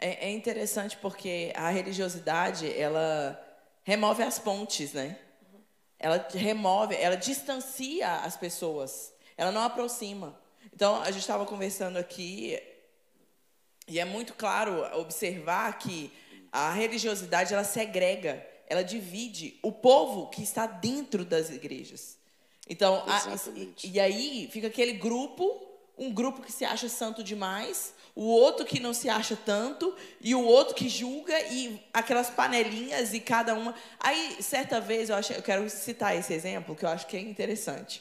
É, 0.00 0.28
é 0.28 0.30
interessante 0.30 0.96
porque 0.96 1.52
a 1.54 1.68
religiosidade 1.68 2.72
ela 2.72 3.38
remove 3.84 4.22
as 4.22 4.38
pontes, 4.38 4.94
né? 4.94 5.18
Ela 5.98 6.26
remove, 6.32 6.94
ela 6.94 7.14
distancia 7.14 8.10
as 8.20 8.38
pessoas. 8.38 9.12
Ela 9.36 9.52
não 9.52 9.60
aproxima. 9.60 10.40
Então, 10.72 11.02
a 11.02 11.10
gente 11.10 11.20
estava 11.20 11.44
conversando 11.44 11.98
aqui 11.98 12.58
e 13.86 14.00
é 14.00 14.04
muito 14.06 14.32
claro 14.32 14.82
observar 14.98 15.78
que 15.78 16.10
a 16.50 16.72
religiosidade 16.72 17.52
ela 17.52 17.64
segrega, 17.64 18.46
ela 18.66 18.82
divide 18.82 19.58
o 19.62 19.70
povo 19.70 20.30
que 20.30 20.42
está 20.42 20.66
dentro 20.66 21.22
das 21.22 21.50
igrejas. 21.50 22.19
Então, 22.70 23.02
a, 23.04 23.36
e, 23.56 23.74
e 23.82 24.00
aí 24.00 24.48
fica 24.52 24.68
aquele 24.68 24.92
grupo, 24.92 25.60
um 25.98 26.14
grupo 26.14 26.40
que 26.40 26.52
se 26.52 26.64
acha 26.64 26.88
santo 26.88 27.20
demais, 27.20 27.92
o 28.14 28.22
outro 28.22 28.64
que 28.64 28.78
não 28.78 28.94
se 28.94 29.08
acha 29.08 29.36
tanto, 29.36 29.92
e 30.20 30.36
o 30.36 30.44
outro 30.44 30.76
que 30.76 30.88
julga, 30.88 31.36
e 31.52 31.84
aquelas 31.92 32.30
panelinhas, 32.30 33.12
e 33.12 33.18
cada 33.18 33.54
uma. 33.54 33.74
Aí, 33.98 34.40
certa 34.40 34.80
vez, 34.80 35.10
eu, 35.10 35.16
acho, 35.16 35.32
eu 35.32 35.42
quero 35.42 35.68
citar 35.68 36.16
esse 36.16 36.32
exemplo, 36.32 36.76
que 36.76 36.84
eu 36.84 36.88
acho 36.88 37.08
que 37.08 37.16
é 37.16 37.20
interessante. 37.20 38.00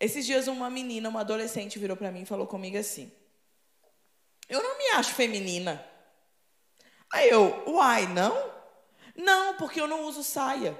Esses 0.00 0.26
dias, 0.26 0.48
uma 0.48 0.68
menina, 0.68 1.08
uma 1.08 1.20
adolescente, 1.20 1.78
virou 1.78 1.96
para 1.96 2.10
mim 2.10 2.22
e 2.22 2.26
falou 2.26 2.48
comigo 2.48 2.76
assim: 2.76 3.12
Eu 4.48 4.60
não 4.60 4.76
me 4.76 4.88
acho 4.96 5.14
feminina. 5.14 5.84
Aí 7.12 7.30
eu, 7.30 7.62
uai, 7.68 8.08
não? 8.08 8.52
Não, 9.14 9.54
porque 9.54 9.80
eu 9.80 9.86
não 9.86 10.02
uso 10.02 10.24
saia. 10.24 10.76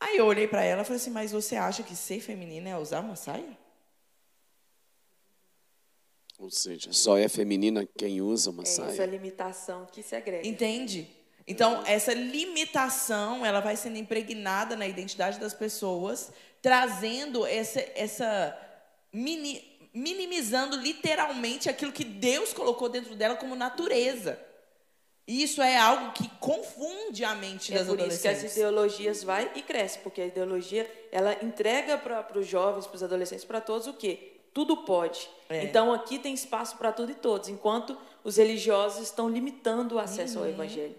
Aí 0.00 0.16
eu 0.16 0.24
olhei 0.24 0.48
para 0.48 0.64
ela 0.64 0.82
e 0.82 0.84
falei 0.84 0.96
assim: 0.96 1.10
Mas 1.10 1.30
você 1.30 1.56
acha 1.56 1.82
que 1.82 1.94
ser 1.94 2.20
feminina 2.20 2.70
é 2.70 2.78
usar 2.78 3.00
uma 3.00 3.14
saia? 3.14 3.58
Ou 6.38 6.50
seja, 6.50 6.90
só 6.90 7.18
é 7.18 7.28
feminina 7.28 7.86
quem 7.98 8.22
usa 8.22 8.50
uma 8.50 8.62
é 8.62 8.66
saia. 8.66 8.92
Essa 8.92 9.04
limitação 9.04 9.86
que 9.92 10.02
se 10.02 10.16
agrega. 10.16 10.48
Entende? 10.48 11.06
Então, 11.46 11.82
essa 11.84 12.14
limitação, 12.14 13.44
ela 13.44 13.60
vai 13.60 13.76
sendo 13.76 13.98
impregnada 13.98 14.74
na 14.76 14.86
identidade 14.86 15.38
das 15.38 15.52
pessoas, 15.52 16.32
trazendo 16.62 17.44
essa, 17.44 17.80
essa 17.94 18.56
mini, 19.12 19.62
minimizando 19.92 20.76
literalmente 20.76 21.68
aquilo 21.68 21.92
que 21.92 22.04
Deus 22.04 22.52
colocou 22.52 22.88
dentro 22.88 23.14
dela 23.16 23.34
como 23.34 23.54
natureza. 23.54 24.38
E 25.30 25.42
isso 25.44 25.62
é 25.62 25.76
algo 25.76 26.12
que 26.12 26.28
confunde 26.40 27.24
a 27.24 27.34
mente 27.34 27.72
é 27.72 27.78
das 27.78 27.86
por 27.86 27.94
adolescentes. 27.94 28.38
isso 28.38 28.42
que 28.42 28.46
as 28.46 28.56
ideologias 28.56 29.22
vai 29.22 29.50
e 29.54 29.62
cresce, 29.62 29.98
porque 30.00 30.20
a 30.20 30.26
ideologia 30.26 30.90
ela 31.12 31.36
entrega 31.42 31.96
para 31.96 32.36
os 32.36 32.46
jovens, 32.46 32.86
para 32.86 32.96
os 32.96 33.02
adolescentes, 33.02 33.44
para 33.44 33.60
todos 33.60 33.86
o 33.86 33.94
quê? 33.94 34.30
tudo 34.52 34.78
pode. 34.78 35.28
É. 35.48 35.64
Então 35.64 35.92
aqui 35.92 36.18
tem 36.18 36.34
espaço 36.34 36.76
para 36.76 36.92
tudo 36.92 37.12
e 37.12 37.14
todos, 37.14 37.48
enquanto 37.48 37.96
os 38.24 38.36
religiosos 38.36 39.02
estão 39.02 39.28
limitando 39.28 39.94
o 39.94 39.98
acesso 39.98 40.38
uhum. 40.38 40.44
ao 40.44 40.50
evangelho. 40.50 40.94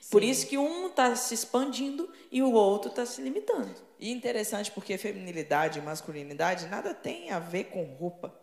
Sim. 0.00 0.10
Por 0.10 0.22
isso 0.22 0.46
que 0.46 0.56
um 0.56 0.86
está 0.86 1.14
se 1.16 1.34
expandindo 1.34 2.08
e 2.30 2.42
o 2.42 2.52
outro 2.52 2.90
está 2.90 3.04
se 3.04 3.20
limitando. 3.20 3.74
E 3.98 4.10
interessante 4.10 4.70
porque 4.70 4.96
feminilidade 4.96 5.78
e 5.78 5.82
masculinidade 5.82 6.66
nada 6.68 6.94
tem 6.94 7.30
a 7.30 7.38
ver 7.38 7.64
com 7.64 7.84
roupa. 7.84 8.34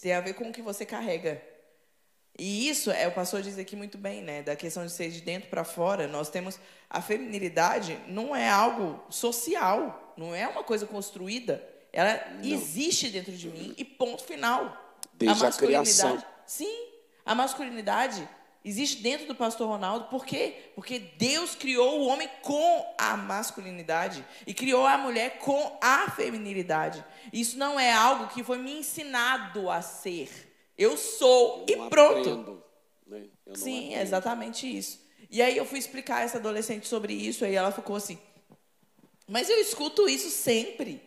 Tem 0.00 0.12
a 0.12 0.20
ver 0.20 0.34
com 0.34 0.48
o 0.48 0.52
que 0.52 0.60
você 0.60 0.84
carrega. 0.84 1.42
E 2.36 2.68
isso, 2.68 2.90
é, 2.90 3.06
o 3.06 3.12
pastor 3.12 3.42
diz 3.42 3.58
aqui 3.58 3.76
muito 3.76 3.96
bem, 3.96 4.22
né? 4.22 4.42
Da 4.42 4.56
questão 4.56 4.84
de 4.84 4.90
ser 4.90 5.10
de 5.10 5.20
dentro 5.20 5.48
para 5.48 5.64
fora. 5.64 6.08
Nós 6.08 6.28
temos. 6.28 6.58
A 6.90 7.00
feminilidade 7.00 7.98
não 8.08 8.34
é 8.34 8.48
algo 8.48 9.02
social, 9.08 10.14
não 10.16 10.34
é 10.34 10.46
uma 10.46 10.62
coisa 10.62 10.86
construída. 10.86 11.64
Ela 11.92 12.20
não. 12.34 12.44
existe 12.44 13.08
dentro 13.08 13.32
de 13.32 13.48
mim 13.48 13.74
e 13.78 13.84
ponto 13.84 14.24
final. 14.24 14.80
Desde 15.12 15.44
a, 15.44 15.48
a 15.48 15.52
criação. 15.52 16.22
Sim, 16.44 16.88
a 17.24 17.34
masculinidade 17.34 18.28
existe 18.64 19.02
dentro 19.02 19.26
do 19.26 19.34
pastor 19.34 19.68
Ronaldo, 19.68 20.06
por 20.06 20.24
quê? 20.24 20.70
Porque 20.74 20.98
Deus 20.98 21.54
criou 21.54 22.00
o 22.00 22.06
homem 22.06 22.28
com 22.42 22.94
a 22.98 23.16
masculinidade 23.16 24.24
e 24.46 24.54
criou 24.54 24.86
a 24.86 24.96
mulher 24.96 25.38
com 25.38 25.78
a 25.80 26.10
feminilidade. 26.10 27.04
Isso 27.32 27.58
não 27.58 27.78
é 27.78 27.92
algo 27.92 28.28
que 28.28 28.42
foi 28.42 28.58
me 28.58 28.72
ensinado 28.72 29.70
a 29.70 29.82
ser. 29.82 30.43
Eu 30.76 30.96
sou 30.96 31.64
Eu 31.68 31.86
e 31.86 31.88
pronto. 31.90 32.18
aprendo, 32.30 32.64
né? 33.06 33.24
Sim, 33.54 33.88
aprendo. 33.88 34.02
exatamente 34.02 34.78
isso. 34.78 35.00
E 35.30 35.40
aí 35.42 35.56
eu 35.56 35.64
fui 35.64 35.78
explicar 35.78 36.16
a 36.18 36.22
essa 36.22 36.38
adolescente 36.38 36.86
sobre 36.86 37.12
isso, 37.12 37.44
aí 37.44 37.54
ela 37.54 37.72
ficou 37.72 37.96
assim: 37.96 38.18
Mas 39.26 39.48
eu 39.48 39.60
escuto 39.60 40.08
isso 40.08 40.30
sempre. 40.30 41.02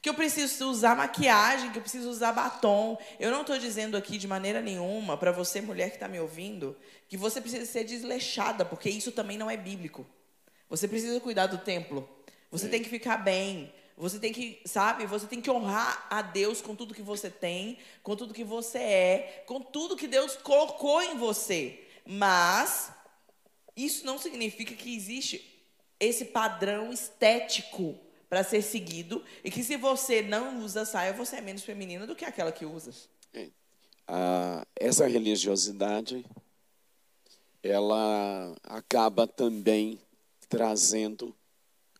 Que 0.00 0.08
eu 0.08 0.14
preciso 0.14 0.70
usar 0.70 0.96
maquiagem, 0.96 1.70
que 1.72 1.78
eu 1.78 1.82
preciso 1.82 2.08
usar 2.08 2.32
batom. 2.32 2.96
Eu 3.18 3.30
não 3.32 3.40
estou 3.40 3.58
dizendo 3.58 3.96
aqui 3.96 4.16
de 4.16 4.28
maneira 4.28 4.60
nenhuma, 4.60 5.16
para 5.16 5.32
você, 5.32 5.60
mulher 5.60 5.88
que 5.90 5.96
está 5.96 6.06
me 6.06 6.20
ouvindo, 6.20 6.76
que 7.08 7.16
você 7.16 7.40
precisa 7.40 7.66
ser 7.66 7.82
desleixada, 7.84 8.64
porque 8.64 8.88
isso 8.88 9.10
também 9.10 9.36
não 9.36 9.50
é 9.50 9.56
bíblico. 9.56 10.06
Você 10.68 10.86
precisa 10.86 11.18
cuidar 11.20 11.46
do 11.48 11.58
templo. 11.58 12.08
Você 12.50 12.68
tem 12.68 12.82
que 12.82 12.88
ficar 12.88 13.16
bem. 13.16 13.72
Você 13.96 14.18
tem 14.18 14.32
que, 14.32 14.60
sabe, 14.64 15.06
você 15.06 15.26
tem 15.26 15.40
que 15.40 15.50
honrar 15.50 16.06
a 16.08 16.22
Deus 16.22 16.60
com 16.60 16.74
tudo 16.74 16.94
que 16.94 17.02
você 17.02 17.30
tem, 17.30 17.78
com 18.02 18.16
tudo 18.16 18.34
que 18.34 18.44
você 18.44 18.78
é, 18.78 19.44
com 19.46 19.60
tudo 19.60 19.96
que 19.96 20.06
Deus 20.06 20.36
colocou 20.36 21.02
em 21.02 21.16
você. 21.16 21.86
Mas 22.06 22.92
isso 23.76 24.04
não 24.04 24.18
significa 24.18 24.74
que 24.74 24.94
existe 24.94 25.48
esse 26.00 26.26
padrão 26.26 26.92
estético 26.92 27.98
para 28.28 28.42
ser 28.42 28.62
seguido 28.62 29.22
e 29.44 29.50
que 29.50 29.62
se 29.62 29.76
você 29.76 30.22
não 30.22 30.64
usa 30.64 30.84
saia, 30.84 31.12
você 31.12 31.36
é 31.36 31.40
menos 31.40 31.62
feminina 31.62 32.06
do 32.06 32.16
que 32.16 32.24
aquela 32.24 32.50
que 32.50 32.64
usa. 32.64 32.92
Ah, 34.06 34.66
essa 34.74 35.06
religiosidade 35.06 36.24
ela 37.62 38.56
acaba 38.64 39.26
também 39.26 40.00
trazendo 40.48 41.34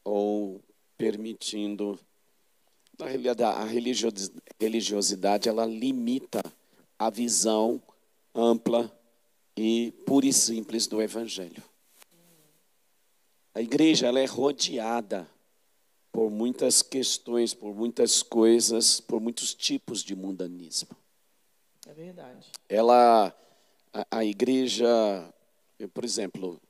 ou 0.04 0.60
permitindo 1.02 1.98
na 2.96 3.06
realidade 3.06 3.42
a 3.42 3.64
religiosi- 3.64 4.32
religiosidade 4.60 5.48
ela 5.48 5.66
limita 5.66 6.40
a 6.96 7.10
visão 7.10 7.82
ampla 8.32 8.88
e 9.56 9.92
pura 10.06 10.26
e 10.26 10.32
simples 10.32 10.86
do 10.86 11.02
evangelho. 11.02 11.60
A 13.52 13.60
igreja 13.60 14.06
ela 14.06 14.20
é 14.20 14.24
rodeada 14.26 15.28
por 16.12 16.30
muitas 16.30 16.82
questões, 16.82 17.52
por 17.52 17.74
muitas 17.74 18.22
coisas, 18.22 19.00
por 19.00 19.20
muitos 19.20 19.54
tipos 19.54 20.04
de 20.04 20.14
mundanismo 20.14 20.96
É 21.88 21.92
verdade. 21.92 22.46
ela 22.68 23.34
a, 23.92 24.18
a 24.18 24.24
igreja, 24.24 24.86
eu, 25.80 25.88
por 25.88 26.04
exemplo, 26.04 26.60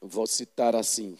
eu 0.00 0.08
vou 0.08 0.26
citar 0.26 0.74
assim, 0.74 1.18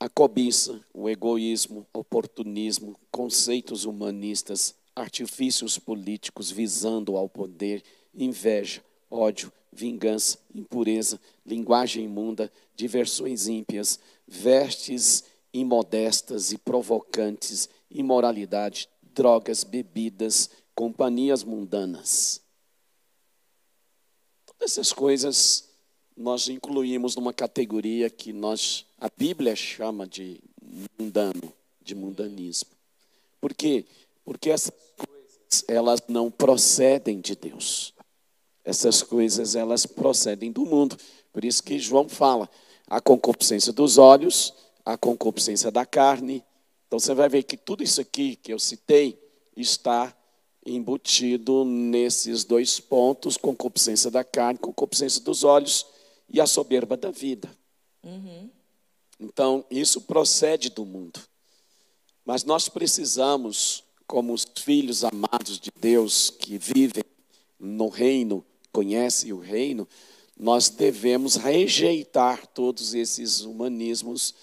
a 0.00 0.08
cobiça, 0.08 0.80
o 0.94 1.08
egoísmo, 1.08 1.86
oportunismo, 1.92 2.96
conceitos 3.10 3.84
humanistas, 3.84 4.74
artifícios 4.94 5.78
políticos 5.78 6.50
visando 6.50 7.16
ao 7.16 7.28
poder, 7.28 7.82
inveja, 8.14 8.82
ódio, 9.10 9.52
vingança, 9.72 10.38
impureza, 10.54 11.20
linguagem 11.44 12.04
imunda, 12.04 12.52
diversões 12.76 13.48
ímpias, 13.48 13.98
vestes 14.26 15.24
imodestas 15.52 16.52
e 16.52 16.58
provocantes, 16.58 17.68
imoralidade, 17.90 18.88
drogas, 19.02 19.64
bebidas, 19.64 20.50
companhias 20.74 21.42
mundanas. 21.42 22.40
Todas 24.46 24.72
essas 24.72 24.92
coisas 24.92 25.67
nós 26.18 26.48
incluímos 26.48 27.14
numa 27.14 27.32
categoria 27.32 28.10
que 28.10 28.32
nós 28.32 28.84
a 29.00 29.08
Bíblia 29.08 29.54
chama 29.54 30.04
de 30.04 30.40
mundano, 30.98 31.52
de 31.80 31.94
mundanismo. 31.94 32.70
Por 33.40 33.54
quê? 33.54 33.84
Porque 34.24 34.50
essas 34.50 34.74
coisas 34.96 35.64
elas 35.68 36.02
não 36.08 36.28
procedem 36.28 37.20
de 37.20 37.36
Deus. 37.36 37.94
Essas 38.64 39.00
coisas 39.00 39.54
elas 39.54 39.86
procedem 39.86 40.50
do 40.50 40.66
mundo. 40.66 40.98
Por 41.32 41.44
isso 41.44 41.62
que 41.62 41.78
João 41.78 42.08
fala 42.08 42.50
a 42.88 43.00
concupiscência 43.00 43.72
dos 43.72 43.96
olhos, 43.96 44.52
a 44.84 44.98
concupiscência 44.98 45.70
da 45.70 45.86
carne. 45.86 46.44
Então 46.88 46.98
você 46.98 47.14
vai 47.14 47.28
ver 47.28 47.44
que 47.44 47.56
tudo 47.56 47.84
isso 47.84 48.00
aqui 48.00 48.34
que 48.34 48.52
eu 48.52 48.58
citei 48.58 49.16
está 49.56 50.12
embutido 50.66 51.64
nesses 51.64 52.42
dois 52.42 52.80
pontos: 52.80 53.36
concupiscência 53.36 54.10
da 54.10 54.24
carne, 54.24 54.58
concupiscência 54.58 55.22
dos 55.22 55.44
olhos 55.44 55.86
e 56.28 56.40
a 56.40 56.46
soberba 56.46 56.96
da 56.96 57.10
vida. 57.10 57.50
Então, 59.18 59.64
isso 59.70 60.02
procede 60.02 60.70
do 60.70 60.84
mundo. 60.84 61.20
Mas 62.24 62.44
nós 62.44 62.68
precisamos, 62.68 63.82
como 64.06 64.32
os 64.32 64.46
filhos 64.56 65.02
amados 65.04 65.58
de 65.58 65.70
Deus 65.80 66.30
que 66.30 66.58
vivem 66.58 67.04
no 67.58 67.88
reino, 67.88 68.44
conhecem 68.70 69.32
o 69.32 69.38
reino, 69.38 69.88
nós 70.38 70.68
devemos 70.68 71.34
rejeitar 71.34 72.46
todos 72.46 72.94
esses 72.94 73.40
humanismos 73.40 74.34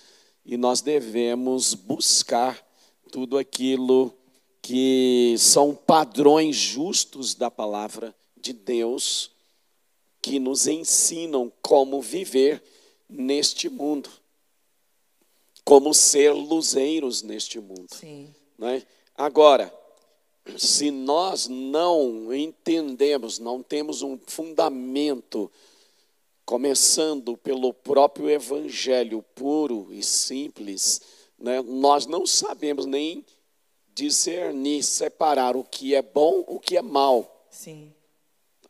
e 0.46 0.58
nós 0.58 0.82
devemos 0.82 1.74
buscar 1.74 2.62
tudo 3.12 3.38
aquilo 3.38 4.14
que 4.62 5.36
são 5.38 5.74
padrões 5.74 6.56
justos 6.56 7.34
da 7.34 7.50
palavra 7.50 8.14
de 8.36 8.52
Deus 8.52 9.32
que 10.26 10.40
nos 10.40 10.66
ensinam 10.66 11.54
como 11.62 12.02
viver 12.02 12.64
neste 13.08 13.70
mundo, 13.70 14.10
como 15.64 15.94
ser 15.94 16.34
luzeiros 16.34 17.22
neste 17.22 17.60
mundo. 17.60 17.90
Né? 18.58 18.82
Agora, 19.16 19.72
se 20.58 20.90
nós 20.90 21.48
não 21.48 22.34
entendemos, 22.34 23.38
não 23.38 23.62
temos 23.62 24.02
um 24.02 24.18
fundamento, 24.18 25.52
começando 26.44 27.38
pelo 27.38 27.72
próprio 27.72 28.28
evangelho 28.28 29.24
puro 29.36 29.90
e 29.92 30.02
simples, 30.02 31.02
né? 31.38 31.62
nós 31.62 32.08
não 32.08 32.26
sabemos 32.26 32.88
nem 32.88 33.24
discernir, 33.94 34.82
separar 34.82 35.56
o 35.56 35.64
que 35.64 35.94
é 35.94 36.02
bom, 36.02 36.44
o 36.48 36.60
que 36.60 36.76
é 36.76 36.82
mal. 36.82 37.48
Sim. 37.52 37.94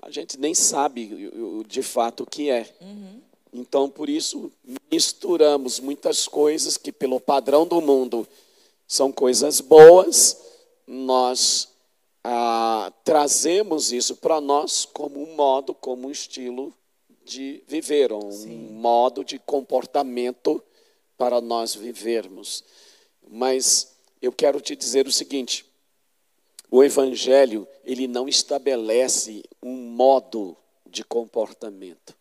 A 0.05 0.11
gente 0.11 0.39
nem 0.39 0.53
sabe 0.53 1.31
de 1.67 1.81
fato 1.81 2.21
o 2.21 2.25
que 2.27 2.47
é. 2.51 2.71
Então, 3.51 3.89
por 3.89 4.07
isso, 4.07 4.51
misturamos 4.91 5.79
muitas 5.79 6.27
coisas 6.27 6.77
que, 6.77 6.91
pelo 6.91 7.19
padrão 7.19 7.65
do 7.65 7.81
mundo, 7.81 8.27
são 8.87 9.11
coisas 9.11 9.59
boas, 9.59 10.37
nós 10.85 11.69
ah, 12.23 12.93
trazemos 13.03 13.91
isso 13.91 14.15
para 14.17 14.39
nós 14.39 14.85
como 14.85 15.19
um 15.19 15.35
modo, 15.35 15.73
como 15.73 16.07
um 16.07 16.11
estilo 16.11 16.71
de 17.23 17.63
viver, 17.67 18.13
um 18.13 18.31
Sim. 18.31 18.69
modo 18.73 19.23
de 19.25 19.39
comportamento 19.39 20.63
para 21.17 21.41
nós 21.41 21.73
vivermos. 21.73 22.63
Mas 23.27 23.95
eu 24.21 24.31
quero 24.31 24.61
te 24.61 24.75
dizer 24.75 25.07
o 25.07 25.11
seguinte: 25.11 25.65
o 26.69 26.83
evangelho, 26.83 27.67
ele 27.83 28.07
não 28.07 28.27
estabelece 28.27 29.43
um 29.61 29.75
modo 29.75 30.57
de 30.85 31.03
comportamento. 31.03 32.15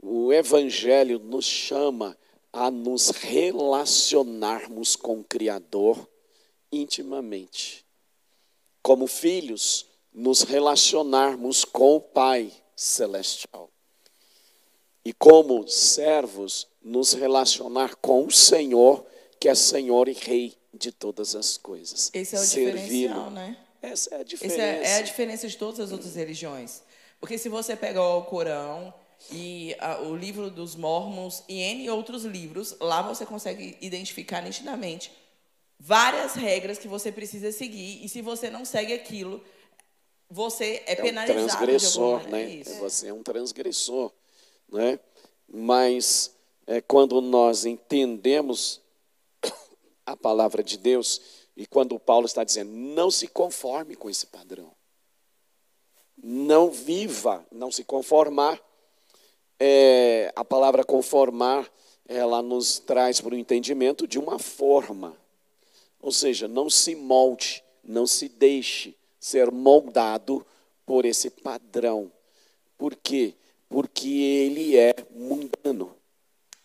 O 0.00 0.32
evangelho 0.32 1.18
nos 1.18 1.44
chama 1.44 2.16
a 2.52 2.70
nos 2.70 3.10
relacionarmos 3.10 4.96
com 4.96 5.20
o 5.20 5.24
Criador 5.24 6.08
intimamente. 6.72 7.84
Como 8.82 9.06
filhos, 9.06 9.86
nos 10.12 10.42
relacionarmos 10.42 11.64
com 11.64 11.96
o 11.96 12.00
Pai 12.00 12.52
celestial. 12.74 13.70
E 15.04 15.12
como 15.12 15.66
servos, 15.68 16.66
nos 16.82 17.12
relacionar 17.12 17.96
com 17.96 18.26
o 18.26 18.30
Senhor, 18.30 19.04
que 19.38 19.48
é 19.48 19.54
Senhor 19.54 20.08
e 20.08 20.12
Rei 20.12 20.57
de 20.72 20.92
todas 20.92 21.34
as 21.34 21.56
coisas. 21.56 22.10
Esse 22.12 22.36
é 22.36 22.40
o 22.40 22.46
diferencial, 22.46 23.30
né? 23.30 23.56
Essa 23.80 24.10
é 24.10 24.14
a 24.14 24.20
Essa 24.20 24.24
diferença. 24.24 24.62
é, 24.62 24.82
é 24.84 24.94
a 24.96 25.02
diferença 25.02 25.48
de 25.48 25.56
todas 25.56 25.80
as 25.80 25.92
outras 25.92 26.14
religiões. 26.14 26.82
Porque 27.20 27.38
se 27.38 27.48
você 27.48 27.74
pega 27.76 28.02
o 28.02 28.22
Corão 28.24 28.92
e 29.32 29.74
a- 29.78 30.00
o 30.02 30.14
livro 30.16 30.50
dos 30.50 30.74
Mormons 30.76 31.42
e 31.48 31.60
N 31.60 31.88
outros 31.90 32.24
livros, 32.24 32.76
lá 32.80 33.02
você 33.02 33.24
consegue 33.26 33.76
identificar 33.80 34.40
nitidamente 34.42 35.10
várias 35.80 36.34
regras 36.34 36.78
que 36.78 36.88
você 36.88 37.10
precisa 37.12 37.50
seguir. 37.52 38.04
E 38.04 38.08
se 38.08 38.20
você 38.20 38.50
não 38.50 38.64
segue 38.64 38.92
aquilo, 38.92 39.42
você 40.30 40.82
é, 40.86 40.94
é 40.96 41.00
um 41.00 41.04
penalizado 41.04 41.48
de 41.48 41.48
transgressor, 41.48 42.28
né? 42.28 42.44
Isso. 42.48 42.74
Você 42.80 43.08
é 43.08 43.12
um 43.12 43.22
transgressor, 43.22 44.12
né? 44.70 44.98
Mas 45.48 46.32
é, 46.66 46.80
quando 46.80 47.20
nós 47.20 47.64
entendemos 47.64 48.80
palavra 50.18 50.62
de 50.62 50.76
Deus 50.76 51.20
e 51.56 51.66
quando 51.66 51.98
Paulo 51.98 52.26
está 52.26 52.44
dizendo, 52.44 52.70
não 52.70 53.10
se 53.10 53.26
conforme 53.26 53.96
com 53.96 54.08
esse 54.08 54.26
padrão, 54.26 54.70
não 56.16 56.70
viva, 56.70 57.44
não 57.50 57.72
se 57.72 57.82
conformar, 57.82 58.60
é, 59.58 60.32
a 60.36 60.44
palavra 60.44 60.84
conformar, 60.84 61.68
ela 62.06 62.40
nos 62.42 62.78
traz 62.78 63.20
para 63.20 63.34
o 63.34 63.38
entendimento 63.38 64.06
de 64.06 64.18
uma 64.18 64.38
forma. 64.38 65.16
Ou 66.00 66.12
seja, 66.12 66.46
não 66.46 66.70
se 66.70 66.94
molde, 66.94 67.64
não 67.82 68.06
se 68.06 68.28
deixe 68.28 68.94
ser 69.18 69.50
moldado 69.50 70.46
por 70.86 71.04
esse 71.04 71.28
padrão. 71.28 72.10
Por 72.76 72.94
quê? 72.94 73.34
Porque 73.68 74.08
ele 74.08 74.76
é 74.76 74.94
mundano. 75.10 75.97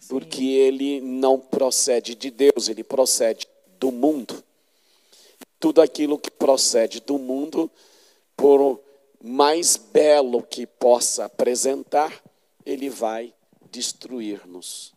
Sim. 0.03 0.09
Porque 0.09 0.43
ele 0.43 0.99
não 0.99 1.39
procede 1.39 2.13
de 2.13 2.29
Deus, 2.29 2.67
ele 2.67 2.83
procede 2.83 3.47
do 3.79 3.89
mundo. 3.89 4.43
Tudo 5.57 5.81
aquilo 5.81 6.19
que 6.19 6.29
procede 6.29 6.99
do 6.99 7.17
mundo, 7.17 7.71
por 8.35 8.81
mais 9.23 9.77
belo 9.77 10.43
que 10.43 10.67
possa 10.67 11.23
apresentar, 11.23 12.21
ele 12.65 12.89
vai 12.89 13.33
destruir-nos. 13.71 14.91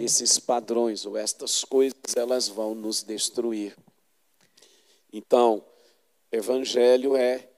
Esses 0.00 0.38
padrões 0.38 1.04
ou 1.04 1.16
estas 1.16 1.64
coisas, 1.64 2.16
elas 2.16 2.46
vão 2.46 2.72
nos 2.72 3.02
destruir. 3.02 3.76
Então, 5.12 5.64
evangelho 6.30 7.16
é 7.16 7.48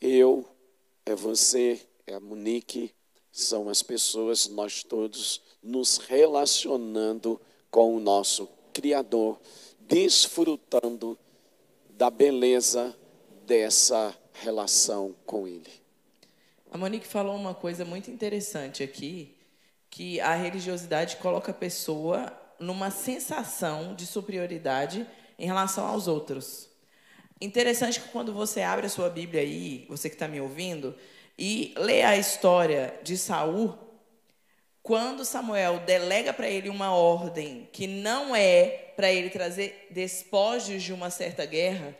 eu, 0.00 0.48
é 1.04 1.14
você, 1.14 1.80
é 2.06 2.14
a 2.14 2.20
Monique, 2.20 2.94
são 3.32 3.68
as 3.68 3.82
pessoas, 3.82 4.48
nós 4.48 4.84
todos 4.84 5.40
nos 5.62 5.98
relacionando 5.98 7.40
com 7.70 7.96
o 7.96 8.00
nosso 8.00 8.48
Criador, 8.72 9.40
desfrutando 9.80 11.18
da 11.90 12.10
beleza 12.10 12.96
dessa 13.44 14.16
relação 14.32 15.14
com 15.26 15.46
Ele. 15.46 15.70
A 16.70 16.78
Monique 16.78 17.06
falou 17.06 17.34
uma 17.34 17.54
coisa 17.54 17.84
muito 17.84 18.10
interessante 18.10 18.82
aqui, 18.82 19.36
que 19.90 20.20
a 20.20 20.34
religiosidade 20.34 21.16
coloca 21.16 21.50
a 21.50 21.54
pessoa 21.54 22.32
numa 22.60 22.90
sensação 22.90 23.94
de 23.94 24.06
superioridade 24.06 25.06
em 25.38 25.46
relação 25.46 25.86
aos 25.86 26.06
outros. 26.06 26.68
Interessante 27.40 28.00
que 28.00 28.08
quando 28.10 28.32
você 28.32 28.62
abre 28.62 28.86
a 28.86 28.90
sua 28.90 29.10
Bíblia 29.10 29.40
aí, 29.40 29.84
você 29.88 30.08
que 30.08 30.14
está 30.14 30.28
me 30.28 30.40
ouvindo, 30.40 30.94
e 31.36 31.74
lê 31.76 32.02
a 32.02 32.16
história 32.16 33.00
de 33.02 33.16
Saul, 33.16 33.76
quando 34.82 35.24
Samuel 35.24 35.80
delega 35.80 36.32
para 36.32 36.48
ele 36.48 36.68
uma 36.68 36.94
ordem 36.94 37.68
que 37.72 37.86
não 37.86 38.34
é 38.34 38.92
para 38.96 39.12
ele 39.12 39.30
trazer 39.30 39.88
despojos 39.90 40.82
de 40.82 40.92
uma 40.92 41.10
certa 41.10 41.44
guerra, 41.44 41.96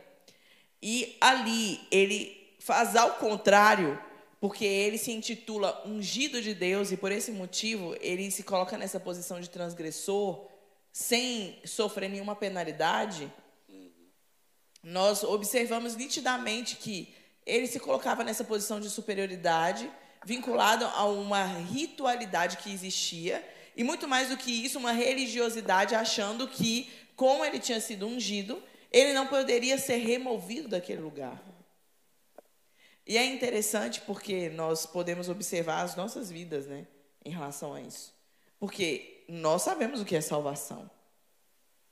e 0.81 1.15
ali 1.21 1.79
ele 1.91 2.55
faz 2.59 2.95
ao 2.95 3.15
contrário, 3.15 3.99
porque 4.39 4.65
ele 4.65 4.97
se 4.97 5.11
intitula 5.11 5.81
ungido 5.85 6.41
de 6.41 6.53
Deus 6.55 6.91
e 6.91 6.97
por 6.97 7.11
esse 7.11 7.31
motivo 7.31 7.95
ele 8.01 8.31
se 8.31 8.43
coloca 8.43 8.77
nessa 8.77 8.99
posição 8.99 9.39
de 9.39 9.49
transgressor 9.49 10.47
sem 10.91 11.59
sofrer 11.63 12.09
nenhuma 12.09 12.35
penalidade. 12.35 13.31
Nós 14.83 15.23
observamos 15.23 15.95
nitidamente 15.95 16.75
que 16.75 17.13
ele 17.45 17.67
se 17.67 17.79
colocava 17.79 18.23
nessa 18.23 18.43
posição 18.43 18.79
de 18.79 18.89
superioridade, 18.89 19.89
vinculado 20.25 20.85
a 20.85 21.05
uma 21.05 21.43
ritualidade 21.43 22.57
que 22.57 22.71
existia, 22.71 23.47
e 23.75 23.83
muito 23.83 24.07
mais 24.07 24.29
do 24.29 24.37
que 24.37 24.51
isso, 24.51 24.77
uma 24.77 24.91
religiosidade, 24.91 25.95
achando 25.95 26.47
que, 26.47 26.91
como 27.15 27.43
ele 27.43 27.59
tinha 27.59 27.79
sido 27.79 28.05
ungido, 28.05 28.61
ele 28.91 29.13
não 29.13 29.27
poderia 29.27 29.77
ser 29.77 29.97
removido 29.97 30.67
daquele 30.67 31.01
lugar. 31.01 31.41
E 33.07 33.17
é 33.17 33.25
interessante 33.25 34.01
porque 34.01 34.49
nós 34.49 34.85
podemos 34.85 35.27
observar 35.29 35.81
as 35.81 35.95
nossas 35.95 36.29
vidas, 36.29 36.67
né, 36.67 36.85
em 37.25 37.31
relação 37.31 37.73
a 37.73 37.81
isso. 37.81 38.13
Porque 38.59 39.23
nós 39.27 39.63
sabemos 39.63 40.01
o 40.01 40.05
que 40.05 40.15
é 40.15 40.21
salvação. 40.21 40.89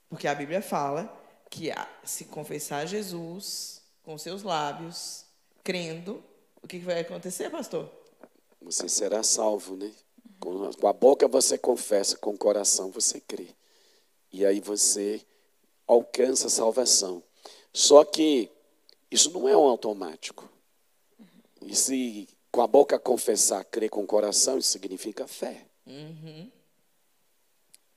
Porque 0.08 0.28
a 0.28 0.36
Bíblia 0.36 0.62
fala 0.62 1.12
que 1.50 1.70
se 2.04 2.26
confessar 2.26 2.86
Jesus 2.86 3.82
com 4.04 4.18
seus 4.18 4.44
lábios, 4.44 5.26
crendo, 5.64 6.24
o 6.62 6.68
que 6.68 6.80
vai 6.80 7.00
acontecer, 7.00 7.50
pastor? 7.50 7.99
Você 8.62 8.88
será 8.90 9.24
salvo, 9.24 9.76
né? 9.76 9.92
Com 10.40 10.88
a 10.88 10.94
boca 10.94 11.28
você 11.28 11.58
confessa, 11.58 12.18
com 12.18 12.32
o 12.32 12.38
coração 12.38 12.92
você 12.92 13.20
crê. 13.20 13.48
E 14.32 14.46
aí 14.46 14.60
você 14.60 15.22
alcança 15.88 16.48
a 16.48 16.50
salvação. 16.50 17.24
Só 17.74 18.04
que 18.04 18.50
isso 19.12 19.32
não 19.32 19.48
é 19.48 19.58
um 19.58 19.68
automático. 19.68 20.50
E 21.62 21.76
se 21.76 22.28
com 22.52 22.62
a 22.62 22.68
boca 22.68 22.98
confessar, 23.00 23.64
crer 23.66 23.90
com 23.90 24.04
o 24.04 24.08
coração, 24.08 24.58
isso 24.58 24.72
significa 24.72 25.28
fé. 25.28 25.66
Uhum. 25.86 26.50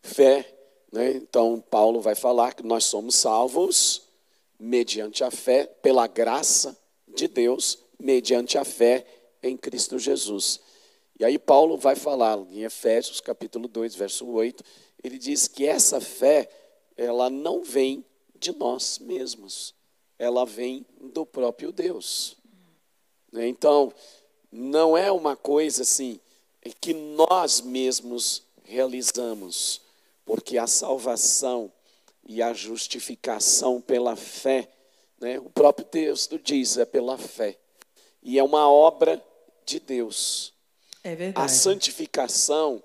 Fé, 0.02 0.52
né? 0.92 1.12
Então 1.12 1.62
Paulo 1.70 2.00
vai 2.00 2.14
falar 2.14 2.54
que 2.54 2.62
nós 2.62 2.84
somos 2.84 3.14
salvos 3.14 4.02
mediante 4.58 5.24
a 5.24 5.30
fé, 5.30 5.66
pela 5.66 6.06
graça 6.06 6.76
de 7.08 7.26
Deus, 7.26 7.78
mediante 7.98 8.56
a 8.56 8.64
fé 8.64 9.04
em 9.42 9.56
Cristo 9.56 9.98
Jesus. 9.98 10.60
E 11.18 11.24
aí 11.24 11.38
Paulo 11.38 11.76
vai 11.76 11.94
falar 11.94 12.38
em 12.50 12.62
Efésios 12.62 13.20
capítulo 13.20 13.68
2, 13.68 13.94
verso 13.94 14.26
8, 14.26 14.64
ele 15.02 15.18
diz 15.18 15.48
que 15.48 15.66
essa 15.66 16.00
fé, 16.00 16.48
ela 16.96 17.28
não 17.28 17.62
vem 17.62 18.04
de 18.38 18.52
nós 18.56 18.98
mesmos, 18.98 19.74
ela 20.18 20.44
vem 20.44 20.86
do 21.00 21.26
próprio 21.26 21.72
Deus. 21.72 22.36
Né? 23.30 23.46
Então, 23.48 23.92
não 24.50 24.96
é 24.96 25.10
uma 25.10 25.36
coisa 25.36 25.82
assim 25.82 26.20
que 26.80 26.94
nós 26.94 27.60
mesmos 27.60 28.42
realizamos, 28.64 29.80
porque 30.24 30.58
a 30.58 30.66
salvação 30.66 31.72
e 32.24 32.40
a 32.40 32.52
justificação 32.52 33.80
pela 33.80 34.14
fé, 34.14 34.68
né? 35.20 35.38
o 35.40 35.50
próprio 35.50 35.84
texto 35.84 36.38
diz, 36.38 36.78
é 36.78 36.84
pela 36.84 37.18
fé. 37.18 37.58
E 38.22 38.38
é 38.38 38.42
uma 38.42 38.70
obra 38.70 39.22
de 39.64 39.80
Deus. 39.80 40.52
É 41.04 41.14
verdade. 41.14 41.44
A 41.44 41.48
santificação, 41.48 42.82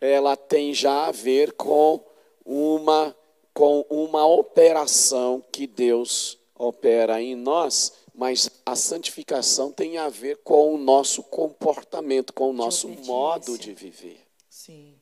ela 0.00 0.36
tem 0.36 0.74
já 0.74 1.06
a 1.06 1.12
ver 1.12 1.52
com 1.52 2.04
uma, 2.44 3.16
com 3.54 3.86
uma 3.88 4.26
operação 4.26 5.42
que 5.52 5.66
Deus 5.66 6.38
opera 6.58 7.20
em 7.20 7.34
nós 7.34 7.92
mas 8.16 8.50
a 8.64 8.74
santificação 8.74 9.70
tem 9.70 9.98
a 9.98 10.08
ver 10.08 10.38
com 10.38 10.74
o 10.74 10.78
nosso 10.78 11.22
comportamento, 11.22 12.32
com 12.32 12.48
o 12.48 12.52
nosso 12.52 12.90
de 12.90 13.06
modo 13.06 13.58
de 13.58 13.74
viver. 13.74 14.18
Sim. 14.48 14.94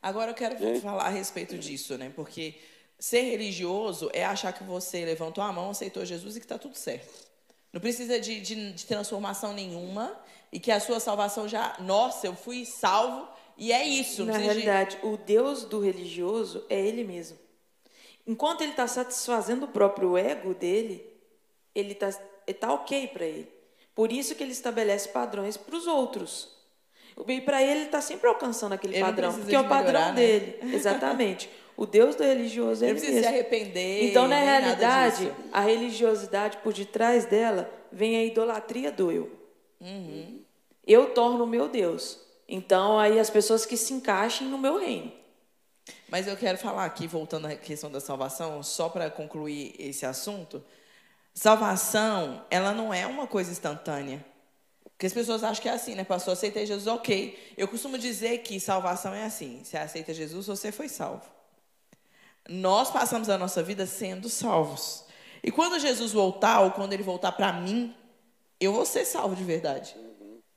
Agora 0.00 0.30
eu 0.30 0.34
quero 0.34 0.56
é? 0.64 0.80
falar 0.80 1.04
a 1.04 1.10
respeito 1.10 1.58
disso, 1.58 1.98
né? 1.98 2.10
Porque 2.16 2.54
ser 2.98 3.20
religioso 3.20 4.10
é 4.14 4.24
achar 4.24 4.52
que 4.52 4.64
você 4.64 5.04
levantou 5.04 5.44
a 5.44 5.52
mão, 5.52 5.70
aceitou 5.70 6.06
Jesus 6.06 6.36
e 6.36 6.40
que 6.40 6.46
está 6.46 6.58
tudo 6.58 6.74
certo. 6.74 7.12
Não 7.70 7.80
precisa 7.80 8.18
de, 8.18 8.40
de, 8.40 8.72
de, 8.72 8.86
transformação 8.86 9.52
nenhuma 9.52 10.18
e 10.54 10.60
que 10.60 10.70
a 10.70 10.78
sua 10.78 11.00
salvação 11.00 11.48
já. 11.48 11.74
Nossa, 11.80 12.28
eu 12.28 12.34
fui 12.36 12.64
salvo 12.64 13.28
e 13.58 13.72
é 13.72 13.84
isso. 13.84 14.24
Na 14.24 14.38
realidade, 14.38 14.96
de... 14.96 15.06
o 15.06 15.16
Deus 15.16 15.64
do 15.64 15.80
religioso 15.80 16.64
é 16.70 16.80
ele 16.80 17.02
mesmo. 17.02 17.36
Enquanto 18.24 18.60
ele 18.60 18.70
está 18.70 18.86
satisfazendo 18.86 19.64
o 19.64 19.68
próprio 19.68 20.16
ego 20.16 20.54
dele, 20.54 21.04
ele 21.74 21.90
está 21.92 22.08
está 22.46 22.72
ok 22.72 23.08
para 23.08 23.26
ele. 23.26 23.48
Por 23.96 24.12
isso 24.12 24.34
que 24.36 24.44
ele 24.44 24.52
estabelece 24.52 25.08
padrões 25.08 25.56
para 25.56 25.74
os 25.74 25.88
outros. 25.88 26.54
E 27.26 27.40
para 27.40 27.60
ele, 27.60 27.72
ele 27.72 27.84
está 27.86 28.00
sempre 28.00 28.28
alcançando 28.28 28.74
aquele 28.74 28.94
ele 28.94 29.02
padrão, 29.02 29.32
porque 29.32 29.54
é 29.54 29.60
o 29.60 29.68
padrão 29.68 30.12
melhorar, 30.12 30.14
né? 30.14 30.20
dele. 30.20 30.74
Exatamente. 30.74 31.50
O 31.76 31.86
Deus 31.86 32.14
do 32.14 32.22
religioso 32.22 32.84
é 32.84 32.88
ele 32.88 32.98
precisa 32.98 33.20
mesmo. 33.20 33.28
se 33.28 33.34
arrepender. 33.34 34.04
Então, 34.04 34.28
na 34.28 34.38
realidade, 34.38 35.32
a 35.52 35.60
religiosidade 35.60 36.58
por 36.58 36.72
detrás 36.72 37.24
dela 37.24 37.70
vem 37.90 38.16
a 38.16 38.24
idolatria 38.24 38.92
do 38.92 39.10
eu. 39.10 39.30
Uhum. 39.80 40.43
Eu 40.86 41.14
torno 41.14 41.46
meu 41.46 41.68
Deus. 41.68 42.18
Então, 42.48 42.98
aí 42.98 43.18
as 43.18 43.30
pessoas 43.30 43.64
que 43.64 43.76
se 43.76 43.92
encaixem 43.92 44.46
no 44.48 44.58
meu 44.58 44.78
reino. 44.78 45.12
Mas 46.08 46.26
eu 46.26 46.36
quero 46.36 46.58
falar 46.58 46.84
aqui, 46.84 47.06
voltando 47.06 47.46
à 47.46 47.54
questão 47.54 47.90
da 47.90 48.00
salvação, 48.00 48.62
só 48.62 48.88
para 48.88 49.10
concluir 49.10 49.74
esse 49.78 50.06
assunto. 50.06 50.62
Salvação, 51.34 52.44
ela 52.50 52.72
não 52.72 52.92
é 52.92 53.06
uma 53.06 53.26
coisa 53.26 53.50
instantânea. 53.50 54.24
Porque 54.84 55.06
as 55.06 55.12
pessoas 55.12 55.42
acham 55.42 55.60
que 55.62 55.68
é 55.68 55.72
assim, 55.72 55.94
né? 55.94 56.04
Pastor, 56.04 56.34
aceitei 56.34 56.66
Jesus, 56.66 56.86
ok. 56.86 57.54
Eu 57.56 57.66
costumo 57.66 57.98
dizer 57.98 58.38
que 58.38 58.60
salvação 58.60 59.12
é 59.12 59.24
assim: 59.24 59.60
você 59.64 59.76
aceita 59.76 60.14
Jesus, 60.14 60.46
você 60.46 60.70
foi 60.70 60.88
salvo. 60.88 61.28
Nós 62.48 62.90
passamos 62.90 63.28
a 63.28 63.36
nossa 63.36 63.62
vida 63.62 63.86
sendo 63.86 64.28
salvos. 64.28 65.04
E 65.42 65.50
quando 65.50 65.80
Jesus 65.80 66.12
voltar, 66.12 66.60
ou 66.60 66.70
quando 66.70 66.92
ele 66.92 67.02
voltar 67.02 67.32
para 67.32 67.52
mim, 67.52 67.94
eu 68.60 68.72
vou 68.72 68.86
ser 68.86 69.04
salvo 69.04 69.34
de 69.34 69.42
verdade. 69.42 69.96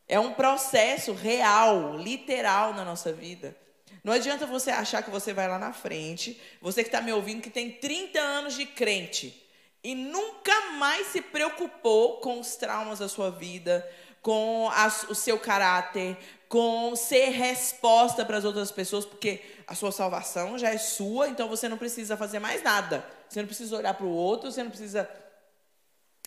É 0.07 0.19
um 0.19 0.33
processo 0.33 1.13
real, 1.13 1.97
literal 1.97 2.73
na 2.73 2.85
nossa 2.85 3.11
vida. 3.11 3.55
Não 4.03 4.13
adianta 4.13 4.45
você 4.45 4.71
achar 4.71 5.03
que 5.03 5.09
você 5.09 5.33
vai 5.33 5.47
lá 5.47 5.59
na 5.59 5.73
frente, 5.73 6.39
você 6.61 6.81
que 6.81 6.87
está 6.87 7.01
me 7.01 7.11
ouvindo, 7.11 7.41
que 7.41 7.49
tem 7.49 7.69
30 7.71 8.19
anos 8.19 8.53
de 8.55 8.65
crente 8.65 9.43
e 9.83 9.93
nunca 9.93 10.71
mais 10.77 11.07
se 11.07 11.21
preocupou 11.21 12.17
com 12.21 12.39
os 12.39 12.55
traumas 12.55 12.99
da 12.99 13.09
sua 13.09 13.29
vida, 13.29 13.85
com 14.21 14.69
as- 14.73 15.03
o 15.09 15.15
seu 15.15 15.37
caráter, 15.37 16.17
com 16.47 16.95
ser 16.95 17.29
resposta 17.29 18.23
para 18.23 18.37
as 18.37 18.45
outras 18.45 18.71
pessoas, 18.71 19.05
porque 19.05 19.41
a 19.67 19.75
sua 19.75 19.91
salvação 19.91 20.57
já 20.57 20.69
é 20.69 20.77
sua, 20.77 21.27
então 21.27 21.49
você 21.49 21.67
não 21.67 21.77
precisa 21.77 22.15
fazer 22.15 22.39
mais 22.39 22.63
nada. 22.63 23.05
Você 23.27 23.41
não 23.41 23.47
precisa 23.47 23.75
olhar 23.75 23.93
para 23.93 24.05
o 24.05 24.11
outro, 24.11 24.49
você 24.49 24.63
não 24.63 24.69
precisa 24.69 25.09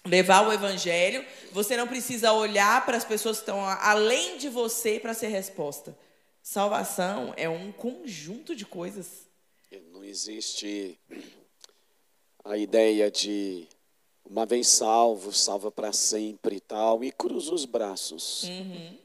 levar 0.05 0.47
o 0.47 0.53
evangelho, 0.53 1.25
você 1.53 1.77
não 1.77 1.87
precisa 1.87 2.33
olhar 2.33 2.85
para 2.85 2.97
as 2.97 3.05
pessoas 3.05 3.39
que 3.39 3.43
estão 3.43 3.65
além 3.65 4.39
de 4.39 4.49
você 4.49 4.99
para 4.99 5.15
ser 5.15 5.29
resposta. 5.29 5.97
Salvação 6.43 7.35
é 7.37 7.49
um 7.49 7.71
conjunto 7.71 8.57
de 8.57 8.65
coisas. 8.65 9.29
Não 9.93 10.03
existe 10.03 10.99
a 12.45 12.57
ideia 12.57 13.11
de 13.11 13.69
uma 14.25 14.47
vez 14.47 14.69
salvo, 14.69 15.33
salva 15.33 15.71
para 15.71 15.93
sempre 15.93 16.57
e 16.57 16.61
tal, 16.61 17.05
e 17.05 17.13
cruza 17.13 17.53
os 17.53 17.65
braços. 17.65 18.45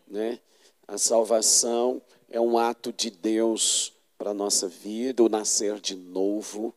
Né? 0.07 0.39
A 0.87 0.97
salvação 0.97 2.01
é 2.29 2.39
um 2.39 2.57
ato 2.57 2.93
de 2.93 3.09
Deus 3.09 3.93
para 4.17 4.31
a 4.31 4.33
nossa 4.33 4.67
vida, 4.67 5.23
o 5.23 5.29
nascer 5.29 5.79
de 5.79 5.95
novo, 5.95 6.73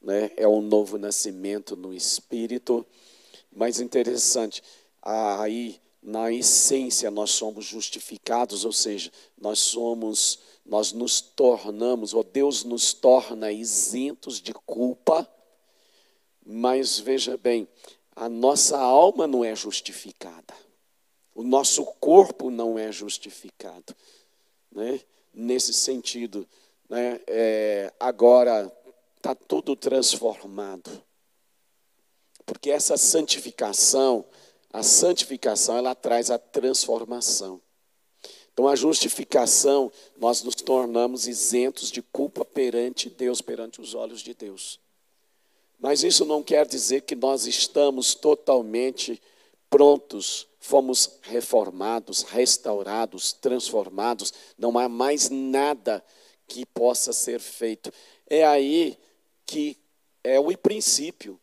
né? 0.00 0.30
é 0.36 0.48
um 0.48 0.62
novo 0.62 0.96
nascimento 0.96 1.76
no 1.76 1.92
Espírito. 1.92 2.86
Mas 3.58 3.80
interessante, 3.80 4.62
aí 5.02 5.80
na 6.00 6.30
essência 6.30 7.10
nós 7.10 7.32
somos 7.32 7.64
justificados, 7.64 8.64
ou 8.64 8.72
seja, 8.72 9.10
nós 9.36 9.58
somos, 9.58 10.38
nós 10.64 10.92
nos 10.92 11.20
tornamos, 11.20 12.14
ou 12.14 12.22
Deus 12.22 12.62
nos 12.62 12.94
torna 12.94 13.50
isentos 13.50 14.40
de 14.40 14.54
culpa, 14.54 15.28
mas 16.46 17.00
veja 17.00 17.36
bem, 17.36 17.66
a 18.14 18.28
nossa 18.28 18.78
alma 18.78 19.26
não 19.26 19.44
é 19.44 19.56
justificada, 19.56 20.54
o 21.34 21.42
nosso 21.42 21.84
corpo 21.84 22.52
não 22.52 22.78
é 22.78 22.92
justificado, 22.92 23.92
né? 24.70 25.00
Nesse 25.34 25.74
sentido, 25.74 26.48
né? 26.88 27.20
É, 27.26 27.92
agora 27.98 28.72
está 29.16 29.34
tudo 29.34 29.74
transformado. 29.74 31.07
Porque 32.48 32.70
essa 32.70 32.96
santificação, 32.96 34.24
a 34.72 34.82
santificação, 34.82 35.76
ela 35.76 35.94
traz 35.94 36.30
a 36.30 36.38
transformação. 36.38 37.60
Então, 38.50 38.66
a 38.66 38.74
justificação, 38.74 39.92
nós 40.16 40.42
nos 40.42 40.54
tornamos 40.54 41.28
isentos 41.28 41.90
de 41.90 42.00
culpa 42.00 42.46
perante 42.46 43.10
Deus, 43.10 43.42
perante 43.42 43.82
os 43.82 43.94
olhos 43.94 44.22
de 44.22 44.32
Deus. 44.32 44.80
Mas 45.78 46.02
isso 46.02 46.24
não 46.24 46.42
quer 46.42 46.66
dizer 46.66 47.02
que 47.02 47.14
nós 47.14 47.46
estamos 47.46 48.14
totalmente 48.14 49.20
prontos, 49.68 50.48
fomos 50.58 51.18
reformados, 51.20 52.22
restaurados, 52.22 53.30
transformados, 53.34 54.32
não 54.56 54.78
há 54.78 54.88
mais 54.88 55.28
nada 55.28 56.02
que 56.46 56.64
possa 56.64 57.12
ser 57.12 57.40
feito. 57.40 57.92
É 58.26 58.46
aí 58.46 58.98
que 59.44 59.76
é 60.24 60.40
o 60.40 60.56
princípio, 60.56 61.38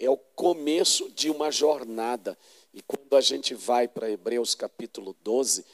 é 0.00 0.08
o 0.08 0.16
começo 0.16 1.10
de 1.10 1.30
uma 1.30 1.52
jornada. 1.52 2.36
E 2.72 2.80
quando 2.80 3.14
a 3.14 3.20
gente 3.20 3.54
vai 3.54 3.86
para 3.86 4.10
Hebreus 4.10 4.54
capítulo 4.54 5.14
12, 5.22 5.64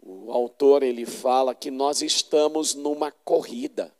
o 0.00 0.30
autor 0.30 0.84
ele 0.84 1.04
fala 1.04 1.52
que 1.52 1.70
nós 1.70 2.00
estamos 2.00 2.74
numa 2.74 3.10
corrida. 3.10 3.92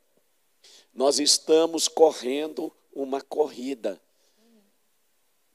Nós 0.95 1.19
estamos 1.19 1.89
correndo 1.89 2.73
uma 2.95 3.21
corrida. 3.21 4.01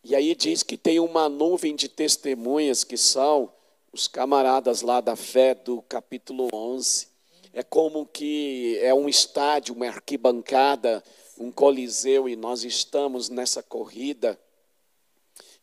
E 0.04 0.14
aí 0.14 0.36
diz 0.36 0.62
que 0.62 0.78
tem 0.78 1.00
uma 1.00 1.30
nuvem 1.30 1.76
de 1.76 1.88
testemunhas 1.88 2.84
que 2.84 2.98
são 2.98 3.52
os 3.94 4.08
camaradas 4.08 4.82
lá 4.82 5.00
da 5.00 5.16
fé 5.16 5.54
do 5.54 5.82
capítulo 5.84 6.50
11. 6.54 7.08
É 7.54 7.64
como 7.64 8.06
que 8.06 8.78
é 8.82 8.94
um 8.94 9.08
estádio, 9.08 9.74
uma 9.74 9.88
arquibancada, 9.88 11.04
um 11.40 11.52
coliseu 11.52 12.28
e 12.28 12.36
nós 12.36 12.64
estamos 12.64 13.30
nessa 13.30 13.62
corrida 13.62 14.40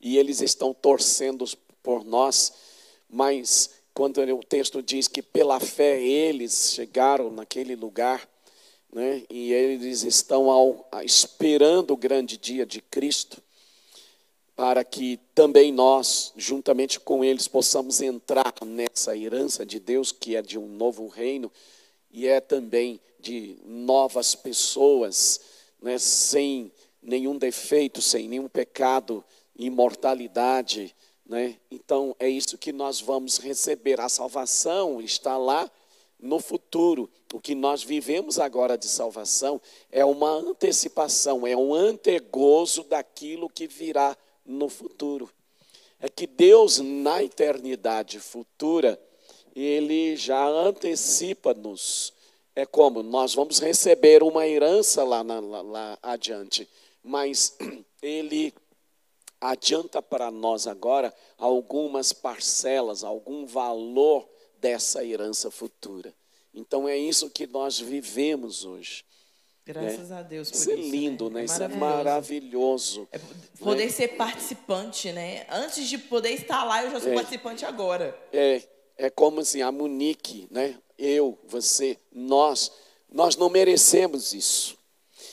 e 0.00 0.18
eles 0.18 0.40
estão 0.40 0.74
torcendo 0.74 1.44
por 1.82 2.04
nós, 2.04 2.52
mas 3.08 3.70
quando 3.92 4.18
o 4.18 4.44
texto 4.44 4.82
diz 4.82 5.08
que 5.08 5.22
pela 5.22 5.60
fé 5.60 6.02
eles 6.02 6.72
chegaram 6.74 7.30
naquele 7.30 7.76
lugar, 7.76 8.28
né, 8.92 9.24
e 9.28 9.52
eles 9.52 10.02
estão 10.02 10.50
ao, 10.50 10.88
esperando 11.04 11.92
o 11.92 11.96
grande 11.96 12.36
dia 12.36 12.64
de 12.64 12.80
Cristo, 12.80 13.42
para 14.56 14.84
que 14.84 15.18
também 15.34 15.72
nós, 15.72 16.32
juntamente 16.36 17.00
com 17.00 17.24
eles, 17.24 17.48
possamos 17.48 18.00
entrar 18.00 18.54
nessa 18.64 19.16
herança 19.16 19.66
de 19.66 19.80
Deus, 19.80 20.12
que 20.12 20.36
é 20.36 20.42
de 20.42 20.56
um 20.56 20.68
novo 20.68 21.08
reino, 21.08 21.50
e 22.12 22.28
é 22.28 22.40
também 22.40 23.00
de 23.18 23.56
novas 23.64 24.36
pessoas, 24.36 25.40
né, 25.84 25.98
sem 25.98 26.72
nenhum 27.02 27.36
defeito, 27.36 28.00
sem 28.00 28.26
nenhum 28.26 28.48
pecado, 28.48 29.22
imortalidade. 29.54 30.96
Né? 31.26 31.58
Então, 31.70 32.16
é 32.18 32.26
isso 32.26 32.56
que 32.56 32.72
nós 32.72 33.02
vamos 33.02 33.36
receber. 33.36 34.00
A 34.00 34.08
salvação 34.08 34.98
está 35.02 35.36
lá 35.36 35.70
no 36.18 36.40
futuro. 36.40 37.10
O 37.34 37.38
que 37.38 37.54
nós 37.54 37.82
vivemos 37.82 38.38
agora 38.38 38.78
de 38.78 38.88
salvação 38.88 39.60
é 39.92 40.02
uma 40.02 40.30
antecipação, 40.30 41.46
é 41.46 41.54
um 41.54 41.74
antegozo 41.74 42.84
daquilo 42.84 43.50
que 43.50 43.66
virá 43.66 44.16
no 44.42 44.70
futuro. 44.70 45.30
É 46.00 46.08
que 46.08 46.26
Deus, 46.26 46.78
na 46.78 47.22
eternidade 47.22 48.18
futura, 48.20 48.98
Ele 49.54 50.16
já 50.16 50.46
antecipa-nos. 50.46 52.13
É 52.56 52.64
como 52.64 53.02
nós 53.02 53.34
vamos 53.34 53.58
receber 53.58 54.22
uma 54.22 54.46
herança 54.46 55.02
lá, 55.02 55.22
lá, 55.22 55.62
lá 55.62 55.98
adiante, 56.02 56.68
mas 57.02 57.56
Ele 58.04 58.52
adianta 59.40 60.02
para 60.02 60.30
nós 60.30 60.66
agora 60.66 61.12
algumas 61.38 62.12
parcelas, 62.12 63.02
algum 63.02 63.46
valor 63.46 64.28
dessa 64.58 65.02
herança 65.02 65.50
futura. 65.50 66.14
Então 66.52 66.86
é 66.86 66.96
isso 66.98 67.30
que 67.30 67.46
nós 67.46 67.80
vivemos 67.80 68.64
hoje. 68.64 69.04
Graças 69.66 70.12
a 70.12 70.20
Deus 70.20 70.50
por 70.50 70.56
Isso 70.58 70.70
é 70.70 70.74
isso, 70.74 70.90
lindo, 70.90 71.30
né? 71.30 71.36
né? 71.36 71.40
É 71.40 71.44
Isso 71.46 71.62
é 71.62 71.68
maravilhoso. 71.68 73.08
É 73.10 73.18
poder 73.58 73.90
ser 73.90 74.08
participante, 74.08 75.10
né? 75.10 75.46
Antes 75.48 75.88
de 75.88 75.96
poder 75.96 76.30
estar 76.30 76.62
lá, 76.64 76.84
eu 76.84 76.90
já 76.90 77.00
sou 77.00 77.10
É. 77.10 77.14
participante 77.14 77.64
agora. 77.64 78.14
É, 78.30 78.62
é 78.98 79.08
como 79.08 79.40
assim, 79.40 79.62
a 79.62 79.72
Monique, 79.72 80.46
né? 80.50 80.78
Eu, 80.98 81.38
você, 81.44 81.98
nós, 82.12 82.70
nós 83.10 83.36
não 83.36 83.48
merecemos 83.48 84.32
isso. 84.32 84.76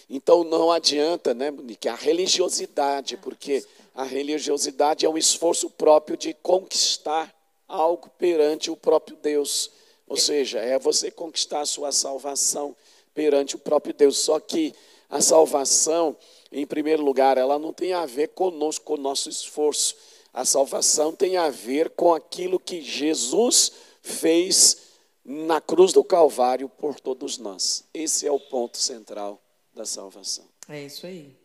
Então 0.10 0.44
não 0.44 0.72
adianta, 0.72 1.34
né, 1.34 1.50
Monique, 1.50 1.88
a 1.88 1.96
religiosidade, 1.96 3.16
porque 3.18 3.66
a 3.96 4.04
religiosidade 4.04 5.06
é 5.06 5.10
um 5.10 5.18
esforço 5.18 5.70
próprio 5.70 6.18
de 6.18 6.34
conquistar 6.34 7.34
algo 7.68 8.10
perante 8.18 8.70
o 8.70 8.76
próprio 8.76 9.18
Deus. 9.18 9.72
Ou 10.08 10.18
seja, 10.18 10.60
é 10.60 10.78
você 10.78 11.10
conquistar 11.10 11.62
a 11.62 11.66
sua 11.66 11.92
salvação 11.92 12.76
perante 13.14 13.56
o 13.56 13.60
próprio 13.60 13.94
Deus. 13.94 14.18
Só 14.18 14.40
que 14.40 14.76
a 15.10 15.22
salvação, 15.22 16.18
em 16.52 16.66
primeiro 16.66 17.02
lugar, 17.04 17.38
ela 17.38 17.58
não 17.58 17.72
tem 17.72 17.94
a 17.94 18.06
ver 18.06 18.30
conosco, 18.30 18.86
com 18.86 18.94
o 18.96 18.98
nosso 18.98 19.30
esforço. 19.30 19.96
A 20.34 20.44
salvação 20.44 21.14
tem 21.14 21.38
a 21.38 21.50
ver 21.50 21.90
com 21.92 22.14
aquilo 22.14 22.60
que 22.60 22.82
Jesus 22.82 23.72
fez 24.02 24.91
na 25.24 25.62
cruz 25.62 25.94
do 25.94 26.04
Calvário 26.04 26.68
por 26.68 27.00
todos 27.00 27.38
nós. 27.38 27.88
Esse 27.94 28.28
é 28.28 28.32
o 28.32 28.40
ponto 28.40 28.78
central 28.78 29.42
da 29.74 29.86
salvação. 29.86 30.46
É 30.68 30.82
isso 30.82 31.06
aí. 31.06 31.36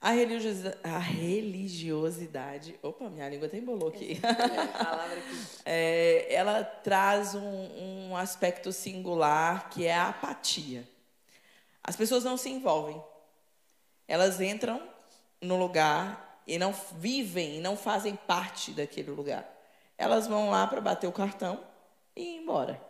A 0.00 0.10
religiosidade, 0.10 0.78
a 0.84 0.98
religiosidade 0.98 2.78
opa, 2.82 3.10
minha 3.10 3.28
língua 3.28 3.48
até 3.48 3.58
embolou 3.58 3.88
aqui. 3.88 4.18
Palavra 4.22 5.16
que 5.16 5.62
É, 5.64 6.32
ela 6.32 6.62
traz 6.62 7.34
um, 7.34 8.10
um 8.10 8.16
aspecto 8.16 8.72
singular 8.72 9.70
que 9.70 9.86
é 9.86 9.94
a 9.94 10.08
apatia. 10.08 10.88
As 11.82 11.96
pessoas 11.96 12.22
não 12.22 12.36
se 12.36 12.48
envolvem. 12.48 13.02
Elas 14.06 14.40
entram 14.40 14.80
no 15.40 15.56
lugar 15.56 16.42
e 16.46 16.58
não 16.58 16.72
vivem, 16.96 17.56
e 17.56 17.60
não 17.60 17.76
fazem 17.76 18.14
parte 18.14 18.70
daquele 18.70 19.10
lugar. 19.10 19.46
Elas 19.96 20.26
vão 20.26 20.50
lá 20.50 20.66
para 20.66 20.80
bater 20.80 21.06
o 21.06 21.12
cartão 21.12 21.60
e 22.16 22.22
ir 22.22 22.36
embora. 22.42 22.87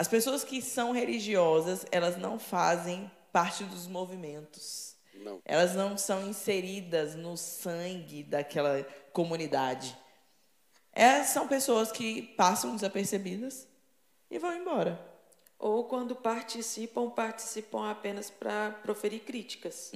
As 0.00 0.08
pessoas 0.08 0.42
que 0.42 0.62
são 0.62 0.92
religiosas, 0.92 1.84
elas 1.92 2.16
não 2.16 2.38
fazem 2.38 3.10
parte 3.30 3.64
dos 3.64 3.86
movimentos. 3.86 4.96
Não. 5.12 5.42
Elas 5.44 5.74
não 5.74 5.98
são 5.98 6.26
inseridas 6.26 7.14
no 7.14 7.36
sangue 7.36 8.22
daquela 8.22 8.82
comunidade. 9.12 9.94
É, 10.90 11.22
são 11.22 11.46
pessoas 11.46 11.92
que 11.92 12.22
passam 12.22 12.74
desapercebidas 12.74 13.68
e 14.30 14.38
vão 14.38 14.56
embora. 14.56 14.98
Ou 15.58 15.84
quando 15.84 16.16
participam, 16.16 17.10
participam 17.10 17.90
apenas 17.90 18.30
para 18.30 18.70
proferir 18.82 19.20
críticas. 19.20 19.90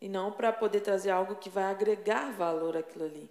E 0.00 0.08
não 0.08 0.32
para 0.32 0.54
poder 0.54 0.80
trazer 0.80 1.10
algo 1.10 1.36
que 1.36 1.50
vai 1.50 1.64
agregar 1.64 2.32
valor 2.32 2.78
àquilo 2.78 3.04
ali. 3.04 3.30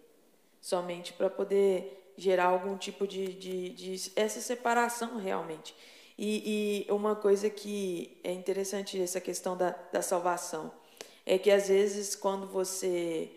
Somente 0.62 1.12
para 1.12 1.28
poder 1.28 2.07
gerar 2.18 2.46
algum 2.46 2.78
tipo 2.78 3.08
de, 3.08 3.34
de, 3.34 3.70
de 3.70 4.12
essa 4.16 4.42
separação 4.42 5.18
realmente. 5.18 5.76
E, 6.18 6.86
e, 6.88 6.92
uma 6.92 7.16
coisa 7.16 7.50
que 7.50 8.20
é 8.24 8.32
interessante 8.32 9.00
essa 9.00 9.22
questão 9.22 9.56
da, 9.56 9.70
da 9.94 10.02
salvação 10.02 10.72
é 11.26 11.38
que 11.38 11.52
às 11.52 11.68
vezes 11.68 12.16
quando 12.16 12.48
você 12.48 13.30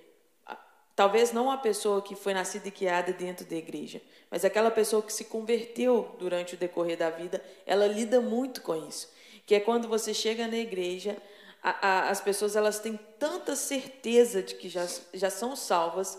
talvez 0.97 1.33
não 1.33 1.51
a 1.51 1.57
pessoa 1.57 2.03
que 2.03 2.14
foi 2.14 2.35
nascida 2.35 2.68
e 2.68 2.70
criada 2.70 3.12
dentro 3.12 3.47
da 3.47 3.57
igreja, 3.57 4.03
mas 4.31 4.45
aquela 4.45 4.70
pessoa 4.70 5.03
que 5.03 5.12
se 5.12 5.24
converteu 5.24 6.14
durante 6.18 6.55
o 6.55 6.59
decorrer 6.59 6.97
da 6.97 7.09
vida, 7.09 7.43
ela 7.66 7.87
lida 7.87 8.20
muito 8.20 8.61
com 8.62 8.76
isso, 8.87 9.11
que 9.47 9.55
é 9.55 9.61
quando 9.61 9.89
você 9.89 10.12
chega 10.12 10.47
na 10.47 10.59
igreja, 10.59 11.16
a, 11.62 11.89
a, 11.89 12.11
as 12.11 12.20
pessoas 12.20 12.57
elas 12.57 12.81
têm 12.81 12.99
tanta 13.18 13.57
certeza 13.57 14.43
de 14.43 14.55
que 14.55 14.68
já, 14.68 14.87
já 15.12 15.31
são 15.31 15.57
salvas 15.57 16.18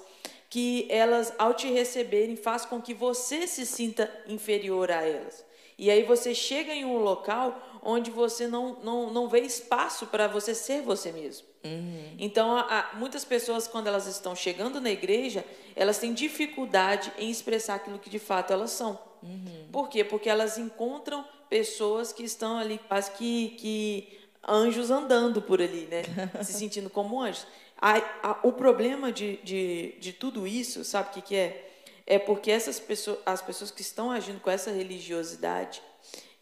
que 0.51 0.85
elas, 0.89 1.33
ao 1.39 1.53
te 1.53 1.71
receberem, 1.71 2.35
faz 2.35 2.65
com 2.65 2.81
que 2.81 2.93
você 2.93 3.47
se 3.47 3.65
sinta 3.65 4.11
inferior 4.27 4.91
a 4.91 5.01
elas. 5.01 5.45
E 5.77 5.89
aí 5.89 6.03
você 6.03 6.35
chega 6.35 6.73
em 6.73 6.83
um 6.83 6.97
local 6.97 7.79
onde 7.81 8.11
você 8.11 8.47
não, 8.47 8.75
não, 8.83 9.13
não 9.13 9.29
vê 9.29 9.39
espaço 9.39 10.07
para 10.07 10.27
você 10.27 10.53
ser 10.53 10.81
você 10.81 11.09
mesmo. 11.13 11.47
Uhum. 11.63 12.15
Então, 12.19 12.57
há, 12.57 12.91
muitas 12.95 13.23
pessoas, 13.23 13.65
quando 13.65 13.87
elas 13.87 14.07
estão 14.07 14.35
chegando 14.35 14.81
na 14.81 14.91
igreja, 14.91 15.45
elas 15.73 15.97
têm 15.99 16.13
dificuldade 16.13 17.13
em 17.17 17.31
expressar 17.31 17.75
aquilo 17.75 17.97
que 17.97 18.09
de 18.09 18.19
fato 18.19 18.51
elas 18.51 18.71
são. 18.71 18.99
Uhum. 19.23 19.69
Por 19.71 19.87
quê? 19.87 20.03
Porque 20.03 20.29
elas 20.29 20.57
encontram 20.57 21.25
pessoas 21.49 22.11
que 22.11 22.23
estão 22.23 22.57
ali, 22.57 22.77
quase 22.89 23.11
que, 23.11 23.55
que 23.57 24.19
anjos 24.45 24.91
andando 24.91 25.41
por 25.41 25.61
ali, 25.61 25.87
né? 25.89 26.03
Se 26.43 26.51
sentindo 26.51 26.89
como 26.89 27.21
anjos. 27.21 27.47
A, 27.81 27.97
a, 28.21 28.39
o 28.43 28.53
problema 28.53 29.11
de, 29.11 29.37
de, 29.37 29.95
de 29.99 30.13
tudo 30.13 30.45
isso, 30.45 30.85
sabe 30.85 31.09
o 31.09 31.13
que, 31.13 31.21
que 31.21 31.35
é? 31.35 31.71
é 32.05 32.19
porque 32.19 32.51
essas 32.51 32.79
pessoas, 32.79 33.19
as 33.25 33.41
pessoas 33.41 33.71
que 33.71 33.81
estão 33.81 34.11
agindo 34.11 34.39
com 34.39 34.49
essa 34.49 34.69
religiosidade, 34.69 35.81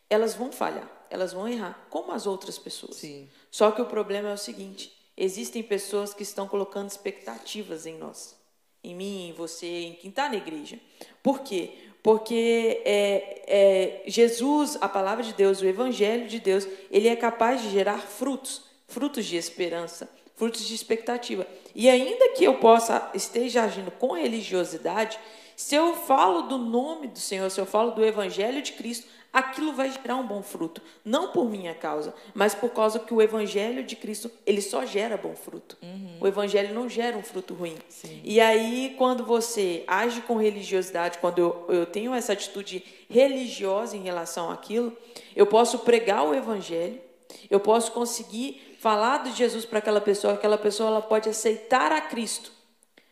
elas 0.09 0.33
vão 0.33 0.51
falhar, 0.51 0.89
elas 1.09 1.31
vão 1.31 1.47
errar, 1.47 1.87
como 1.89 2.11
as 2.11 2.25
outras 2.25 2.57
pessoas. 2.57 2.95
Sim. 2.97 3.29
Só 3.51 3.71
que 3.71 3.81
o 3.81 3.85
problema 3.85 4.29
é 4.29 4.33
o 4.33 4.37
seguinte: 4.37 4.91
existem 5.15 5.61
pessoas 5.61 6.13
que 6.13 6.23
estão 6.23 6.47
colocando 6.47 6.89
expectativas 6.89 7.85
em 7.85 7.97
nós, 7.97 8.35
em 8.83 8.95
mim, 8.95 9.29
em 9.29 9.33
você, 9.33 9.67
em 9.67 9.93
quem 9.93 10.09
está 10.09 10.27
na 10.27 10.37
igreja. 10.37 10.79
Por 11.21 11.41
quê? 11.41 11.77
Porque 12.01 12.81
é, 12.85 13.43
é, 13.45 14.03
Jesus, 14.07 14.77
a 14.81 14.89
palavra 14.89 15.23
de 15.23 15.33
Deus, 15.33 15.61
o 15.61 15.65
Evangelho 15.65 16.27
de 16.27 16.39
Deus, 16.39 16.67
ele 16.89 17.07
é 17.07 17.15
capaz 17.15 17.61
de 17.61 17.69
gerar 17.69 17.99
frutos, 17.99 18.63
frutos 18.87 19.25
de 19.25 19.35
esperança, 19.35 20.09
frutos 20.39 20.65
de 20.65 20.73
expectativa. 20.73 21.45
E 21.75 21.89
ainda 21.89 22.29
que 22.29 22.45
eu 22.45 22.55
possa 22.55 23.11
esteja 23.13 23.63
agindo 23.63 23.91
com 23.91 24.13
religiosidade, 24.13 25.19
se 25.55 25.75
eu 25.75 25.93
falo 25.93 26.43
do 26.43 26.57
nome 26.57 27.07
do 27.07 27.19
Senhor, 27.19 27.51
se 27.51 27.59
eu 27.59 27.65
falo 27.65 27.91
do 27.91 28.03
Evangelho 28.03 28.61
de 28.61 28.71
Cristo, 28.71 29.05
aquilo 29.33 29.73
vai 29.73 29.91
gerar 29.91 30.15
um 30.15 30.25
bom 30.25 30.41
fruto. 30.41 30.81
Não 31.03 31.33
por 31.33 31.49
minha 31.49 31.75
causa, 31.75 32.13
mas 32.33 32.55
por 32.55 32.69
causa 32.69 32.99
que 32.99 33.13
o 33.13 33.21
Evangelho 33.21 33.83
de 33.83 33.97
Cristo, 33.97 34.31
ele 34.45 34.61
só 34.61 34.85
gera 34.85 35.17
bom 35.17 35.35
fruto. 35.35 35.77
Uhum. 35.81 36.17
O 36.21 36.27
Evangelho 36.27 36.73
não 36.73 36.87
gera 36.87 37.17
um 37.17 37.21
fruto 37.21 37.53
ruim. 37.53 37.75
Sim. 37.89 38.21
E 38.23 38.39
aí, 38.39 38.95
quando 38.97 39.25
você 39.25 39.83
age 39.85 40.21
com 40.21 40.37
religiosidade, 40.37 41.17
quando 41.17 41.39
eu, 41.39 41.65
eu 41.67 41.85
tenho 41.85 42.13
essa 42.13 42.31
atitude 42.31 42.81
religiosa 43.09 43.97
em 43.97 44.03
relação 44.03 44.49
àquilo, 44.49 44.95
eu 45.35 45.45
posso 45.45 45.79
pregar 45.79 46.25
o 46.25 46.33
Evangelho, 46.33 47.01
eu 47.49 47.59
posso 47.59 47.91
conseguir 47.91 48.68
falar 48.79 49.23
de 49.23 49.31
Jesus 49.33 49.65
para 49.65 49.79
aquela 49.79 50.01
pessoa, 50.01 50.33
aquela 50.33 50.57
pessoa 50.57 50.89
ela 50.89 51.01
pode 51.01 51.29
aceitar 51.29 51.91
a 51.91 52.01
Cristo 52.01 52.59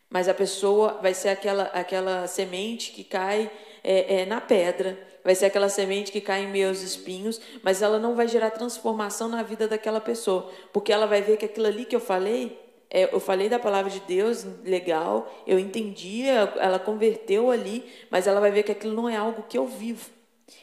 mas 0.09 0.29
a 0.29 0.33
pessoa 0.33 0.99
vai 1.01 1.13
ser 1.13 1.29
aquela, 1.29 1.63
aquela 1.63 2.27
semente 2.27 2.91
que 2.91 3.03
cai 3.03 3.51
é, 3.83 4.21
é, 4.21 4.25
na 4.25 4.39
pedra, 4.39 4.97
vai 5.23 5.35
ser 5.35 5.45
aquela 5.45 5.69
semente 5.69 6.11
que 6.11 6.21
cai 6.21 6.43
em 6.43 6.47
meus 6.47 6.81
espinhos, 6.81 7.41
mas 7.61 7.81
ela 7.81 7.99
não 7.99 8.15
vai 8.15 8.27
gerar 8.27 8.51
transformação 8.51 9.27
na 9.27 9.43
vida 9.43 9.67
daquela 9.67 9.99
pessoa, 9.99 10.49
porque 10.71 10.93
ela 10.93 11.05
vai 11.05 11.21
ver 11.21 11.37
que 11.37 11.45
aquilo 11.45 11.67
ali 11.67 11.83
que 11.83 11.95
eu 11.95 11.99
falei, 11.99 12.57
é, 12.89 13.13
eu 13.13 13.19
falei 13.19 13.49
da 13.49 13.59
palavra 13.59 13.91
de 13.91 13.99
Deus, 14.01 14.45
legal, 14.63 15.29
eu 15.45 15.59
entendi, 15.59 16.23
ela 16.23 16.79
converteu 16.79 17.51
ali, 17.51 17.83
mas 18.09 18.27
ela 18.27 18.39
vai 18.39 18.51
ver 18.51 18.63
que 18.63 18.71
aquilo 18.71 18.93
não 18.93 19.09
é 19.09 19.17
algo 19.17 19.43
que 19.43 19.57
eu 19.57 19.67
vivo. 19.67 20.09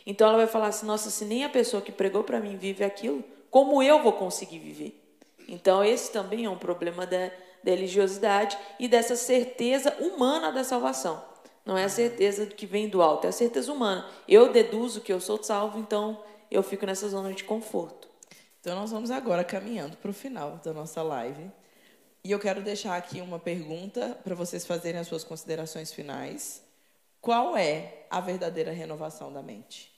Então 0.07 0.27
ela 0.27 0.39
vai 0.39 0.47
falar 0.47 0.69
assim: 0.69 0.87
nossa, 0.87 1.11
se 1.11 1.27
nem 1.27 1.45
a 1.45 1.49
pessoa 1.51 1.83
que 1.83 1.93
pregou 1.93 2.25
para 2.25 2.41
mim 2.41 2.57
vive 2.57 2.83
aquilo, 2.83 3.23
como 3.55 3.81
eu 3.81 4.03
vou 4.03 4.15
conseguir 4.15 4.59
viver? 4.59 5.01
Então 5.47 5.85
esse 5.85 6.11
também 6.11 6.45
é 6.45 6.51
um 6.51 6.59
problema 6.59 7.07
da 7.07 7.31
da 7.65 7.71
religiosidade 7.71 8.59
e 8.79 8.87
dessa 8.87 9.17
certeza 9.17 9.97
humana 9.99 10.53
da 10.53 10.63
salvação. 10.63 11.25
Não 11.65 11.79
é 11.79 11.85
a 11.85 11.89
certeza 11.89 12.45
que 12.45 12.67
vem 12.67 12.91
do 12.91 13.01
alto, 13.01 13.25
é 13.25 13.31
a 13.31 13.33
certeza 13.33 13.73
humana. 13.73 14.07
Eu 14.29 14.53
deduzo 14.53 15.01
que 15.01 15.11
eu 15.11 15.19
sou 15.19 15.43
salvo, 15.43 15.79
então 15.79 16.23
eu 16.51 16.63
fico 16.63 16.85
nessa 16.85 17.09
zona 17.09 17.33
de 17.33 17.43
conforto. 17.43 18.07
Então 18.61 18.77
nós 18.77 18.91
vamos 18.91 19.11
agora 19.11 19.43
caminhando 19.43 19.97
para 19.97 20.11
o 20.11 20.15
final 20.15 20.61
da 20.63 20.75
nossa 20.75 21.03
live. 21.03 21.51
E 22.23 22.31
eu 22.31 22.39
quero 22.39 22.61
deixar 22.61 22.97
aqui 22.97 23.23
uma 23.23 23.39
pergunta 23.39 24.19
para 24.23 24.35
vocês 24.35 24.67
fazerem 24.67 25.01
as 25.01 25.07
suas 25.07 25.25
considerações 25.25 25.91
finais. 25.91 26.63
Qual 27.21 27.57
é 27.57 28.05
a 28.11 28.21
verdadeira 28.21 28.73
renovação 28.73 29.33
da 29.33 29.43
mente? 29.43 29.94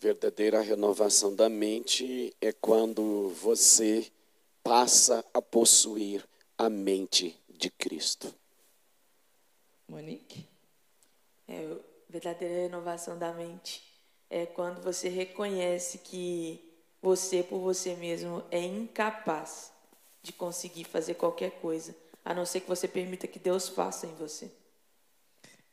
Verdadeira 0.00 0.60
renovação 0.60 1.34
da 1.34 1.48
mente 1.48 2.32
é 2.40 2.52
quando 2.52 3.30
você 3.30 4.12
passa 4.62 5.24
a 5.34 5.42
possuir 5.42 6.24
a 6.56 6.70
mente 6.70 7.36
de 7.48 7.68
Cristo. 7.68 8.32
Monique? 9.88 10.46
É, 11.48 11.64
a 11.64 12.12
verdadeira 12.12 12.54
renovação 12.54 13.18
da 13.18 13.32
mente 13.32 13.82
é 14.30 14.46
quando 14.46 14.80
você 14.82 15.08
reconhece 15.08 15.98
que 15.98 16.64
você, 17.02 17.42
por 17.42 17.58
você 17.58 17.96
mesmo, 17.96 18.44
é 18.52 18.60
incapaz 18.60 19.72
de 20.22 20.32
conseguir 20.32 20.84
fazer 20.84 21.14
qualquer 21.14 21.60
coisa, 21.60 21.92
a 22.24 22.32
não 22.32 22.46
ser 22.46 22.60
que 22.60 22.68
você 22.68 22.86
permita 22.86 23.26
que 23.26 23.40
Deus 23.40 23.68
faça 23.68 24.06
em 24.06 24.14
você. 24.14 24.48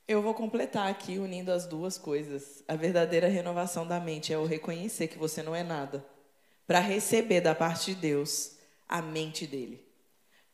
Eu 0.07 0.21
vou 0.21 0.35
completar 0.35 0.87
aqui 0.87 1.17
unindo 1.17 1.51
as 1.51 1.65
duas 1.65 1.97
coisas. 1.97 2.63
A 2.67 2.75
verdadeira 2.75 3.27
renovação 3.27 3.87
da 3.87 3.99
mente 3.99 4.31
é 4.31 4.37
o 4.37 4.45
reconhecer 4.45 5.07
que 5.07 5.17
você 5.17 5.41
não 5.41 5.55
é 5.55 5.63
nada, 5.63 6.05
para 6.67 6.79
receber 6.79 7.41
da 7.41 7.55
parte 7.55 7.95
de 7.95 8.01
Deus 8.01 8.51
a 8.87 9.01
mente 9.01 9.47
dele. 9.47 9.83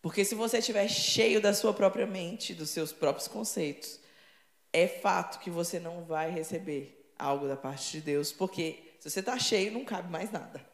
Porque 0.02 0.24
se 0.24 0.36
você 0.36 0.60
estiver 0.60 0.88
cheio 0.88 1.42
da 1.42 1.54
sua 1.54 1.74
própria 1.74 2.08
mente, 2.08 2.54
dos 2.54 2.70
seus 2.70 2.94
próprios 2.94 3.28
conceitos, 3.28 4.00
é 4.72 4.88
fato 4.88 5.40
que 5.40 5.50
você 5.50 5.82
não 5.82 6.06
vai 6.06 6.32
receber 6.32 7.12
algo 7.20 7.46
da 7.46 7.58
parte 7.58 7.92
de 7.92 8.02
Deus, 8.02 8.32
porque 8.32 8.96
se 9.00 9.10
você 9.10 9.20
está 9.20 9.38
cheio, 9.38 9.74
não 9.74 9.84
cabe 9.84 10.10
mais 10.10 10.32
nada. 10.32 10.66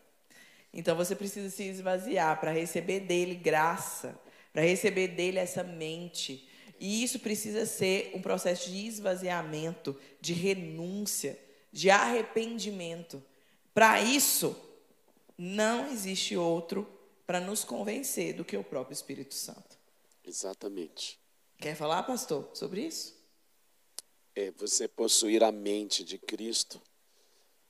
Então 0.72 0.96
você 0.96 1.16
precisa 1.16 1.50
se 1.50 1.64
esvaziar 1.64 2.40
para 2.40 2.52
receber 2.52 3.00
dele 3.00 3.34
graça, 3.34 4.16
para 4.54 4.62
receber 4.62 5.08
dele 5.08 5.40
essa 5.40 5.64
mente. 5.64 6.47
E 6.80 7.04
isso 7.04 7.20
precisa 7.20 7.66
ser 7.66 8.12
um 8.14 8.22
processo 8.22 8.70
de 8.70 8.88
esvaziamento, 8.88 10.00
de 10.22 10.34
renúncia, 10.34 11.40
de 11.72 11.90
arrependimento. 11.90 13.24
Para 13.74 14.02
isso, 14.02 14.56
não 15.38 15.92
existe 15.92 16.36
outro 16.36 16.88
para 17.26 17.40
nos 17.40 17.64
convencer 17.64 18.34
do 18.34 18.46
que 18.46 18.56
o 18.56 18.64
próprio 18.64 18.94
Espírito 18.94 19.36
Santo. 19.36 19.78
Exatamente. 20.24 21.20
Quer 21.58 21.76
falar, 21.76 22.04
pastor, 22.04 22.50
sobre 22.54 22.82
isso? 22.82 23.16
É, 24.36 24.52
você 24.52 24.88
possuir 24.88 25.44
a 25.44 25.52
mente 25.52 26.04
de 26.04 26.18
Cristo, 26.18 26.82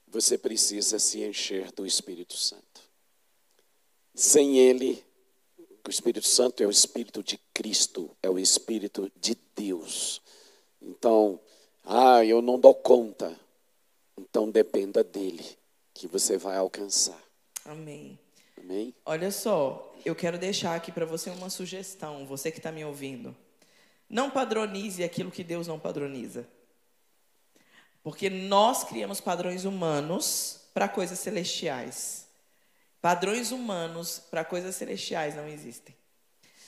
você 0.08 0.38
precisa 0.38 1.00
se 1.00 1.22
encher 1.22 1.72
do 1.72 1.86
Espírito 1.86 2.36
Santo. 2.36 2.82
Sem 4.14 4.58
Ele, 4.58 5.04
o 5.88 5.90
Espírito 5.90 6.28
Santo 6.28 6.62
é 6.62 6.68
o 6.68 6.70
Espírito 6.70 7.24
de 7.24 7.40
Cristo, 7.54 8.12
é 8.22 8.30
o 8.30 8.38
Espírito 8.38 9.10
de 9.16 9.38
Deus. 9.56 10.22
Então, 10.82 11.40
ah, 11.86 12.26
eu 12.26 12.42
não 12.42 12.60
dou 12.60 12.76
conta. 12.76 13.34
Então 14.18 14.52
dependa 14.52 15.04
dele 15.04 15.46
que 15.94 16.06
você 16.06 16.38
vai 16.38 16.58
alcançar. 16.58 17.22
Amém. 17.64 18.20
Amém? 18.60 18.94
Olha 19.06 19.32
só, 19.32 19.96
eu 20.04 20.14
quero 20.14 20.38
deixar 20.38 20.76
aqui 20.76 20.92
para 20.92 21.06
você 21.06 21.30
uma 21.30 21.50
sugestão, 21.50 22.26
você 22.26 22.52
que 22.52 22.60
está 22.60 22.72
me 22.72 22.84
ouvindo. 22.84 23.34
Não 24.10 24.30
padronize 24.30 25.04
aquilo 25.04 25.32
que 25.32 25.44
Deus 25.44 25.68
não 25.68 25.80
padroniza. 25.80 26.48
Porque 28.04 28.30
nós 28.30 28.84
criamos 28.84 29.22
padrões 29.22 29.64
humanos 29.64 30.62
para 30.74 30.90
coisas 30.90 31.20
celestiais. 31.20 32.27
Padrões 33.02 33.52
humanos 33.52 34.22
para 34.30 34.44
coisas 34.44 34.76
celestiais 34.76 35.36
não 35.36 35.48
existem. 35.48 35.96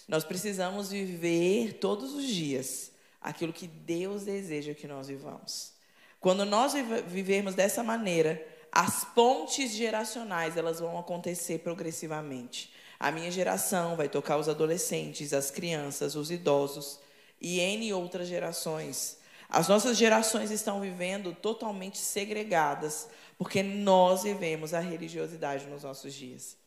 Nós 0.07 0.23
precisamos 0.23 0.91
viver 0.91 1.73
todos 1.73 2.13
os 2.13 2.25
dias 2.25 2.91
aquilo 3.21 3.53
que 3.53 3.67
Deus 3.67 4.23
deseja 4.23 4.73
que 4.73 4.87
nós 4.87 5.07
vivamos. 5.07 5.73
Quando 6.19 6.45
nós 6.45 6.73
vivermos 7.07 7.55
dessa 7.55 7.83
maneira, 7.83 8.45
as 8.71 9.03
pontes 9.03 9.71
geracionais 9.71 10.57
elas 10.57 10.79
vão 10.79 10.97
acontecer 10.97 11.59
progressivamente. 11.59 12.73
A 12.99 13.11
minha 13.11 13.31
geração 13.31 13.95
vai 13.95 14.09
tocar 14.09 14.37
os 14.37 14.49
adolescentes, 14.49 15.33
as 15.33 15.49
crianças, 15.49 16.15
os 16.15 16.29
idosos 16.29 16.99
e 17.39 17.59
N 17.59 17.93
outras 17.93 18.27
gerações. 18.27 19.17
As 19.49 19.67
nossas 19.67 19.97
gerações 19.97 20.51
estão 20.51 20.79
vivendo 20.81 21.33
totalmente 21.33 21.97
segregadas, 21.97 23.07
porque 23.39 23.63
nós 23.63 24.23
vivemos 24.23 24.73
a 24.73 24.81
religiosidade 24.81 25.65
nos 25.65 25.83
nossos 25.83 26.13
dias. 26.13 26.57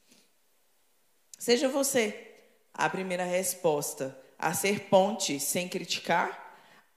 Seja 1.39 1.69
você 1.69 2.31
a 2.73 2.89
primeira 2.89 3.25
resposta 3.25 4.19
a 4.39 4.55
ser 4.55 4.89
ponte 4.89 5.39
sem 5.39 5.69
criticar, 5.69 6.57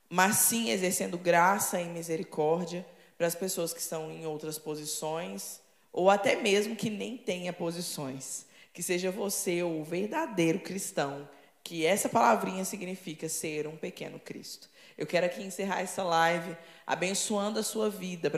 mas 0.10 0.38
sim 0.38 0.70
exercendo 0.70 1.18
graça 1.18 1.82
e 1.82 1.90
misericórdia 1.90 2.86
para 3.18 3.28
as 3.28 3.36
pessoas 3.36 3.74
que 3.74 3.82
estão 3.82 4.10
em 4.10 4.26
outras 4.26 4.58
posições, 4.58 5.60
ou 5.92 6.10
até 6.10 6.38
mesmo 6.38 6.78
que 6.78 6.90
nem 6.90 7.18
tenha 7.18 7.52
posições. 7.52 8.46
Que 8.74 8.82
seja 8.82 9.12
você 9.12 9.62
o 9.62 9.84
verdadeiro 9.84 10.60
cristão, 10.60 11.28
que 11.62 11.86
essa 11.86 12.08
palavrinha 12.08 12.64
significa 12.64 13.28
ser 13.28 13.68
um 13.68 13.76
pequeno 13.76 14.20
Cristo. 14.22 14.70
Eu 14.98 15.06
quero 15.06 15.26
aqui 15.26 15.44
encerrar 15.44 15.82
essa 15.82 16.02
live 16.04 16.56
abençoando 16.88 17.60
a 17.60 17.64
sua 17.64 17.90
vida. 17.90 18.30